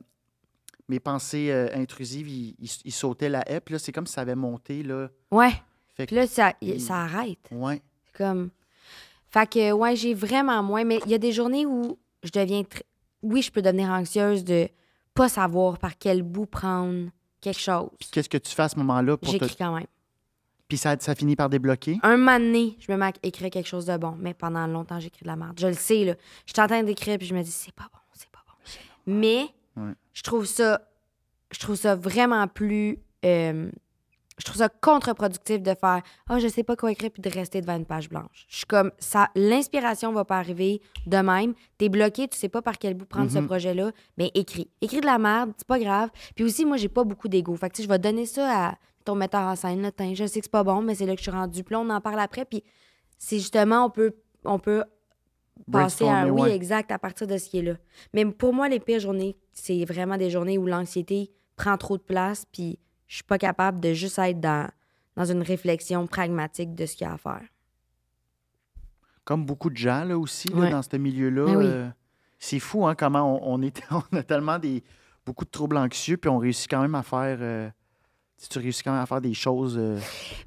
[0.88, 3.60] mes pensées euh, intrusives, ils, ils- ils sautaient la haie.
[3.60, 4.82] Puis là, c'est comme si ça avait monté.
[4.82, 5.08] Là.
[5.30, 5.52] Ouais.
[5.94, 7.38] Fait Puis là, ça, ça arrête.
[7.52, 7.80] ouais.
[8.06, 8.50] C'est comme.
[9.30, 10.82] Fait que, ouais, j'ai vraiment moins.
[10.84, 12.62] Mais il y a des journées où je deviens.
[12.62, 12.82] tr-
[13.22, 14.68] Oui, je peux devenir anxieuse de
[15.14, 17.08] pas savoir par quel bout prendre
[17.40, 17.88] quelque chose.
[17.98, 19.16] Puis qu'est-ce que tu fais à ce moment-là?
[19.16, 19.86] pour te- J'écris quand même.
[20.68, 21.98] Puis ça, ça finit par débloquer?
[22.02, 24.16] Un moment donné, je me mets à écrire quelque chose de bon.
[24.20, 25.58] Mais pendant longtemps, j'écris de la merde.
[25.58, 26.14] Je le sais, là.
[26.46, 28.54] Je suis en train d'écrire, puis je me dis, c'est pas bon, c'est pas bon.
[29.06, 29.92] Mais Ouais.
[30.12, 30.80] je trouve ça.
[31.50, 32.98] Je trouve ça vraiment plus.
[33.24, 33.70] euh,
[34.40, 37.60] je trouve ça contre-productif de faire Ah, je sais pas quoi écrire puis de rester
[37.60, 38.46] devant une page blanche.
[38.48, 41.54] Je suis comme ça, l'inspiration va pas arriver de même.
[41.78, 43.46] T'es bloqué, tu sais pas par quel bout prendre ce Mhm.
[43.46, 43.92] projet-là.
[44.16, 44.68] Mais écris.
[44.80, 46.10] Écris de la merde, c'est pas grave.
[46.34, 47.54] Puis aussi, moi, j'ai pas beaucoup d'ego.
[47.56, 48.74] Fait que je vais donner ça à
[49.04, 49.82] ton metteur en scène.
[49.82, 51.62] Là, je sais que c'est pas bon, mais c'est là que je suis rendue.
[51.64, 52.44] Puis on en parle après.
[52.44, 52.62] Puis
[53.18, 54.14] c'est justement, on peut,
[54.44, 54.84] on peut
[55.70, 56.56] passer à un oui ouais.
[56.56, 57.74] exact à partir de ce qui est là.
[58.14, 62.02] Mais pour moi, les pires journées, c'est vraiment des journées où l'anxiété prend trop de
[62.02, 62.78] place, puis
[63.10, 64.70] je suis pas capable de juste être dans,
[65.16, 67.42] dans une réflexion pragmatique de ce qu'il y a à faire.
[69.24, 70.70] Comme beaucoup de gens là, aussi, là, Ouais.
[70.70, 71.44] dans ce milieu-là.
[71.46, 71.64] Ben oui.
[71.66, 71.88] euh,
[72.38, 74.84] C'est fou, hein, comment on, on est, on a tellement des,
[75.26, 77.38] beaucoup de troubles anxieux, puis on réussit quand même à faire.
[77.40, 77.68] euh,
[78.36, 79.76] si tu réussis quand même à faire des choses.
[79.76, 79.98] euh,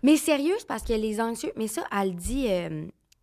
[0.02, 1.52] Mais sérieux, parce que les anxieux.
[1.58, 2.48] Mais ça, elle dit,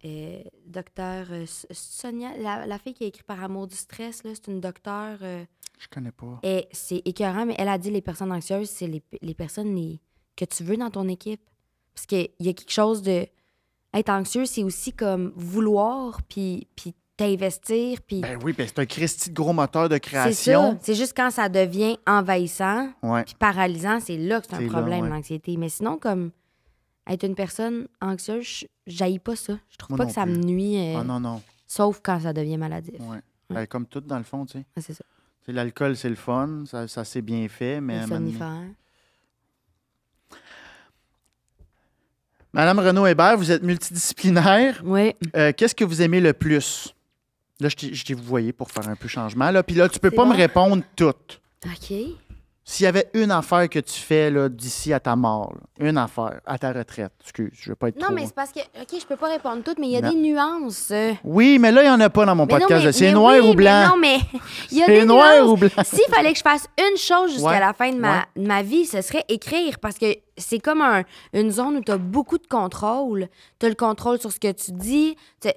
[0.05, 4.31] euh, docteur euh, Sonia, la, la fille qui a écrit Par amour du stress, là,
[4.35, 5.19] c'est une docteure.
[5.23, 5.45] euh,
[5.79, 6.39] je connais pas.
[6.43, 10.01] et c'est écœurant, mais elle a dit les personnes anxieuses, c'est les, les personnes les-
[10.37, 11.41] que tu veux dans ton équipe.
[11.95, 13.27] Parce qu'il y a quelque chose de.
[13.93, 18.21] Être anxieux, c'est aussi comme vouloir, puis, puis t'investir, puis.
[18.21, 20.79] Ben oui, ben c'est un Christy de gros moteur de création.
[20.81, 23.25] C'est juste quand ça devient envahissant, Ouais.
[23.25, 25.09] puis paralysant, c'est là que c'est un problème, ouais.
[25.11, 25.57] l'anxiété.
[25.57, 26.31] Mais sinon, comme
[27.11, 29.59] être une personne anxieuse, je j'haïs pas ça.
[29.71, 31.43] Je trouve Moi pas que ça me nuit, euh, Ah non, non.
[31.67, 33.01] sauf quand ça devient maladif.
[33.01, 33.19] Ouais.
[33.51, 34.59] Ben, comme tout, dans le fond, tu sais.
[34.77, 35.05] Ouais, c'est ça.
[35.49, 38.01] L'alcool, c'est le fun, ça, ça c'est bien fait, mais.
[42.53, 44.81] Madame Renaud Hébert, vous êtes multidisciplinaire.
[44.85, 45.15] Oui.
[45.37, 46.95] Euh, Qu'est-ce que vous aimez le plus?
[47.61, 49.51] Là, je t'ai je t'ai vous voyez pour faire un peu changement.
[49.51, 49.63] Là.
[49.63, 51.41] Puis là, tu peux pas me répondre toutes.
[51.65, 51.93] OK.
[52.73, 55.99] S'il y avait une affaire que tu fais là, d'ici à ta mort, là, une
[55.99, 58.15] affaire, à ta retraite, excuse, je veux pas être Non, trop...
[58.15, 60.11] mais c'est parce que, OK, je peux pas répondre toutes, mais il y a Non.
[60.11, 60.93] des nuances.
[61.25, 62.85] Oui, mais là, il n'y en a pas dans mon Mais non, podcast.
[62.85, 63.89] mais- C'est noir oui, ou mais blanc?
[63.89, 64.19] non, mais
[64.71, 65.49] il y a C'est des noir nuances.
[65.51, 65.85] ou blanc?
[65.85, 68.25] S'il fallait que je fasse une chose jusqu'à Ouais, la fin de ma, ouais.
[68.37, 71.03] de ma vie, ce serait écrire parce que c'est comme un-
[71.33, 73.27] une zone où tu as beaucoup de contrôle.
[73.59, 75.17] Tu as le contrôle sur ce que tu dis.
[75.45, 75.51] Euh,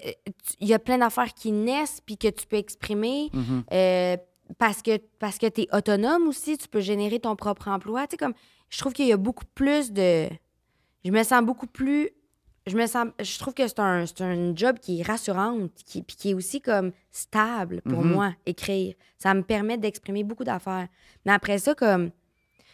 [0.59, 3.29] Il y a plein d'affaires qui naissent puis que tu peux exprimer.
[3.33, 3.63] Mhm.
[3.71, 4.17] Euh,
[4.57, 8.05] parce que, parce que tu es autonome aussi, tu peux générer ton propre emploi.
[8.07, 8.33] Tu sais, comme,
[8.69, 10.27] je trouve qu'il y a beaucoup plus de.
[11.05, 12.09] Je me sens beaucoup plus.
[12.67, 13.07] Je me sens.
[13.19, 16.33] Je trouve que c'est un, c'est un job qui est rassurante, qui, puis qui est
[16.33, 18.11] aussi comme stable pour Mhm.
[18.13, 18.93] moi, écrire.
[19.17, 20.87] Ça me permet d'exprimer beaucoup d'affaires.
[21.25, 22.11] Mais après ça, comme.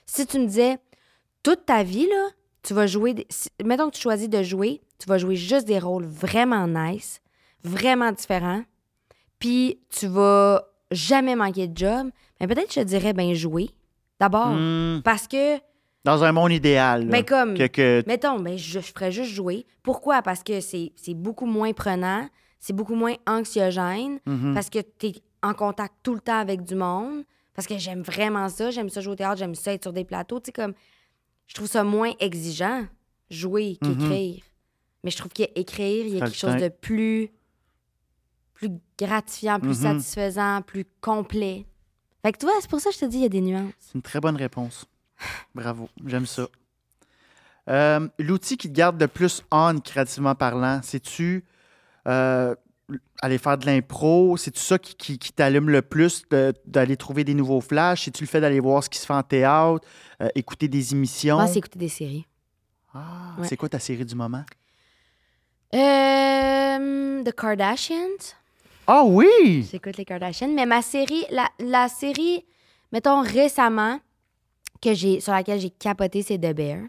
[0.06, 0.78] Si tu me disais,
[1.44, 2.30] toute ta vie, là,
[2.64, 3.14] tu vas jouer.
[3.14, 3.28] des-
[3.64, 7.22] mettons que tu choisis de jouer, tu vas jouer juste des rôles vraiment nice,
[7.64, 8.64] vraiment différents,
[9.40, 12.10] puis tu vas jamais manquer de job,
[12.40, 13.70] mais peut-être je te dirais, ben jouer.
[14.20, 14.50] D'abord.
[14.50, 15.58] Hmm, Parce que,
[16.04, 17.06] dans un monde idéal.
[17.06, 19.66] là, ben comme, que, que- mettons, ben je, je ferais juste jouer.
[19.84, 20.22] Pourquoi?
[20.22, 22.28] Parce que c'est beaucoup moins prenant,
[22.60, 24.54] c'est beaucoup moins anxiogène, Mhm.
[24.54, 27.24] parce que tu es en contact tout le temps avec du monde,
[27.54, 30.04] parce que j'aime vraiment ça, j'aime ça jouer au théâtre, j'aime ça être sur des
[30.04, 30.74] plateaux, tu sais, comme,
[31.48, 32.86] je trouve ça moins exigeant,
[33.30, 34.44] jouer, qu'écrire.
[35.04, 37.30] Mais je trouve qu'écrire, il y a quelque chose de plus,
[38.60, 39.94] plus gratifiant, plus Mhm.
[40.00, 41.66] satisfaisant, plus complet.
[42.24, 43.40] Fait que tu vois, c'est pour ça que je te dis, il y a des
[43.42, 43.72] nuances.
[43.80, 44.86] C'est une très bonne réponse.
[45.56, 46.48] Bravo, j'aime ça.
[47.70, 51.46] Euh, L'outil qui te garde le plus on, créativement parlant, c'est-tu
[52.08, 52.56] euh,
[53.22, 54.36] aller faire de l'impro?
[54.38, 58.06] C'est-tu ça qui, qui- qui t'allume le plus de- d'aller trouver des nouveaux flashs?
[58.06, 59.88] C'est-tu le fait d'aller voir ce qui se fait en théâtre,
[60.22, 61.36] euh, écouter des émissions?
[61.38, 62.26] Moi, c'est écouter des séries.
[62.94, 63.48] Ah, Ouais.
[63.48, 64.44] C'est quoi ta série du moment?
[65.72, 68.34] The Kardashians.
[68.92, 69.68] Ah oui!
[69.72, 70.48] J'écoute les Kardashians.
[70.52, 72.44] Mais ma série, la, la série,
[72.92, 74.00] mettons récemment,
[74.82, 76.86] que j'ai, sur laquelle j'ai capoté, c'est The Bear.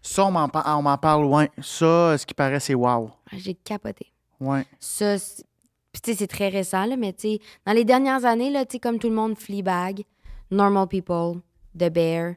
[0.00, 1.46] Ça, on m'en par- on m'en parle loin.
[1.60, 3.10] Ça, ce qui paraît, c'est wow.
[3.32, 4.06] J'ai capoté.
[4.38, 4.64] Ouais.
[4.78, 5.44] Ça, c'est-
[5.92, 8.64] puis tu sais, c'est très récent, là, mais tu sais, dans les dernières années, là,
[8.64, 10.04] tu sais, comme tout le monde, Fleabag,
[10.52, 11.40] Normal People,
[11.76, 12.36] The Bear,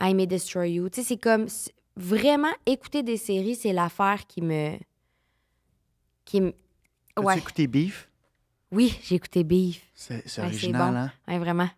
[0.00, 0.88] I May Destroy You.
[0.90, 4.78] Tu sais, c'est comme c'est- vraiment écouter des séries, c'est l'affaire qui me.
[6.24, 6.52] qui me.
[7.18, 7.38] As-tu Ouais.
[7.38, 8.08] écouté Beef?
[8.72, 9.80] Oui, j'ai écouté Beef.
[9.94, 10.98] C'est original, bon.
[10.98, 11.12] hein?
[11.26, 11.68] Ouais, vraiment.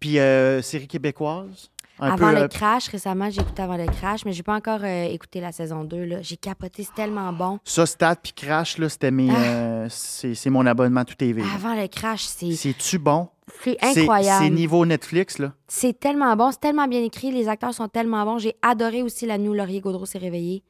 [0.00, 1.70] Puis, euh, série québécoise?
[2.00, 4.54] Un avant peu, le euh, crash, récemment, j'ai écouté avant le crash, mais j'ai pas
[4.56, 6.04] encore euh, écouté la saison 2.
[6.04, 6.22] Là.
[6.22, 7.60] J'ai capoté, c'est tellement bon.
[7.64, 9.30] Ça, Stat puis Crash, c'était mes.
[9.30, 9.36] Ah.
[9.38, 11.40] euh, c'est mon abonnement tout TV.
[11.42, 11.48] là.
[11.54, 13.28] Avant le crash, c'est C'est-tu bon?
[13.62, 14.54] c'est C'est- C'est incroyable.
[14.54, 15.52] niveau Netflix, là.
[15.68, 18.38] C'est tellement bon, c'est tellement bien écrit, les acteurs sont tellement bons.
[18.38, 20.64] J'ai adoré aussi La nuit où Laurier Gaudreau s'est réveillé.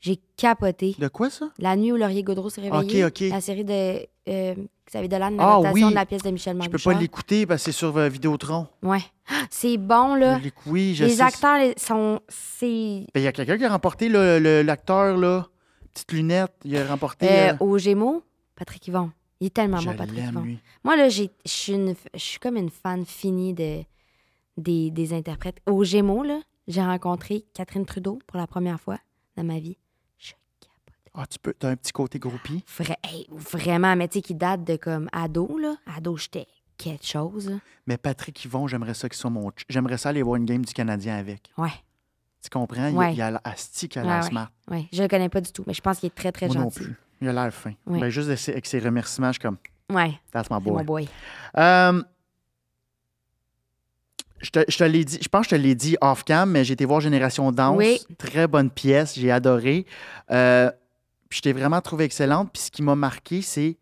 [0.00, 0.94] J'ai capoté.
[0.98, 1.50] De quoi, ça?
[1.58, 3.04] La nuit où Laurier Gaudreau s'est réveillé.
[3.04, 3.28] Ok, ok.
[3.30, 4.54] La série de euh,
[4.86, 5.90] Xavier Dolan, Ah, l'adaptation oui.
[5.90, 8.08] de la pièce de Michel Je Marc peux pas l'écouter parce que c'est sur euh,
[8.08, 8.68] Vidéotron.
[8.82, 9.02] Ouais.
[9.50, 10.40] C'est bon, là.
[10.42, 11.22] Je Oui, je Les sais.
[11.22, 12.20] acteurs les- sont.
[12.60, 15.46] Ben, Il y a quelqu'un qui a remporté l'acteur, là.
[15.92, 16.52] Petite lunette.
[16.64, 17.26] Il a remporté.
[17.28, 18.22] Euh, Au Gémeaux,
[18.54, 19.10] Patrick Yvon.
[19.40, 20.40] Il est tellement je bon, Patrick Yvon.
[20.42, 20.58] lui.
[20.84, 23.80] Moi, là, j'ai- je suis une- je suis comme une fan finie de,
[24.56, 25.58] des, des interprètes.
[25.66, 28.98] Au Gémeaux, là, j'ai rencontré Catherine Trudeau pour la première fois
[29.36, 29.76] dans ma vie.
[31.20, 31.52] Ah, tu peux.
[31.58, 32.64] T'as un petit côté groupie.
[32.78, 35.74] Vra- hey, vraiment, mais tu sais, qui date de comme ado, là.
[35.96, 36.46] Ado, j'étais
[36.76, 37.50] quelque chose.
[37.50, 37.56] là.
[37.88, 39.50] Mais Patrick Yvon, j'aimerais ça qu'il soit mon.
[39.50, 41.50] ch- J'aimerais ça aller voir une game du Canadien avec.
[41.58, 41.72] Ouais,
[42.40, 42.86] Tu comprends?
[42.86, 43.14] Il- Ouais.
[43.14, 44.30] Il, a l'air asti qu'il a Ouais,
[44.70, 44.86] ouais.
[44.92, 46.62] Je le connais pas du tout, mais je pense qu'il est très, très Moi non
[46.62, 46.84] gentil.
[46.84, 46.94] plus.
[47.20, 47.72] Il a l'air fin.
[47.86, 49.58] Ben, juste avec ses- avec ses remerciements, je suis comme.
[49.90, 50.84] Ouais, That's my c'est mon boy.
[50.84, 51.08] boy.
[51.56, 52.00] Euh,
[54.40, 56.64] je te, je te l'ai dit, je pense que je te l'ai dit off-cam, mais
[56.64, 57.76] j'ai été voir Génération Danse.
[57.76, 58.00] Oui.
[58.18, 59.84] Très bonne pièce, j'ai adoré.
[60.30, 60.70] Euh,
[61.28, 62.50] puis je t'ai vraiment trouvé excellente.
[62.52, 63.76] Puis ce qui m'a marqué, c'est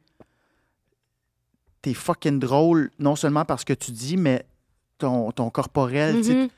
[1.82, 4.44] t'es fucking drôle, non seulement parce que tu dis, mais
[4.98, 6.16] ton, ton corporel.
[6.16, 6.48] Mhm.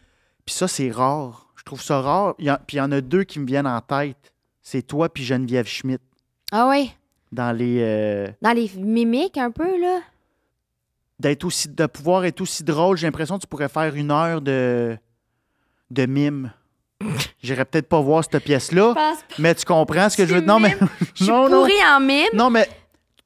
[0.45, 1.49] Puis ça, c'est rare.
[1.57, 2.35] Je trouve ça rare.
[2.37, 4.33] Puis il y en a deux qui me viennent en tête.
[4.63, 6.03] C'est toi puis Geneviève Schmidt
[6.53, 6.93] Ah oui.
[7.33, 7.79] dans les.
[7.83, 10.01] euh, Dans les mimiques, un peu, là.
[11.19, 12.97] d'être aussi de pouvoir être aussi drôle.
[12.97, 14.97] J'ai l'impression que tu pourrais faire une heure de
[15.91, 16.53] de mime.
[17.43, 18.95] J'irais peut-être pas voir cette pièce-là,
[19.39, 20.49] mais tu comprends ce que je veux dire.
[20.49, 20.77] Non, mais.
[21.15, 21.45] Je suis non,
[21.87, 22.27] en mime.
[22.35, 22.69] non, mais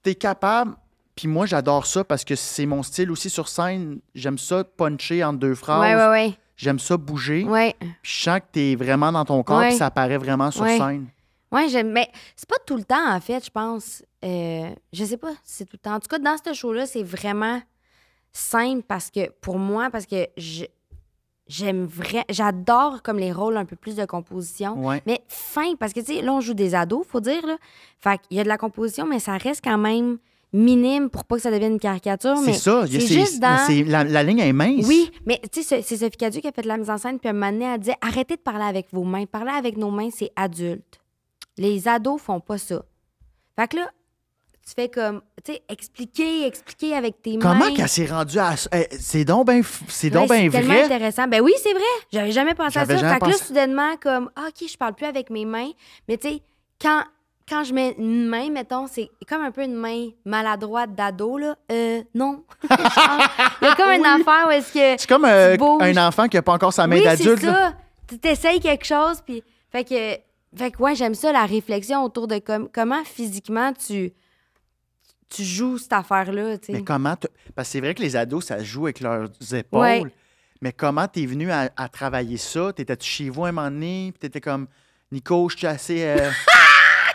[0.02, 0.74] t'es capable.
[1.16, 4.00] Puis moi, j'adore ça parce que c'est mon style aussi sur scène.
[4.14, 5.80] J'aime ça puncher en deux phrases.
[5.80, 7.44] Ouais, ouais, J'aime ça bouger.
[7.44, 7.50] ouais.
[7.50, 7.76] Ouais.
[8.02, 9.68] Puis je sens que t'es vraiment dans ton corps, Ouais.
[9.68, 10.78] puis ça apparaît vraiment sur Ouais.
[10.78, 11.06] scène.
[11.50, 11.90] Ouais, j'aime.
[11.92, 14.02] Mais c'est pas tout le temps, en fait, je pense.
[14.24, 15.94] Euh, je sais pas si c'est tout le temps.
[15.94, 17.60] En tout cas, dans ce show-là, c'est vraiment
[18.32, 20.64] simple parce que, pour moi, parce que je-
[21.52, 22.24] j'aime vraiment.
[22.28, 24.74] J'adore comme les rôles un peu plus de composition.
[24.86, 25.02] Ouais.
[25.06, 27.56] Mais fin, parce que, tu sais, là, on joue des ados, faut dire, là.
[27.98, 30.18] Fait qu'il y a de la composition, mais ça reste quand même
[30.54, 32.36] minime pour pas que ça devienne une caricature.
[32.44, 32.84] C'est ça.
[32.86, 34.86] c'est juste dans- la, la ligne est mince.
[34.86, 37.18] Oui, mais tu sais, c'est- Sophie Cadieux qui a fait de la mise en scène,
[37.18, 39.24] puis un moment donné, elle disait arrêtez de parler avec vos mains.
[39.26, 41.00] Parler avec nos mains, c'est adulte.
[41.56, 42.82] Les ados font pas ça.
[43.56, 43.90] Fait que là,
[44.66, 47.74] tu fais comme, tu sais, expliquer, expliquer avec tes Comment mains.
[47.74, 48.54] qu'elle s'est rendue à.
[48.72, 50.84] eh, C'est donc bien c'est donc ben c'est tellement vrai.
[50.84, 51.26] intéressant.
[51.28, 51.82] Ben oui, c'est vrai.
[52.12, 52.94] J'avais jamais pensé à ça.
[52.94, 53.44] Fait que là, pensé.
[53.44, 55.70] soudainement, comme, ah, OK, je parle plus avec mes mains.
[56.08, 56.42] Mais tu sais,
[56.80, 57.02] quand,
[57.48, 61.56] quand je mets une main, mettons, c'est comme un peu une main maladroite d'ado, là.
[61.72, 62.44] Euh, non.
[62.62, 65.00] Il y a comme une affaire où est-ce que.
[65.00, 67.40] C'est comme euh, un enfant qui n'a pas encore sa main oui, d'adulte.
[67.40, 67.72] c'est ça.
[68.08, 69.42] Tu t'essayes quelque chose, puis...
[69.70, 70.18] Fait que...
[70.54, 74.12] Fait que, ouais, j'aime ça, la réflexion autour de com- comment physiquement tu...
[75.34, 76.72] Tu joues cette affaire-là, tu sais.
[76.72, 77.16] Mais comment.
[77.54, 79.80] Parce que c'est vrai que les ados, ça joue avec leurs épaules.
[79.80, 80.02] Ouais.
[80.60, 82.72] Mais comment t'es venu à, à travailler ça?
[82.72, 84.12] T'étais-tu chez vous un moment donné?
[84.12, 84.66] Puis t'étais comme,
[85.10, 86.04] Nico, je suis assez.
[86.04, 86.30] euh,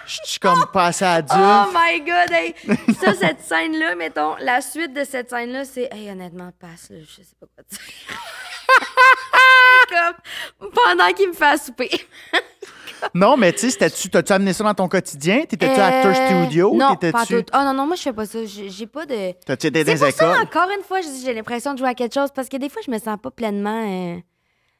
[0.05, 1.33] Je suis comme pas assez adulte.
[1.37, 2.31] Oh my God!
[2.31, 2.55] hey!
[2.97, 5.89] ça, cette scène-là, mettons, la suite de cette scène-là, c'est...
[5.93, 7.79] Hey, honnêtement, passe, là, je sais pas quoi dire.
[10.59, 10.69] Comme...
[10.71, 11.89] Pendant qu'il me fait à souper.
[13.13, 15.45] Non, mais tu sais, t'as-tu amené ça dans ton quotidien?
[15.45, 16.73] T'étais-tu acteur Euh, studio?
[16.75, 17.43] Non, pas tout.
[17.53, 18.39] Oh non, non, moi, je fais pas ça.
[18.45, 19.33] J'ai pas de...
[19.45, 22.49] T'as-tu des pour ça, encore une fois, j'ai l'impression de jouer à quelque chose parce
[22.49, 23.85] que des fois, je me sens pas pleinement,
[24.15, 24.17] euh,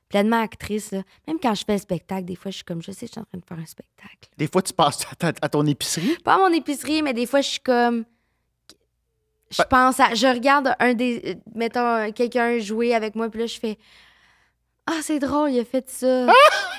[0.10, 0.92] pleinement actrice.
[0.92, 1.02] là.
[1.28, 3.20] Même quand je fais le spectacle, des fois, je suis comme, je sais, je suis
[3.22, 4.30] en train de faire un spectacle.
[4.38, 6.18] Des fois, tu passes à, ta- à ton épicerie?
[6.24, 8.06] Pas à mon épicerie, mais des fois, je suis comme.
[9.50, 10.14] Je pense à.
[10.14, 11.22] Je regarde un des.
[11.26, 13.78] euh, Mettons, quelqu'un jouer avec moi, puis là, je fais.
[14.88, 16.28] Ah, c'est drôle, il a fait ça.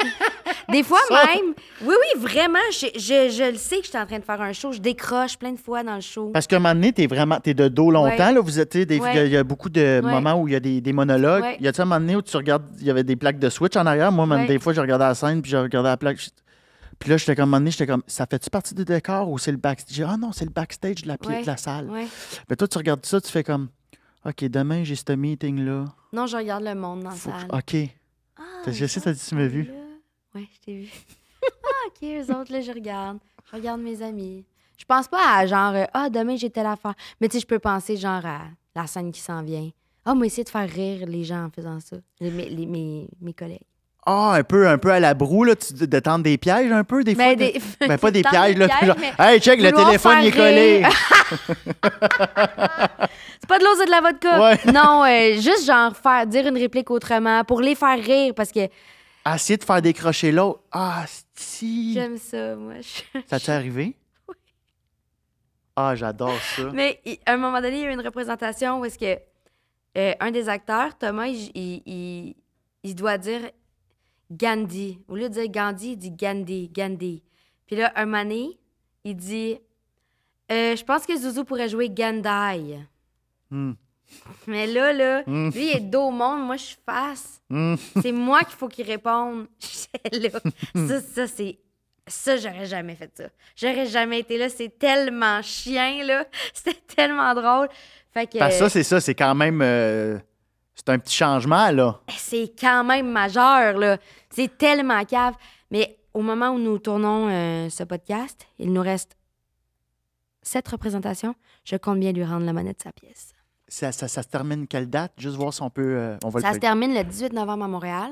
[0.70, 1.24] des fois Ça.
[1.26, 1.52] même.
[1.82, 2.58] Oui, oui, vraiment.
[2.72, 4.72] Je, je, je le sais que je suis en train de faire un show.
[4.72, 6.30] Je décroche plein de fois dans le show.
[6.32, 8.08] Parce qu'à un moment donné, t'es vraiment t'es de dos longtemps.
[8.28, 8.32] Ouais.
[8.32, 9.26] Là, vous sais, des- il y a- Ouais.
[9.26, 10.00] il y, a beaucoup de Ouais.
[10.00, 11.42] moments où il y a des, des monologues.
[11.42, 11.56] Ouais.
[11.60, 13.76] Y a-tu un moment donné où tu regardes, il y avait des plaques de switch
[13.76, 14.10] en arrière?
[14.10, 16.18] Moi, même des fois, je regardais la scène, puis je regardais la plaque.
[16.18, 16.30] je-
[16.98, 19.28] Puis là, j'étais comme, à un moment donné, j'étais comme, ça fait-tu partie du décor
[19.30, 20.04] ou c'est le backstage?
[20.08, 21.42] Ah non, c'est le backstage de la, Ouais.
[21.42, 21.88] de la salle.
[22.48, 23.68] Mais toi, tu regardes ça, tu fais comme,
[24.26, 25.84] OK, demain, j'ai ce meeting-là.
[26.12, 27.50] Non, je regarde le monde dans la Faut que- salle.
[27.52, 27.90] OK.
[28.36, 29.70] Ah, T'as- je sais, t'as dit, tu m'as vu.
[30.34, 30.88] Oui, je t'ai vu.
[31.42, 33.18] ah, OK, eux autres, là, je regarde.
[33.50, 34.44] Je regarde mes amis.
[34.78, 36.94] Je pense pas à genre, euh, ah, demain, j'ai telle affaire.
[37.20, 38.42] Mais tu sais, je peux penser genre à
[38.74, 39.70] la scène qui s'en vient.
[40.04, 41.96] Ah, moi, essayer de faire rire les gens en faisant ça.
[42.20, 43.60] Les- mes, les- mes, mes collègues.
[44.10, 46.82] Ah, un peu, un peu à la broue, là, tu, de tendre des pièges un
[46.82, 47.24] peu, des fois.
[47.26, 48.68] Mais de- des- Ben, pas des pièges, là.
[48.68, 50.82] pièges, genre, mais hey, check, le téléphone, est collé.
[53.40, 54.40] C'est pas de l'eau, c'est de la vodka.
[54.40, 54.72] Ouais.
[54.72, 58.68] Non, euh, juste genre faire, dire une réplique autrement pour les faire rire parce que
[59.34, 60.60] Essayer de faire décrocher l'autre.
[60.72, 61.04] Ah,
[61.34, 61.92] si.
[61.92, 62.74] j'aime ça, moi.
[62.80, 63.94] Je- Ça t'est arrivé?
[65.76, 66.62] Ah, j'adore ça.
[66.72, 69.18] Mais à un moment donné, il y a eu une représentation où est-ce que
[69.98, 72.34] euh, un des acteurs, Thomas, il, il- il-
[72.84, 73.40] il doit dire
[74.30, 74.98] Gandhi.
[75.08, 77.22] Au lieu de dire Gandhi, il dit Gandhi, Gandhi.
[77.66, 78.24] Puis là, un
[79.04, 79.58] il dit
[80.50, 82.76] Euh, Je pense que Zouzou pourrait jouer Gandhi.
[83.50, 83.72] Hmm.
[84.46, 85.50] Mais là, là, Mm.
[85.50, 87.42] lui, il est dos au monde, moi, je suis face.
[87.50, 87.74] Hmm.
[88.00, 89.46] C'est moi qu'il faut qu'il réponde.
[90.12, 90.28] Là.
[90.88, 91.58] Ça, ça c'est.
[92.06, 93.24] Ça, j'aurais jamais fait ça.
[93.54, 94.48] J'aurais jamais été là.
[94.48, 96.24] C'est tellement chien, là.
[96.54, 97.68] C'était tellement drôle.
[98.14, 98.38] Fait que.
[98.38, 99.60] Parce ça, c'est ça, c'est quand même.
[99.60, 100.18] euh,
[100.74, 102.00] c'est un petit changement, là.
[102.16, 103.98] c'est quand même majeur, là.
[104.30, 105.34] C'est tellement cave.
[105.70, 109.16] Mais au moment où nous tournons euh, ce podcast, il nous reste
[110.42, 111.34] sept représentations.
[111.64, 113.32] Je compte bien lui rendre la monnaie de sa pièce.
[113.68, 115.12] Ça, ça, ça se termine quelle date?
[115.18, 115.82] Juste voir si on peut.
[115.96, 118.10] euh, on va Ça se termine le 18 novembre à Montréal,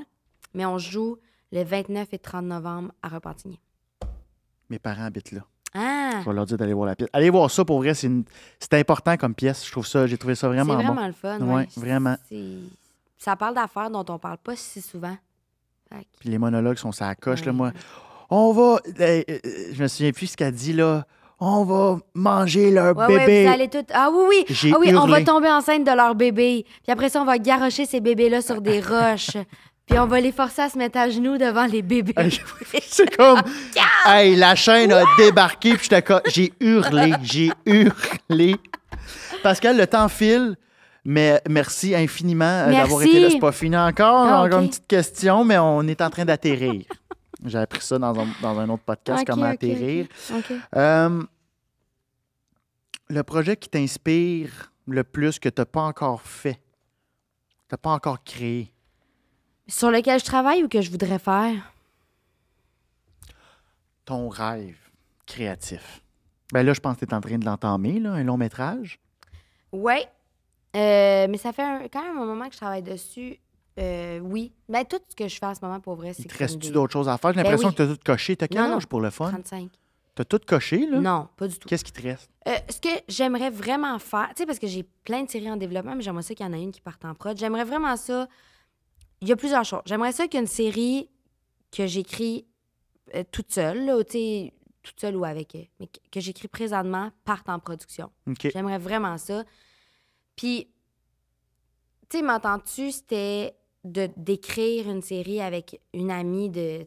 [0.52, 1.16] mais on joue
[1.52, 3.58] le 29 et 30 novembre à Repentigny.
[4.68, 5.42] Mes parents habitent là.
[5.74, 6.20] Ah!
[6.20, 7.08] Je vais leur dire d'aller voir la pièce.
[7.12, 8.24] Allez voir ça pour vrai, c'est une-
[8.58, 9.64] c'est important comme pièce.
[9.66, 11.06] Je trouve ça, j'ai trouvé ça C'est vraiment, vraiment bon.
[11.06, 11.40] le fun.
[11.40, 12.16] Ouais, Ouais, vraiment.
[12.28, 12.58] C'est-
[13.18, 15.16] Ça parle d'affaires dont on parle pas si souvent.
[16.20, 17.56] Puis les monologues sont ça coche, là, Ouais.
[17.56, 17.72] moi.
[18.30, 18.80] On va.
[19.00, 19.38] euh, euh,
[19.72, 21.06] je me souviens plus ce qu'elle dit, là.
[21.38, 23.44] on va manger leur Ouais, ouais, bébé.
[23.46, 23.84] vous allez tout...
[23.92, 24.72] Ah oui, oui.
[24.74, 26.64] Ah oui, on va tomber enceinte de leur bébé.
[26.82, 29.36] Puis après ça, on va garocher ces bébés-là sur des roches.
[29.86, 32.14] Puis on va les forcer à se mettre à genoux devant les bébés.
[32.82, 33.40] C'est comme,
[34.06, 35.88] hey, la chaîne a débarqué, puis
[36.34, 38.56] j'ai hurlé, j'ai hurlé.
[39.44, 40.56] Pascal, le temps file,
[41.06, 43.30] mais merci infiniment euh, d'avoir été là.
[43.30, 46.84] C'est pas fini encore, Ah, encore une petite question, mais on est en train d'atterrir.
[47.44, 50.06] J'ai appris ça dans un, dans un autre podcast, comment atterrir.
[50.74, 51.22] Euh,
[53.08, 57.90] le projet qui t'inspire le plus que tu n'as pas encore fait, tu n'as pas
[57.90, 58.72] encore créé,
[59.68, 61.72] Sur lequel je travaille ou que je voudrais faire?
[64.04, 64.78] ton rêve
[65.26, 66.00] créatif.
[66.52, 69.00] Ben là, je pense que tu es en train de l'entamer, là, un long métrage.
[69.72, 69.94] Oui.
[70.76, 73.38] Euh, mais ça fait un- quand même un moment que je travaille dessus.
[73.78, 74.52] Euh, oui.
[74.68, 76.68] Ben, tout ce que je fais en ce moment, pour vrai, c'est Il te reste-tu
[76.68, 77.30] des d'autres choses à faire?
[77.32, 77.74] J'ai Ben l'impression oui.
[77.74, 78.36] que tu as tout coché.
[78.36, 79.28] Tu as quel Non, âge pour le fun?
[79.30, 79.70] 35.
[80.14, 81.00] Tu as tout coché, là?
[81.00, 81.68] Non, pas du tout.
[81.68, 82.30] Qu'est-ce qui te reste?
[82.48, 85.56] Euh, ce que j'aimerais vraiment faire, tu sais, parce que j'ai plein de séries en
[85.56, 87.36] développement, mais j'aimerais ça qu'il y en ait une qui parte en prod.
[87.36, 88.26] J'aimerais vraiment ça.
[89.20, 89.82] Il y a plusieurs choses.
[89.84, 91.10] J'aimerais ça qu'une série
[91.70, 92.46] que j'écris
[93.14, 94.52] euh, toute seule, là, tu sais,
[94.82, 98.10] toute seule ou avec, mais que, que j'écris présentement parte en production.
[98.40, 99.44] J'aimerais vraiment ça.
[100.36, 100.68] Puis,
[102.08, 106.86] tu sais, m'entends-tu, c'était de d'écrire une série avec une amie de,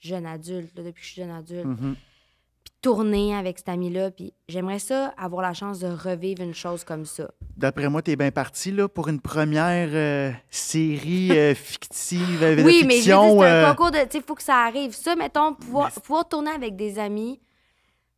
[0.00, 1.94] jeune adulte, là, depuis que je suis jeune adulte Mhm.
[2.64, 4.10] puis tourner avec cet ami-là.
[4.10, 7.30] Puis j'aimerais ça, avoir la chance de revivre une chose comme ça.
[7.56, 12.56] D'après moi, tu es bien parti là, pour une première euh, série euh, fictive, euh,
[12.56, 13.98] de oui, mais c'est un concours de.
[13.98, 14.92] Tu sais, il faut que ça arrive.
[14.92, 17.40] Ça, mettons, pouvoir, pouvoir tourner avec des amis,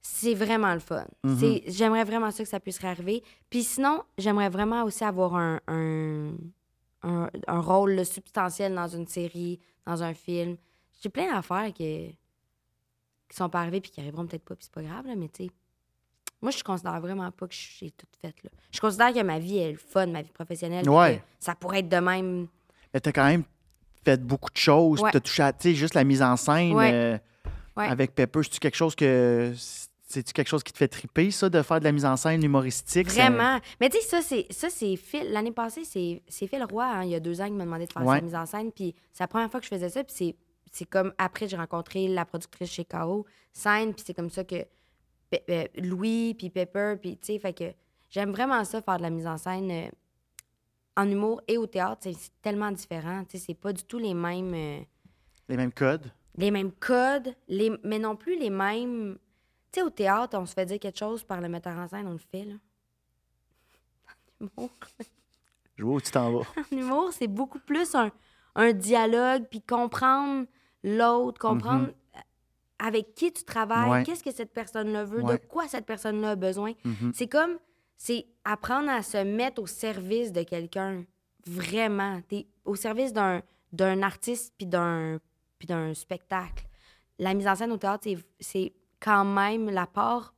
[0.07, 1.07] c'est vraiment le fun.
[1.39, 3.23] C'est- J'aimerais vraiment ça que ça puisse réarriver.
[3.49, 6.33] Puis sinon, j'aimerais vraiment aussi avoir un, un,
[7.03, 10.57] un, un rôle là, substantiel dans une série, dans un film.
[11.03, 12.15] J'ai plein d'affaires que, qui
[13.37, 15.45] sont pas arrivées puis qui arriveront peut-être pas, puis c'est pas grave, là, mais tu
[15.45, 15.51] sais.
[16.43, 18.35] Moi, je considère vraiment pas que j'ai tout fait.
[18.45, 18.51] Là.
[18.71, 20.87] Je considère que ma vie est le fun, ma vie professionnelle.
[20.87, 21.23] Ouais.
[21.41, 22.49] Ça pourrait être de même.
[22.93, 23.45] Mais tu as quand même
[24.05, 25.01] fait beaucoup de choses.
[25.01, 25.11] Ouais.
[25.11, 26.93] Tu as touché à, juste la mise en scène Ouais.
[26.93, 27.19] euh,
[27.77, 28.41] avec Pepper.
[28.43, 29.55] C'est-tu quelque chose que.
[30.15, 32.43] C'est-tu quelque chose qui te fait triper, ça, de faire de la mise en scène
[32.43, 33.09] humoristique?
[33.09, 33.59] Vraiment.
[33.81, 35.31] Mais tu sais, ça, c'est, ça, c'est Phil.
[35.31, 37.93] L'année passée, c'est, Phil Roy, hein, il y a deux ans, qui m'a demandé de
[37.93, 38.17] faire Ouais.
[38.19, 38.73] sa mise en scène.
[38.73, 40.03] Puis c'est la première fois que je faisais ça.
[40.05, 40.35] Puis
[40.73, 43.27] c'est, comme après, j'ai rencontré la productrice chez K.O.
[43.53, 43.93] Scène.
[43.95, 44.65] Puis c'est comme ça que
[45.31, 47.65] Pe- euh, Louis, puis Pepper, puis tu sais, fait que
[48.11, 49.89] j'aime vraiment ça, faire de la mise en scène euh,
[50.97, 52.03] en humour et au théâtre.
[52.05, 53.25] C'est, c'est tellement différent.
[53.29, 54.55] Tu sais, c'est pas du tout les mêmes.
[54.55, 54.81] euh,
[55.49, 56.11] Les mêmes codes?
[56.37, 59.17] les mêmes codes, les, mais non plus les mêmes.
[59.75, 62.07] Tu sais, au théâtre, on se fait dire quelque chose par le metteur en scène,
[62.07, 62.55] on le fait, là.
[64.41, 64.71] En humour,
[65.77, 66.47] Je vois où tu t'en vas.
[66.73, 68.13] en humour, c'est beaucoup plus un,
[68.55, 70.47] un dialogue, puis comprendre
[70.85, 72.21] l'autre, comprendre euh,
[72.79, 74.03] avec qui tu travailles, Ouais.
[74.05, 76.75] qu'est-ce que cette personne-là veut, de quoi cette personne-là a besoin.
[76.85, 77.11] Mhm.
[77.13, 77.59] C'est comme,
[77.97, 81.05] c'est apprendre à se mettre au service de quelqu'un,
[81.49, 82.21] vraiment.
[82.29, 85.19] T'es au service d'un, d'un artiste puis d'un,
[85.59, 86.65] puis d'un spectacle.
[87.19, 88.09] La mise en scène au théâtre,
[88.39, 88.73] c'est
[89.05, 90.35] quand même la part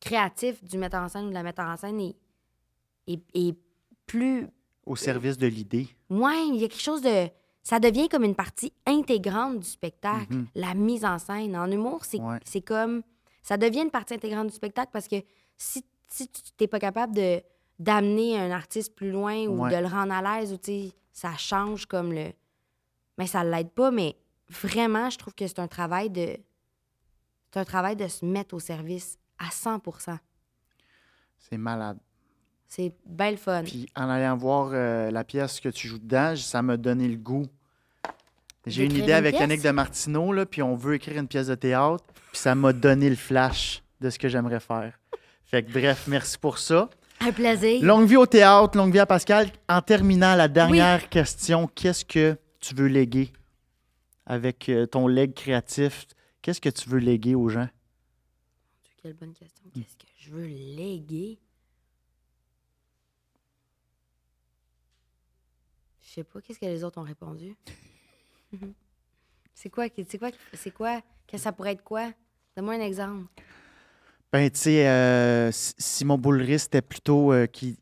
[0.00, 2.16] créative du metteur en scène ou de la metteur en scène est,
[3.06, 3.56] est, est
[4.06, 4.46] plus...
[4.86, 5.88] Au service de l'idée.
[6.08, 7.28] Ouais, il y a quelque chose de...
[7.62, 10.46] Ça devient comme une partie intégrante du spectacle, Mhm.
[10.54, 11.54] la mise en scène.
[11.56, 12.60] En humour, c'est, Ouais.
[12.62, 13.02] comme...
[13.42, 15.16] Ça devient une partie intégrante du spectacle parce que
[15.58, 17.42] si, si tu n'es pas capable de,
[17.78, 19.70] d'amener un artiste plus loin ou Ouais.
[19.76, 22.32] de le rendre à l'aise, ou tu sais, ça change comme le...
[23.18, 24.16] Mais ça ne l'aide pas, mais
[24.48, 26.36] vraiment, je trouve que c'est un travail de...
[27.52, 30.18] C'est un travail de se mettre au service à 100%
[31.38, 31.98] C'est malade.
[32.66, 33.62] C'est bien le fun.
[33.64, 37.16] Puis en allant voir euh, la pièce que tu joues dedans, ça m'a donné le
[37.16, 37.46] goût.
[38.66, 39.48] J'ai une idée une avec pièce?
[39.48, 42.74] Yannick de Martineau, là, puis on veut écrire une pièce de théâtre, puis ça m'a
[42.74, 44.98] donné le flash de ce que j'aimerais faire.
[45.44, 46.90] Fait que bref, merci pour ça.
[47.20, 47.82] Un plaisir.
[47.82, 49.48] Longue vie au théâtre, longue vie à Pascal.
[49.68, 53.32] En terminant, la dernière question, qu'est-ce que tu veux léguer
[54.26, 56.06] avec euh, ton leg créatif?
[56.48, 57.68] Qu'est-ce que tu veux léguer aux gens?
[59.02, 59.66] Quelle bonne question.
[59.74, 61.38] Qu'est-ce que je veux léguer?
[66.00, 66.40] Je sais pas.
[66.40, 67.54] Qu'est-ce que les autres ont répondu?
[69.54, 69.88] c'est quoi?
[70.08, 70.30] C'est quoi?
[70.54, 71.02] C'est quoi?
[71.26, 72.10] Que ça pourrait être quoi?
[72.56, 73.26] Donne-moi un exemple.
[74.32, 77.78] Ben, tu sais, euh, Simon Boulris, c'était plutôt euh, qui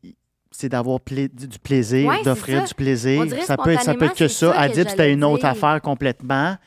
[0.51, 3.23] c'est d'avoir pla- du plaisir, Ouais, d'offrir du plaisir.
[3.45, 6.57] Ça peut, être, ça peut être que ça que Adib, c'était une autre affaire complètement.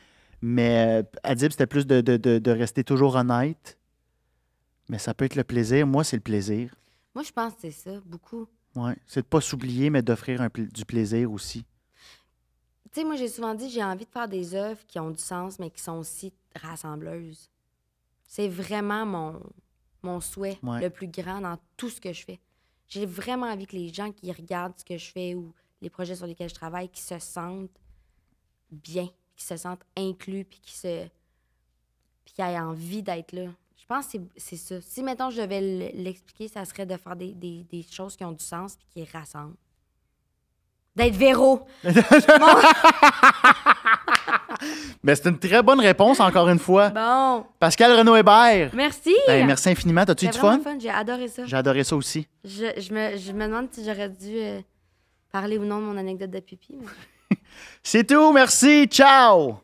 [0.41, 3.77] Mais euh, Adib, c'était plus de, de- de- de rester toujours honnête.
[4.89, 5.85] Mais ça peut être le plaisir.
[5.87, 6.73] Moi, c'est le plaisir.
[7.13, 8.47] Moi, je pense que c'est ça, beaucoup.
[8.75, 8.95] Ouais.
[9.05, 11.65] C'est de pas s'oublier, mais d'offrir du plaisir aussi.
[12.91, 15.21] Tu sais, moi, j'ai souvent dit j'ai envie de faire des œuvres qui ont du
[15.21, 17.49] sens, mais qui sont aussi rassembleuses.
[18.27, 19.41] C'est vraiment mon,
[20.03, 20.81] mon souhait Ouais.
[20.81, 22.39] le plus grand dans tout ce que je fais.
[22.87, 26.15] J'ai vraiment envie que les gens qui regardent ce que je fais ou les projets
[26.15, 27.69] sur lesquels je travaille, qui se sentent
[28.71, 29.09] bien,
[29.41, 31.05] qui se sentent inclus, puis qui se
[32.25, 33.45] puis qui aient envie d'être là.
[33.77, 34.75] Je pense que c'est- c'est ça.
[34.81, 38.23] Si, mettons, je devais l- l'expliquer, ça serait de faire des, des- des choses qui
[38.23, 39.55] ont du sens puis qui rassemblent.
[40.95, 41.65] D'être Véro.
[45.03, 46.89] Ben, c'est une très bonne réponse, encore une fois.
[46.89, 48.69] Bon, Pascal Renaud Hébert.
[48.75, 49.15] merci.
[49.25, 50.05] Ben, merci infiniment.
[50.05, 50.59] T'as-tu eu du fun.
[50.79, 51.45] J'ai adoré ça.
[51.45, 52.27] J'ai adoré ça aussi.
[52.43, 54.61] Je, je me, je me demande si j'aurais dû euh,
[55.31, 56.75] parler ou non de mon anecdote de pipi.
[56.79, 56.85] mais-
[57.83, 58.31] C'est tout.
[58.33, 58.87] Merci.
[58.87, 59.61] Ciao.